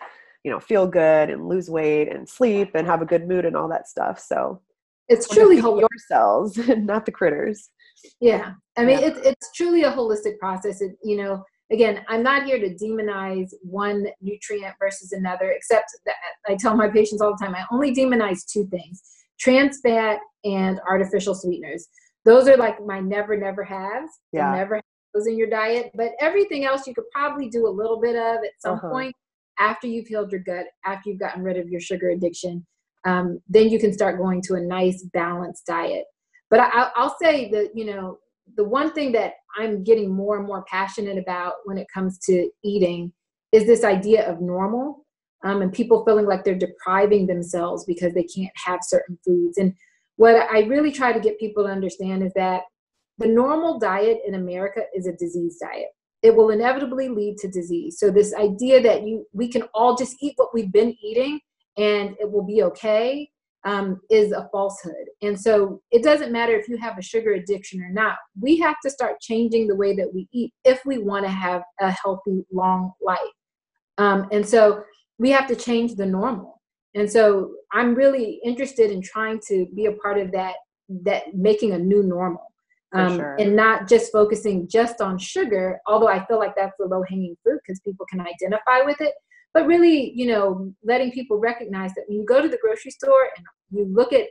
you 0.43 0.51
know, 0.51 0.59
feel 0.59 0.87
good 0.87 1.29
and 1.29 1.49
lose 1.49 1.69
weight 1.69 2.09
and 2.09 2.27
sleep 2.27 2.71
and 2.73 2.87
have 2.87 3.01
a 3.01 3.05
good 3.05 3.27
mood 3.27 3.43
and 3.43 3.55
all 3.55 3.67
that 3.67 3.87
stuff. 3.87 4.19
So 4.19 4.61
it's 5.09 5.27
truly 5.27 5.57
whole 5.57 5.79
your 5.79 5.89
cells 6.07 6.57
not 6.77 7.05
the 7.05 7.11
critters 7.11 7.69
yeah 8.19 8.53
i 8.77 8.85
mean 8.85 8.99
yeah. 8.99 9.07
it, 9.07 9.17
it's 9.23 9.51
truly 9.55 9.83
a 9.83 9.91
holistic 9.91 10.37
process 10.37 10.81
it, 10.81 10.91
you 11.03 11.17
know 11.17 11.43
again 11.71 12.03
i'm 12.07 12.23
not 12.23 12.45
here 12.45 12.59
to 12.59 12.73
demonize 12.75 13.49
one 13.61 14.05
nutrient 14.21 14.75
versus 14.79 15.11
another 15.11 15.51
except 15.51 15.89
that 16.05 16.15
i 16.47 16.55
tell 16.55 16.75
my 16.75 16.89
patients 16.89 17.21
all 17.21 17.35
the 17.37 17.43
time 17.43 17.55
i 17.55 17.63
only 17.71 17.93
demonize 17.93 18.45
two 18.51 18.67
things 18.67 19.01
trans 19.39 19.79
fat 19.81 20.19
and 20.43 20.79
artificial 20.87 21.33
sweeteners 21.33 21.87
those 22.27 22.47
are 22.47 22.57
like 22.57 22.77
my 22.85 22.99
never 22.99 23.35
never 23.35 23.63
has 23.63 24.09
yeah. 24.31 24.51
never 24.51 24.75
have 24.75 24.83
those 25.15 25.25
in 25.25 25.37
your 25.37 25.49
diet 25.49 25.91
but 25.95 26.11
everything 26.19 26.65
else 26.65 26.85
you 26.85 26.93
could 26.93 27.09
probably 27.11 27.49
do 27.49 27.67
a 27.67 27.69
little 27.69 27.99
bit 27.99 28.15
of 28.15 28.37
at 28.43 28.51
some 28.59 28.75
uh-huh. 28.75 28.89
point 28.89 29.15
after 29.57 29.87
you've 29.87 30.07
healed 30.07 30.31
your 30.31 30.41
gut 30.41 30.65
after 30.85 31.09
you've 31.09 31.19
gotten 31.19 31.41
rid 31.41 31.57
of 31.57 31.67
your 31.69 31.81
sugar 31.81 32.09
addiction 32.09 32.63
um, 33.07 33.39
then 33.47 33.69
you 33.69 33.79
can 33.79 33.93
start 33.93 34.17
going 34.17 34.41
to 34.43 34.55
a 34.55 34.59
nice 34.59 35.03
balanced 35.13 35.65
diet. 35.65 36.03
But 36.49 36.59
I, 36.59 36.89
I'll 36.95 37.15
say 37.21 37.49
that, 37.51 37.71
you 37.73 37.85
know, 37.85 38.17
the 38.55 38.65
one 38.65 38.93
thing 38.93 39.13
that 39.13 39.33
I'm 39.57 39.83
getting 39.83 40.13
more 40.13 40.37
and 40.37 40.45
more 40.45 40.65
passionate 40.65 41.17
about 41.17 41.53
when 41.65 41.77
it 41.77 41.87
comes 41.93 42.19
to 42.25 42.49
eating 42.63 43.13
is 43.53 43.65
this 43.65 43.85
idea 43.85 44.29
of 44.29 44.41
normal 44.41 45.05
um, 45.43 45.61
and 45.61 45.71
people 45.71 46.03
feeling 46.05 46.25
like 46.25 46.43
they're 46.43 46.55
depriving 46.55 47.27
themselves 47.27 47.85
because 47.85 48.13
they 48.13 48.23
can't 48.23 48.51
have 48.55 48.79
certain 48.83 49.17
foods. 49.25 49.57
And 49.57 49.73
what 50.17 50.35
I 50.35 50.61
really 50.61 50.91
try 50.91 51.13
to 51.13 51.19
get 51.19 51.39
people 51.39 51.63
to 51.63 51.69
understand 51.69 52.23
is 52.23 52.33
that 52.35 52.63
the 53.17 53.27
normal 53.27 53.79
diet 53.79 54.19
in 54.27 54.35
America 54.35 54.81
is 54.93 55.07
a 55.07 55.13
disease 55.13 55.57
diet. 55.61 55.87
It 56.21 56.35
will 56.35 56.49
inevitably 56.49 57.09
lead 57.09 57.37
to 57.37 57.47
disease. 57.47 57.99
So 57.99 58.11
this 58.11 58.33
idea 58.33 58.81
that 58.83 59.03
you 59.03 59.25
we 59.33 59.47
can 59.47 59.63
all 59.73 59.95
just 59.95 60.17
eat 60.21 60.33
what 60.35 60.53
we've 60.53 60.71
been 60.71 60.95
eating 61.01 61.39
and 61.77 62.15
it 62.19 62.31
will 62.31 62.45
be 62.45 62.63
okay 62.63 63.29
um, 63.63 63.99
is 64.09 64.31
a 64.31 64.47
falsehood. 64.51 65.07
And 65.21 65.39
so 65.39 65.81
it 65.91 66.03
doesn't 66.03 66.31
matter 66.31 66.55
if 66.55 66.67
you 66.67 66.77
have 66.77 66.97
a 66.97 67.01
sugar 67.01 67.33
addiction 67.33 67.81
or 67.81 67.89
not. 67.89 68.15
We 68.39 68.57
have 68.57 68.77
to 68.83 68.89
start 68.89 69.19
changing 69.21 69.67
the 69.67 69.75
way 69.75 69.95
that 69.95 70.11
we 70.13 70.27
eat 70.31 70.53
if 70.63 70.81
we 70.85 70.97
want 70.99 71.25
to 71.25 71.31
have 71.31 71.63
a 71.79 71.91
healthy, 71.91 72.45
long 72.51 72.93
life. 73.01 73.19
Um, 73.97 74.27
and 74.31 74.47
so 74.47 74.83
we 75.19 75.31
have 75.31 75.47
to 75.47 75.55
change 75.55 75.95
the 75.95 76.05
normal. 76.05 76.56
And 76.97 77.09
so 77.09 77.51
I'm 77.71 77.95
really 77.95 78.39
interested 78.43 78.91
in 78.91 79.01
trying 79.01 79.39
to 79.47 79.67
be 79.75 79.85
a 79.85 79.93
part 79.93 80.17
of 80.17 80.31
that, 80.31 80.55
that 81.03 81.33
making 81.33 81.71
a 81.71 81.77
new 81.77 82.03
normal. 82.03 82.43
Um, 82.93 83.17
sure. 83.17 83.35
and 83.37 83.53
not 83.53 83.89
just 83.89 84.13
focusing 84.13 84.65
just 84.65 85.01
on 85.01 85.17
sugar, 85.17 85.77
although 85.87 86.07
I 86.07 86.25
feel 86.25 86.39
like 86.39 86.55
that's 86.55 86.75
the 86.79 86.85
low 86.85 87.03
hanging 87.09 87.35
fruit 87.43 87.59
because 87.61 87.81
people 87.81 88.05
can 88.09 88.21
identify 88.21 88.79
with 88.85 89.01
it 89.01 89.13
but 89.57 89.65
really 89.65 90.11
you 90.15 90.27
know 90.27 90.71
letting 90.83 91.11
people 91.11 91.39
recognize 91.39 91.91
that 91.95 92.03
when 92.07 92.19
you 92.19 92.25
go 92.25 92.41
to 92.41 92.47
the 92.47 92.59
grocery 92.61 92.91
store 92.91 93.29
and 93.35 93.45
you 93.71 93.85
look 93.91 94.13
at 94.13 94.27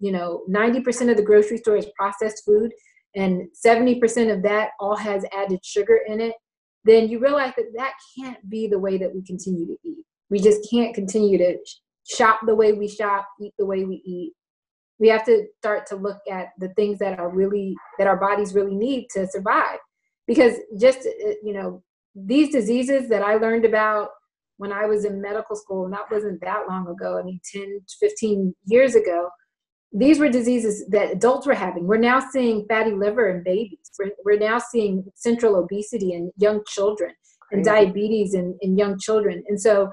you 0.00 0.10
know 0.10 0.42
90% 0.50 1.10
of 1.10 1.16
the 1.16 1.22
grocery 1.22 1.58
store 1.58 1.76
is 1.76 1.86
processed 1.96 2.44
food 2.44 2.72
and 3.14 3.48
70% 3.64 4.32
of 4.32 4.42
that 4.42 4.70
all 4.80 4.96
has 4.96 5.24
added 5.32 5.64
sugar 5.64 6.00
in 6.06 6.20
it 6.20 6.34
then 6.84 7.08
you 7.08 7.20
realize 7.20 7.52
that 7.56 7.72
that 7.76 7.92
can't 8.18 8.48
be 8.48 8.66
the 8.66 8.78
way 8.78 8.98
that 8.98 9.14
we 9.14 9.22
continue 9.22 9.66
to 9.66 9.76
eat 9.84 10.04
we 10.30 10.38
just 10.38 10.68
can't 10.70 10.94
continue 10.94 11.38
to 11.38 11.56
shop 12.08 12.40
the 12.46 12.54
way 12.54 12.72
we 12.72 12.88
shop 12.88 13.26
eat 13.40 13.52
the 13.58 13.66
way 13.66 13.84
we 13.84 14.02
eat 14.04 14.32
we 14.98 15.08
have 15.08 15.24
to 15.24 15.44
start 15.58 15.86
to 15.86 15.96
look 15.96 16.18
at 16.30 16.48
the 16.58 16.68
things 16.74 16.98
that 16.98 17.18
are 17.18 17.30
really 17.30 17.74
that 17.98 18.06
our 18.06 18.16
bodies 18.16 18.54
really 18.54 18.74
need 18.74 19.06
to 19.10 19.26
survive 19.28 19.78
because 20.26 20.54
just 20.78 21.00
uh, 21.00 21.30
you 21.42 21.52
know 21.52 21.82
these 22.14 22.50
diseases 22.50 23.08
that 23.08 23.22
i 23.22 23.36
learned 23.36 23.64
about 23.64 24.10
when 24.60 24.74
I 24.74 24.84
was 24.84 25.06
in 25.06 25.22
medical 25.22 25.56
school, 25.56 25.86
and 25.86 25.94
that 25.94 26.10
wasn't 26.10 26.38
that 26.42 26.64
long 26.68 26.86
ago, 26.86 27.18
I 27.18 27.22
mean, 27.22 27.40
10, 27.50 27.80
15 27.98 28.54
years 28.66 28.94
ago, 28.94 29.30
these 29.90 30.18
were 30.18 30.28
diseases 30.28 30.84
that 30.90 31.10
adults 31.10 31.46
were 31.46 31.54
having. 31.54 31.86
We're 31.86 31.96
now 31.96 32.20
seeing 32.20 32.66
fatty 32.68 32.92
liver 32.92 33.30
in 33.30 33.42
babies. 33.42 33.90
We're, 33.98 34.10
we're 34.22 34.38
now 34.38 34.58
seeing 34.58 35.10
central 35.14 35.56
obesity 35.56 36.12
in 36.12 36.30
young 36.36 36.60
children 36.66 37.14
and 37.50 37.64
diabetes 37.64 38.34
in, 38.34 38.58
in 38.60 38.76
young 38.76 38.98
children. 38.98 39.42
And 39.48 39.58
so 39.58 39.90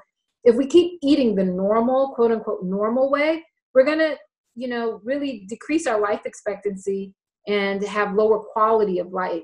if 0.48 0.56
we 0.56 0.66
keep 0.66 0.98
eating 1.04 1.36
the 1.36 1.44
normal, 1.44 2.14
quote 2.16 2.32
unquote, 2.32 2.64
normal 2.64 3.12
way, 3.12 3.44
we're 3.76 3.84
going 3.84 4.00
to, 4.00 4.16
you 4.56 4.70
know, 4.70 5.02
really 5.04 5.46
decrease 5.50 5.86
our 5.86 6.00
life 6.00 6.22
expectancy 6.26 7.14
and 7.48 7.84
have 7.84 8.16
lower 8.16 8.40
quality 8.40 8.98
of 9.00 9.12
life 9.12 9.44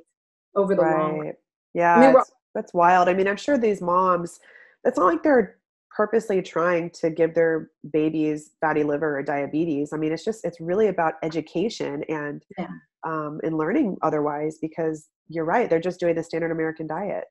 over 0.55 0.75
the 0.75 0.81
right. 0.81 0.97
long 0.97 1.19
run. 1.19 1.33
Yeah, 1.73 1.95
I 1.95 2.13
mean, 2.13 2.15
that's 2.55 2.73
wild. 2.73 3.09
I 3.09 3.13
mean, 3.13 3.27
I'm 3.27 3.35
sure 3.35 3.57
these 3.57 3.81
moms, 3.81 4.39
it's 4.85 4.97
not 4.97 5.07
like 5.07 5.23
they're 5.23 5.57
purposely 5.95 6.41
trying 6.41 6.89
to 6.91 7.09
give 7.09 7.35
their 7.35 7.69
babies 7.91 8.51
fatty 8.61 8.83
liver 8.83 9.19
or 9.19 9.23
diabetes. 9.23 9.91
I 9.93 9.97
mean, 9.97 10.13
it's 10.13 10.23
just, 10.23 10.45
it's 10.45 10.61
really 10.61 10.87
about 10.87 11.15
education 11.21 12.03
and, 12.07 12.41
yeah. 12.57 12.67
um, 13.05 13.41
and 13.43 13.57
learning 13.57 13.97
otherwise 14.01 14.57
because 14.61 15.09
you're 15.27 15.45
right. 15.45 15.69
They're 15.69 15.81
just 15.81 15.99
doing 15.99 16.15
the 16.15 16.23
standard 16.23 16.51
American 16.51 16.87
diet. 16.87 17.25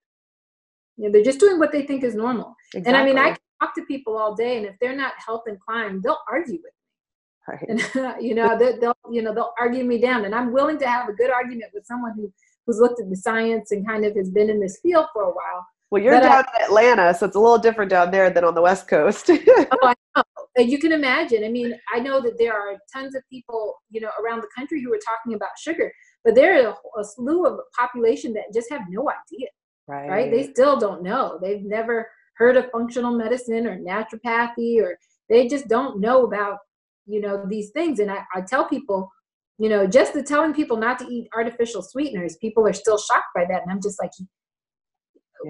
Yeah, 0.98 1.08
they're 1.10 1.24
just 1.24 1.40
doing 1.40 1.58
what 1.58 1.72
they 1.72 1.86
think 1.86 2.04
is 2.04 2.14
normal. 2.14 2.54
Exactly. 2.74 2.92
And 2.92 2.96
I 2.96 3.04
mean, 3.04 3.18
I 3.18 3.28
can 3.30 3.38
talk 3.62 3.74
to 3.74 3.82
people 3.84 4.16
all 4.16 4.34
day, 4.34 4.56
and 4.56 4.66
if 4.66 4.74
they're 4.80 4.96
not 4.96 5.12
health 5.24 5.42
inclined, 5.46 6.02
they'll 6.02 6.18
argue 6.30 6.58
with 6.62 6.62
me. 6.64 7.48
Right. 7.48 7.66
And 7.68 8.20
you 8.22 8.34
know, 8.34 8.58
they, 8.58 8.72
will 8.78 8.94
you 9.10 9.22
know 9.22 9.34
they'll 9.34 9.54
argue 9.58 9.84
me 9.84 9.98
down, 9.98 10.24
and 10.24 10.34
I'm 10.34 10.52
willing 10.52 10.78
to 10.78 10.88
have 10.88 11.08
a 11.08 11.12
good 11.12 11.30
argument 11.30 11.72
with 11.74 11.86
someone 11.86 12.12
who 12.14 12.32
who's 12.66 12.78
looked 12.78 13.00
at 13.00 13.10
the 13.10 13.16
science 13.16 13.72
and 13.72 13.86
kind 13.86 14.04
of 14.04 14.14
has 14.16 14.30
been 14.30 14.50
in 14.50 14.60
this 14.60 14.78
field 14.82 15.06
for 15.12 15.22
a 15.22 15.30
while. 15.30 15.66
Well, 15.90 16.02
you're 16.02 16.14
but 16.14 16.22
down 16.22 16.44
I, 16.54 16.58
in 16.58 16.64
Atlanta, 16.64 17.14
so 17.14 17.26
it's 17.26 17.36
a 17.36 17.40
little 17.40 17.58
different 17.58 17.90
down 17.90 18.10
there 18.10 18.30
than 18.30 18.44
on 18.44 18.54
the 18.54 18.62
West 18.62 18.88
Coast. 18.88 19.28
oh, 19.30 19.66
I 19.82 19.94
know. 20.16 20.22
You 20.56 20.78
can 20.78 20.92
imagine. 20.92 21.44
I 21.44 21.48
mean, 21.48 21.74
I 21.92 21.98
know 21.98 22.20
that 22.20 22.38
there 22.38 22.54
are 22.54 22.76
tons 22.92 23.14
of 23.14 23.22
people, 23.30 23.74
you 23.90 24.00
know, 24.00 24.10
around 24.22 24.40
the 24.42 24.48
country 24.56 24.82
who 24.82 24.92
are 24.92 25.00
talking 25.06 25.34
about 25.34 25.50
sugar, 25.58 25.92
but 26.24 26.34
there 26.34 26.56
is 26.56 26.66
a, 26.66 27.00
a 27.00 27.04
slew 27.04 27.46
of 27.46 27.60
population 27.78 28.32
that 28.34 28.44
just 28.54 28.70
have 28.70 28.82
no 28.88 29.10
idea. 29.10 29.48
Right. 29.88 30.08
right. 30.08 30.30
They 30.30 30.44
still 30.44 30.78
don't 30.78 31.02
know. 31.02 31.38
They've 31.42 31.62
never 31.62 32.08
heard 32.34 32.56
of 32.56 32.70
functional 32.70 33.12
medicine 33.16 33.66
or 33.66 33.78
naturopathy, 33.78 34.80
or 34.80 34.98
they 35.28 35.48
just 35.48 35.68
don't 35.68 36.00
know 36.00 36.24
about, 36.24 36.58
you 37.06 37.20
know, 37.20 37.44
these 37.48 37.70
things. 37.70 37.98
And 37.98 38.10
I, 38.10 38.24
I 38.34 38.40
tell 38.40 38.68
people, 38.68 39.10
you 39.58 39.68
know, 39.68 39.86
just 39.86 40.14
the 40.14 40.22
telling 40.22 40.54
people 40.54 40.76
not 40.76 40.98
to 41.00 41.06
eat 41.06 41.28
artificial 41.34 41.82
sweeteners, 41.82 42.36
people 42.36 42.66
are 42.66 42.72
still 42.72 42.98
shocked 42.98 43.26
by 43.34 43.44
that. 43.44 43.62
And 43.62 43.70
I'm 43.70 43.80
just 43.82 44.00
like, 44.00 44.10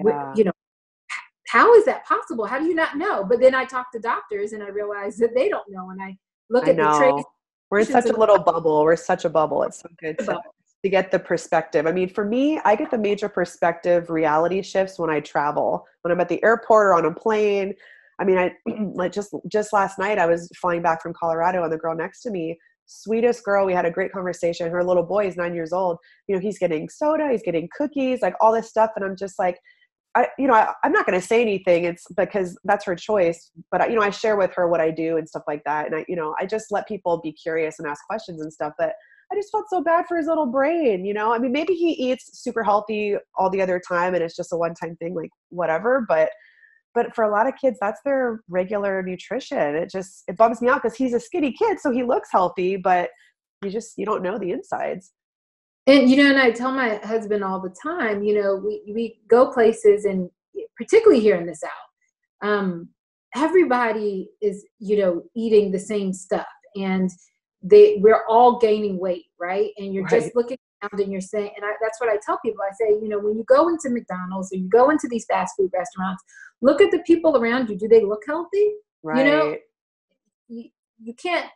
yeah. 0.04 0.32
you 0.34 0.44
know, 0.44 0.52
how 1.48 1.74
is 1.74 1.84
that 1.84 2.04
possible? 2.06 2.46
How 2.46 2.58
do 2.58 2.64
you 2.64 2.74
not 2.74 2.96
know? 2.96 3.24
But 3.24 3.40
then 3.40 3.54
I 3.54 3.64
talk 3.64 3.92
to 3.92 3.98
doctors 3.98 4.52
and 4.52 4.62
I 4.62 4.68
realize 4.68 5.16
that 5.18 5.34
they 5.34 5.48
don't 5.48 5.68
know. 5.68 5.90
And 5.90 6.00
I 6.02 6.16
look 6.50 6.66
I 6.66 6.70
at 6.70 6.76
know. 6.76 6.92
the 6.92 6.98
trace. 6.98 7.24
We're 7.70 7.78
in 7.80 7.86
such 7.86 8.06
a 8.06 8.16
little 8.16 8.38
bubble. 8.38 8.82
We're 8.82 8.96
such 8.96 9.24
a 9.24 9.30
bubble. 9.30 9.62
It's 9.62 9.80
so 9.80 9.88
good 9.98 10.18
to, 10.18 10.40
to 10.84 10.90
get 10.90 11.10
the 11.10 11.18
perspective. 11.18 11.86
I 11.86 11.92
mean, 11.92 12.08
for 12.08 12.24
me, 12.24 12.60
I 12.64 12.74
get 12.74 12.90
the 12.90 12.98
major 12.98 13.28
perspective 13.28 14.10
reality 14.10 14.62
shifts 14.62 14.98
when 14.98 15.10
I 15.10 15.20
travel. 15.20 15.86
When 16.02 16.12
I'm 16.12 16.20
at 16.20 16.28
the 16.28 16.42
airport 16.42 16.86
or 16.86 16.94
on 16.94 17.04
a 17.04 17.14
plane. 17.14 17.74
I 18.18 18.24
mean, 18.24 18.38
I 18.38 18.52
like 18.94 19.12
just 19.12 19.34
just 19.48 19.72
last 19.72 19.98
night 19.98 20.18
I 20.18 20.26
was 20.26 20.50
flying 20.60 20.82
back 20.82 21.02
from 21.02 21.12
Colorado 21.12 21.62
and 21.62 21.72
the 21.72 21.78
girl 21.78 21.94
next 21.94 22.22
to 22.22 22.30
me 22.30 22.58
sweetest 22.86 23.44
girl. 23.44 23.66
We 23.66 23.72
had 23.72 23.86
a 23.86 23.90
great 23.90 24.12
conversation. 24.12 24.70
Her 24.70 24.84
little 24.84 25.02
boy 25.02 25.26
is 25.26 25.36
nine 25.36 25.54
years 25.54 25.72
old. 25.72 25.98
You 26.28 26.34
know, 26.34 26.40
he's 26.40 26.58
getting 26.58 26.88
soda, 26.88 27.28
he's 27.30 27.42
getting 27.42 27.68
cookies, 27.76 28.22
like 28.22 28.34
all 28.40 28.52
this 28.52 28.68
stuff. 28.68 28.90
And 28.96 29.04
I'm 29.04 29.16
just 29.16 29.38
like, 29.38 29.58
I, 30.14 30.28
you 30.38 30.46
know, 30.46 30.54
I, 30.54 30.74
am 30.84 30.92
not 30.92 31.06
going 31.06 31.18
to 31.18 31.26
say 31.26 31.40
anything. 31.40 31.84
It's 31.84 32.04
because 32.16 32.58
that's 32.64 32.84
her 32.84 32.94
choice. 32.94 33.50
But 33.70 33.80
I, 33.80 33.86
you 33.86 33.94
know, 33.94 34.02
I 34.02 34.10
share 34.10 34.36
with 34.36 34.52
her 34.54 34.68
what 34.68 34.80
I 34.80 34.90
do 34.90 35.16
and 35.16 35.26
stuff 35.26 35.44
like 35.46 35.62
that. 35.64 35.86
And 35.86 35.96
I, 35.96 36.04
you 36.06 36.16
know, 36.16 36.34
I 36.38 36.44
just 36.44 36.66
let 36.70 36.86
people 36.86 37.20
be 37.22 37.32
curious 37.32 37.78
and 37.78 37.88
ask 37.88 38.04
questions 38.06 38.42
and 38.42 38.52
stuff. 38.52 38.74
But 38.78 38.92
I 39.32 39.34
just 39.34 39.50
felt 39.50 39.64
so 39.70 39.82
bad 39.82 40.04
for 40.06 40.18
his 40.18 40.26
little 40.26 40.46
brain. 40.46 41.06
You 41.06 41.14
know, 41.14 41.32
I 41.32 41.38
mean, 41.38 41.52
maybe 41.52 41.72
he 41.72 41.92
eats 41.92 42.42
super 42.42 42.62
healthy 42.62 43.16
all 43.36 43.48
the 43.48 43.62
other 43.62 43.80
time, 43.86 44.14
and 44.14 44.22
it's 44.22 44.36
just 44.36 44.52
a 44.52 44.56
one-time 44.56 44.96
thing, 44.96 45.14
like 45.14 45.30
whatever. 45.48 46.04
But 46.06 46.28
but 46.94 47.14
for 47.14 47.24
a 47.24 47.30
lot 47.30 47.46
of 47.46 47.54
kids 47.60 47.78
that's 47.80 48.00
their 48.04 48.40
regular 48.48 49.02
nutrition 49.02 49.74
it 49.74 49.90
just 49.90 50.24
it 50.28 50.36
bums 50.36 50.60
me 50.60 50.68
out 50.68 50.82
because 50.82 50.96
he's 50.96 51.14
a 51.14 51.20
skinny 51.20 51.52
kid 51.52 51.78
so 51.80 51.90
he 51.90 52.02
looks 52.02 52.28
healthy 52.30 52.76
but 52.76 53.10
you 53.62 53.70
just 53.70 53.94
you 53.96 54.04
don't 54.04 54.22
know 54.22 54.38
the 54.38 54.50
insides 54.50 55.12
and 55.86 56.10
you 56.10 56.16
know 56.16 56.30
and 56.30 56.38
i 56.38 56.50
tell 56.50 56.72
my 56.72 56.96
husband 56.96 57.42
all 57.42 57.60
the 57.60 57.74
time 57.82 58.22
you 58.22 58.34
know 58.40 58.56
we 58.56 58.82
we 58.92 59.20
go 59.28 59.50
places 59.50 60.04
and 60.04 60.28
particularly 60.76 61.20
here 61.20 61.36
in 61.36 61.46
the 61.46 61.54
south 61.54 61.70
um 62.42 62.88
everybody 63.36 64.28
is 64.40 64.64
you 64.78 64.96
know 64.98 65.22
eating 65.34 65.70
the 65.70 65.78
same 65.78 66.12
stuff 66.12 66.46
and 66.76 67.10
they 67.62 67.98
we're 68.00 68.24
all 68.28 68.58
gaining 68.58 68.98
weight 68.98 69.26
right? 69.40 69.70
And 69.78 69.92
you're 69.92 70.04
right. 70.04 70.20
just 70.22 70.36
looking 70.36 70.58
around 70.82 71.00
and 71.00 71.12
you're 71.12 71.20
saying 71.20 71.50
and 71.56 71.64
I, 71.64 71.72
that's 71.80 72.00
what 72.00 72.10
i 72.10 72.18
tell 72.24 72.38
people. 72.44 72.60
I 72.62 72.72
say 72.74 72.90
you 72.90 73.08
know 73.08 73.18
when 73.18 73.36
you 73.36 73.44
go 73.44 73.68
into 73.68 73.90
mcdonald's 73.90 74.52
or 74.52 74.56
you 74.56 74.68
go 74.68 74.90
into 74.90 75.08
these 75.08 75.24
fast 75.26 75.54
food 75.56 75.70
restaurants 75.72 76.22
look 76.60 76.80
at 76.80 76.90
the 76.90 77.00
people 77.00 77.36
around 77.36 77.68
you. 77.68 77.76
Do 77.76 77.88
they 77.88 78.02
look 78.04 78.22
healthy? 78.26 78.72
Right. 79.02 79.18
you 79.18 79.32
know? 79.32 79.56
You, 80.48 80.64
you 81.02 81.14
can't 81.14 81.50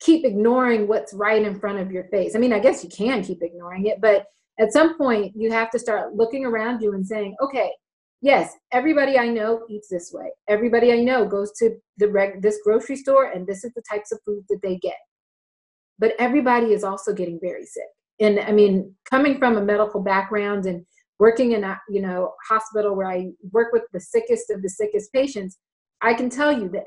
keep 0.00 0.24
ignoring 0.24 0.88
what's 0.88 1.14
right 1.14 1.42
in 1.42 1.60
front 1.60 1.78
of 1.78 1.92
your 1.92 2.04
face. 2.04 2.34
I 2.34 2.38
mean 2.38 2.52
i 2.52 2.58
guess 2.58 2.82
you 2.82 2.90
can 2.90 3.22
keep 3.22 3.42
ignoring 3.42 3.86
it 3.86 4.00
but 4.00 4.26
at 4.58 4.72
some 4.72 4.98
point 4.98 5.32
you 5.36 5.50
have 5.50 5.70
to 5.70 5.78
start 5.78 6.14
looking 6.14 6.44
around 6.44 6.82
you 6.82 6.92
and 6.94 7.06
saying 7.06 7.34
okay 7.42 7.70
yes 8.20 8.52
everybody 8.72 9.18
i 9.18 9.28
know 9.28 9.62
eats 9.68 9.88
this 9.88 10.10
way. 10.12 10.30
Everybody 10.48 10.92
i 10.92 11.00
know 11.00 11.26
goes 11.26 11.52
to 11.58 11.76
the 11.98 12.08
reg- 12.08 12.42
this 12.42 12.58
grocery 12.64 12.96
store 12.96 13.30
and 13.30 13.46
this 13.46 13.64
is 13.64 13.72
the 13.74 13.82
types 13.90 14.12
of 14.12 14.18
food 14.24 14.44
that 14.48 14.60
they 14.62 14.76
get 14.78 14.96
but 16.00 16.12
everybody 16.18 16.72
is 16.72 16.82
also 16.82 17.12
getting 17.12 17.38
very 17.40 17.64
sick 17.64 17.90
and 18.18 18.40
i 18.40 18.50
mean 18.50 18.92
coming 19.08 19.38
from 19.38 19.56
a 19.56 19.62
medical 19.62 20.00
background 20.00 20.66
and 20.66 20.84
working 21.20 21.52
in 21.52 21.62
a 21.62 21.80
you 21.88 22.00
know 22.00 22.32
hospital 22.48 22.96
where 22.96 23.06
I 23.06 23.28
work 23.52 23.72
with 23.72 23.84
the 23.92 24.00
sickest 24.00 24.50
of 24.50 24.62
the 24.62 24.68
sickest 24.68 25.12
patients, 25.12 25.58
I 26.00 26.14
can 26.14 26.28
tell 26.28 26.50
you 26.50 26.68
that 26.70 26.84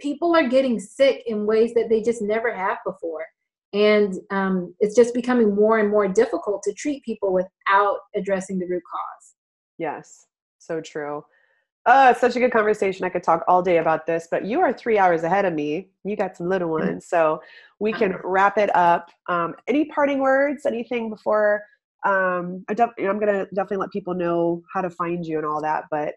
people 0.00 0.34
are 0.34 0.48
getting 0.48 0.80
sick 0.80 1.24
in 1.26 1.44
ways 1.44 1.74
that 1.74 1.90
they 1.90 2.00
just 2.00 2.22
never 2.22 2.54
have 2.54 2.78
before. 2.86 3.26
And 3.74 4.14
um, 4.30 4.74
it's 4.80 4.94
just 4.94 5.14
becoming 5.14 5.54
more 5.54 5.78
and 5.78 5.90
more 5.90 6.06
difficult 6.06 6.62
to 6.64 6.72
treat 6.74 7.04
people 7.04 7.32
without 7.32 7.98
addressing 8.14 8.58
the 8.58 8.66
root 8.66 8.82
cause. 8.90 9.34
Yes, 9.78 10.26
so 10.58 10.80
true. 10.80 11.24
Oh, 11.84 12.10
it's 12.10 12.20
such 12.20 12.36
a 12.36 12.38
good 12.38 12.52
conversation. 12.52 13.04
I 13.04 13.08
could 13.08 13.24
talk 13.24 13.42
all 13.48 13.60
day 13.60 13.78
about 13.78 14.06
this, 14.06 14.28
but 14.30 14.44
you 14.44 14.60
are 14.60 14.72
three 14.72 14.98
hours 14.98 15.24
ahead 15.24 15.44
of 15.44 15.52
me. 15.52 15.88
You 16.04 16.16
got 16.16 16.36
some 16.36 16.48
little 16.48 16.68
mm-hmm. 16.68 16.88
ones, 16.88 17.06
so 17.06 17.42
we 17.80 17.92
can 17.92 18.16
wrap 18.24 18.56
it 18.56 18.74
up. 18.76 19.10
Um, 19.28 19.54
any 19.66 19.86
parting 19.86 20.20
words? 20.20 20.64
Anything 20.64 21.10
before 21.10 21.62
um, 22.04 22.64
I 22.68 22.74
def- 22.74 22.90
I'm 22.98 23.18
gonna 23.18 23.46
definitely 23.54 23.78
let 23.78 23.92
people 23.92 24.14
know 24.14 24.62
how 24.72 24.80
to 24.80 24.90
find 24.90 25.24
you 25.24 25.38
and 25.38 25.46
all 25.46 25.62
that. 25.62 25.84
But 25.90 26.14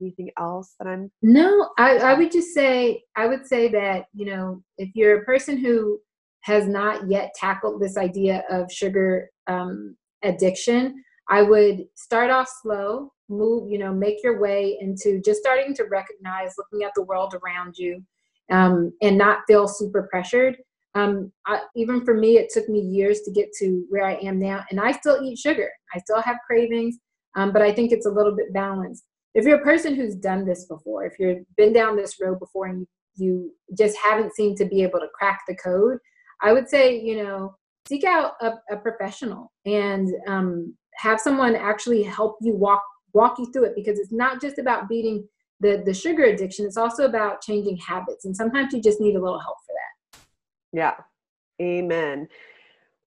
anything 0.00 0.30
else 0.38 0.74
that 0.78 0.88
I'm? 0.88 1.10
No, 1.22 1.70
I, 1.78 1.96
I 1.98 2.14
would 2.14 2.30
just 2.30 2.54
say 2.54 3.02
I 3.16 3.26
would 3.26 3.46
say 3.46 3.68
that 3.68 4.06
you 4.14 4.26
know 4.26 4.62
if 4.78 4.90
you're 4.94 5.20
a 5.20 5.24
person 5.24 5.58
who 5.58 5.98
has 6.42 6.66
not 6.66 7.08
yet 7.08 7.32
tackled 7.34 7.82
this 7.82 7.96
idea 7.96 8.44
of 8.50 8.70
sugar 8.72 9.28
um, 9.46 9.96
addiction, 10.22 11.02
I 11.30 11.42
would 11.42 11.84
start 11.94 12.30
off 12.30 12.48
slow, 12.62 13.12
move, 13.28 13.70
you 13.70 13.78
know, 13.78 13.92
make 13.92 14.22
your 14.22 14.40
way 14.40 14.76
into 14.80 15.20
just 15.24 15.40
starting 15.40 15.74
to 15.74 15.84
recognize, 15.84 16.54
looking 16.58 16.84
at 16.84 16.92
the 16.96 17.04
world 17.04 17.34
around 17.34 17.76
you, 17.78 18.02
um, 18.50 18.92
and 19.00 19.16
not 19.16 19.40
feel 19.46 19.68
super 19.68 20.08
pressured 20.10 20.56
um, 20.94 21.32
I, 21.46 21.60
even 21.76 22.04
for 22.04 22.14
me, 22.14 22.36
it 22.36 22.50
took 22.52 22.68
me 22.68 22.80
years 22.80 23.20
to 23.22 23.30
get 23.30 23.52
to 23.60 23.84
where 23.88 24.04
I 24.04 24.14
am 24.14 24.38
now, 24.38 24.64
and 24.70 24.80
I 24.80 24.92
still 24.92 25.22
eat 25.22 25.38
sugar. 25.38 25.70
I 25.94 25.98
still 25.98 26.20
have 26.20 26.36
cravings, 26.46 26.96
um, 27.36 27.52
but 27.52 27.62
I 27.62 27.72
think 27.72 27.92
it's 27.92 28.06
a 28.06 28.10
little 28.10 28.34
bit 28.34 28.52
balanced. 28.52 29.04
If 29.34 29.44
you're 29.44 29.60
a 29.60 29.64
person 29.64 29.94
who's 29.94 30.16
done 30.16 30.44
this 30.44 30.66
before, 30.66 31.04
if 31.04 31.14
you've 31.18 31.44
been 31.56 31.72
down 31.72 31.96
this 31.96 32.16
road 32.20 32.40
before 32.40 32.66
and 32.66 32.86
you, 33.14 33.52
just 33.78 33.96
haven't 33.98 34.34
seemed 34.34 34.56
to 34.56 34.64
be 34.64 34.82
able 34.82 34.98
to 34.98 35.08
crack 35.14 35.42
the 35.46 35.54
code, 35.54 35.98
I 36.42 36.52
would 36.52 36.68
say, 36.68 36.98
you 36.98 37.22
know, 37.22 37.54
seek 37.86 38.02
out 38.02 38.32
a, 38.40 38.54
a 38.72 38.76
professional 38.76 39.52
and 39.66 40.08
um, 40.26 40.74
have 41.00 41.20
someone 41.20 41.56
actually 41.56 42.02
help 42.02 42.36
you 42.40 42.54
walk 42.54 42.82
walk 43.12 43.38
you 43.38 43.50
through 43.52 43.64
it 43.64 43.74
because 43.74 43.98
it's 43.98 44.12
not 44.12 44.40
just 44.40 44.58
about 44.58 44.88
beating 44.88 45.26
the 45.60 45.82
the 45.84 45.94
sugar 45.94 46.24
addiction; 46.24 46.66
it's 46.66 46.76
also 46.76 47.04
about 47.04 47.40
changing 47.40 47.76
habits, 47.78 48.24
and 48.24 48.36
sometimes 48.36 48.72
you 48.72 48.82
just 48.82 49.00
need 49.00 49.16
a 49.16 49.20
little 49.20 49.40
help 49.40 49.56
for 49.66 49.72
that. 49.72 50.20
Yeah. 50.72 50.94
Amen. 51.60 52.28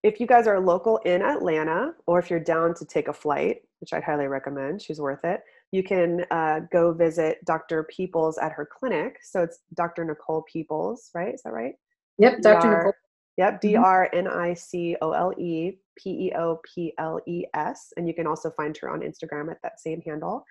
If 0.03 0.19
you 0.19 0.27
guys 0.27 0.47
are 0.47 0.59
local 0.59 0.97
in 0.99 1.21
Atlanta, 1.21 1.93
or 2.05 2.19
if 2.19 2.29
you're 2.29 2.39
down 2.39 2.75
to 2.75 2.85
take 2.85 3.07
a 3.07 3.13
flight, 3.13 3.61
which 3.79 3.93
I'd 3.93 4.03
highly 4.03 4.27
recommend, 4.27 4.81
she's 4.81 4.99
worth 4.99 5.23
it, 5.23 5.41
you 5.71 5.81
can 5.81 6.25
uh, 6.29 6.59
go 6.71 6.93
visit 6.93 7.43
Dr. 7.45 7.83
Peoples 7.85 8.37
at 8.37 8.51
her 8.51 8.67
clinic. 8.71 9.17
So 9.23 9.41
it's 9.41 9.59
Dr. 9.73 10.05
Nicole 10.05 10.43
Peoples, 10.43 11.09
right? 11.15 11.33
Is 11.33 11.41
that 11.43 11.53
right? 11.53 11.73
Yep, 12.19 12.41
Dr. 12.41 12.69
Nicole. 12.69 12.93
Yep, 13.37 13.61
D 13.61 13.75
R 13.75 14.09
N 14.13 14.27
I 14.27 14.53
C 14.53 14.95
O 15.01 15.11
L 15.11 15.33
E 15.37 15.77
P 15.97 16.27
E 16.27 16.33
O 16.37 16.59
P 16.63 16.93
L 16.97 17.19
E 17.27 17.45
S. 17.53 17.91
And 17.97 18.07
you 18.07 18.13
can 18.13 18.27
also 18.27 18.51
find 18.51 18.77
her 18.77 18.89
on 18.89 19.01
Instagram 19.01 19.49
at 19.49 19.57
that 19.63 19.79
same 19.79 20.01
handle. 20.01 20.45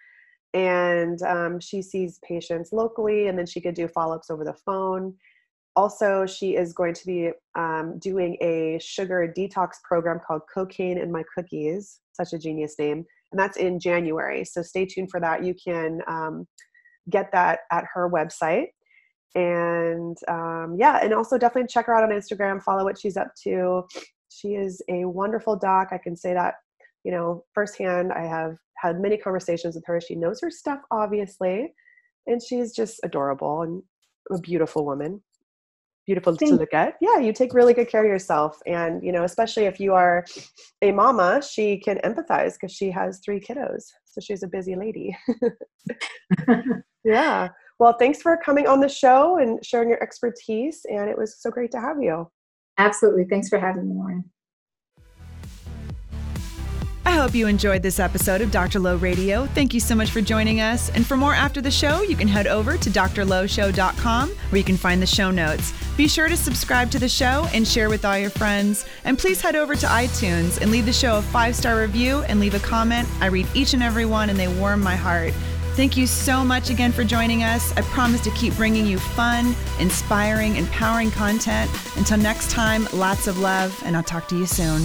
And 0.55 1.23
um, 1.23 1.61
she 1.61 1.81
sees 1.81 2.19
patients 2.27 2.73
locally, 2.73 3.29
and 3.29 3.39
then 3.39 3.47
she 3.47 3.61
could 3.61 3.75
do 3.75 3.89
follow 3.89 4.17
ups 4.17 4.31
over 4.31 4.45
the 4.45 4.57
phone 4.67 5.15
also 5.75 6.27
she 6.27 6.55
is 6.55 6.75
going 6.75 6.93
to 6.93 7.07
be 7.07 7.31
um, 7.55 7.99
doing 7.99 8.37
a 8.43 8.79
sugar 8.79 9.33
detox 9.35 9.83
program 9.83 10.21
called 10.27 10.43
cocaine 10.53 10.99
in 10.99 11.11
my 11.11 11.23
cookies 11.35 12.01
such 12.13 12.35
a 12.35 12.39
genius 12.39 12.75
name 12.79 13.07
and 13.31 13.41
that's 13.41 13.57
in 13.57 13.81
january 13.81 14.45
so 14.45 14.61
stay 14.61 14.85
tuned 14.85 15.11
for 15.11 15.19
that 15.19 15.43
you 15.43 15.55
can 15.55 16.03
um, 16.07 16.47
get 17.11 17.31
that 17.33 17.61
at 17.71 17.85
her 17.93 18.09
website. 18.09 18.69
And 19.35 20.17
um, 20.29 20.77
yeah, 20.79 21.01
and 21.03 21.15
also 21.15 21.39
definitely 21.39 21.69
check 21.69 21.87
her 21.87 21.95
out 21.95 22.05
on 22.05 22.11
Instagram, 22.11 22.63
follow 22.63 22.85
what 22.85 22.99
she's 22.99 23.17
up 23.17 23.33
to. 23.45 23.83
She 24.29 24.49
is 24.49 24.83
a 24.89 25.05
wonderful 25.05 25.57
doc. 25.57 25.89
I 25.93 25.99
can 25.99 26.17
say 26.17 26.35
that, 26.35 26.55
you 27.05 27.13
know, 27.13 27.45
firsthand. 27.55 28.13
I 28.13 28.27
have 28.27 28.57
had 28.77 29.01
many 29.01 29.17
conversations 29.17 29.75
with 29.75 29.85
her. 29.87 30.01
She 30.01 30.15
knows 30.15 30.41
her 30.41 30.51
stuff, 30.51 30.81
obviously, 30.91 31.73
and 32.27 32.43
she's 32.43 32.75
just 32.75 33.01
adorable 33.05 33.63
and 33.63 33.83
a 34.31 34.39
beautiful 34.41 34.85
woman 34.85 35.23
beautiful 36.07 36.37
to 36.37 36.47
look 36.57 36.75
at 36.75 36.95
yeah 37.01 37.19
you 37.19 37.33
take 37.33 37.55
really 37.55 37.73
good 37.73 37.89
care 37.89 38.05
of 38.05 38.11
yourself 38.11 38.59
and 38.67 39.03
you 39.05 39.13
know 39.13 39.23
especially 39.23 39.67
if 39.67 39.79
you 39.79 39.95
are 39.95 40.25
a 40.83 40.91
mama 40.91 41.41
she 41.41 41.79
can 41.79 41.99
empathize 41.99 42.55
because 42.55 42.73
she 42.73 42.91
has 42.91 43.21
three 43.25 43.39
kiddos 43.39 43.85
so 44.05 44.21
she's 44.21 44.43
a 44.43 44.49
busy 44.49 44.75
lady 44.75 45.17
yeah 47.05 47.49
well 47.83 47.97
thanks 47.99 48.23
for 48.23 48.37
coming 48.37 48.69
on 48.69 48.79
the 48.79 48.89
show 48.89 49.39
and 49.39 49.65
sharing 49.67 49.89
your 49.89 50.01
expertise 50.01 50.83
and 50.89 51.11
it 51.11 51.19
was 51.19 51.37
so 51.41 51.51
great 51.51 51.73
to 51.73 51.81
have 51.81 52.01
you 52.01 52.31
absolutely 52.79 53.25
thanks 53.25 53.49
for 53.49 53.59
having 53.59 53.89
me 53.89 53.95
lauren 53.97 54.25
I 57.05 57.17
hope 57.17 57.35
you 57.35 57.49
enjoyed 57.49 57.83
this 57.83 57.99
episode 57.99 58.41
of 58.41 58.51
Dr. 58.51 58.79
Lo 58.79 58.97
Radio. 58.97 59.45
Thank 59.47 59.75
you 59.75 59.81
so 59.81 59.95
much 59.95 60.11
for 60.11 60.23
joining 60.23 60.61
us. 60.61 60.89
And 60.91 61.07
for 61.07 61.17
more 61.17 61.35
after 61.35 61.61
the 61.61 61.71
show, 61.71 62.01
you 62.01 62.17
can 62.17 62.29
head 62.29 62.47
over 62.47 62.79
to 62.79 62.91
drlowshow.com 62.91 64.31
where 64.31 64.59
you 64.59 64.65
can 64.65 64.79
find 64.79 65.03
the 65.03 65.07
show 65.07 65.31
notes. 65.31 65.75
Be 65.97 66.09
sure 66.09 66.29
to 66.29 66.37
subscribe 66.37 66.91
to 66.93 66.99
the 66.99 67.09
show 67.09 67.47
and 67.53 67.69
share 67.69 67.91
with 67.91 68.07
all 68.07 68.17
your 68.17 68.31
friends. 68.31 68.87
And 69.05 69.19
please 69.19 69.43
head 69.43 69.57
over 69.57 69.75
to 69.75 69.87
iTunes 69.87 70.59
and 70.63 70.71
leave 70.71 70.87
the 70.87 70.93
show 70.93 71.19
a 71.19 71.23
five 71.23 71.55
star 71.55 71.79
review 71.79 72.23
and 72.29 72.41
leave 72.41 72.55
a 72.55 72.61
comment. 72.61 73.07
I 73.21 73.27
read 73.27 73.49
each 73.53 73.75
and 73.75 73.83
every 73.83 74.07
one 74.07 74.31
and 74.31 74.39
they 74.39 74.49
warm 74.49 74.81
my 74.81 74.97
heart. 74.97 75.35
Thank 75.75 75.97
you 75.97 76.07
so 76.07 76.45
much 76.45 76.69
again 76.69 76.93
for 76.93 77.03
joining 77.03 77.45
us. 77.45 77.73
I 77.79 77.81
promise 77.81 78.21
to 78.25 78.31
keep 78.33 78.55
bringing 78.57 78.87
you 78.87 78.99
fun, 78.99 79.57
inspiring, 79.81 80.57
empowering 80.57 81.11
content. 81.11 81.71
Until 81.97 82.19
next 82.19 82.51
time, 82.51 82.87
lots 82.93 83.27
of 83.27 83.39
love, 83.39 83.81
and 83.87 83.97
I'll 83.97 84.03
talk 84.03 84.29
to 84.29 84.37
you 84.37 84.45
soon. 84.45 84.83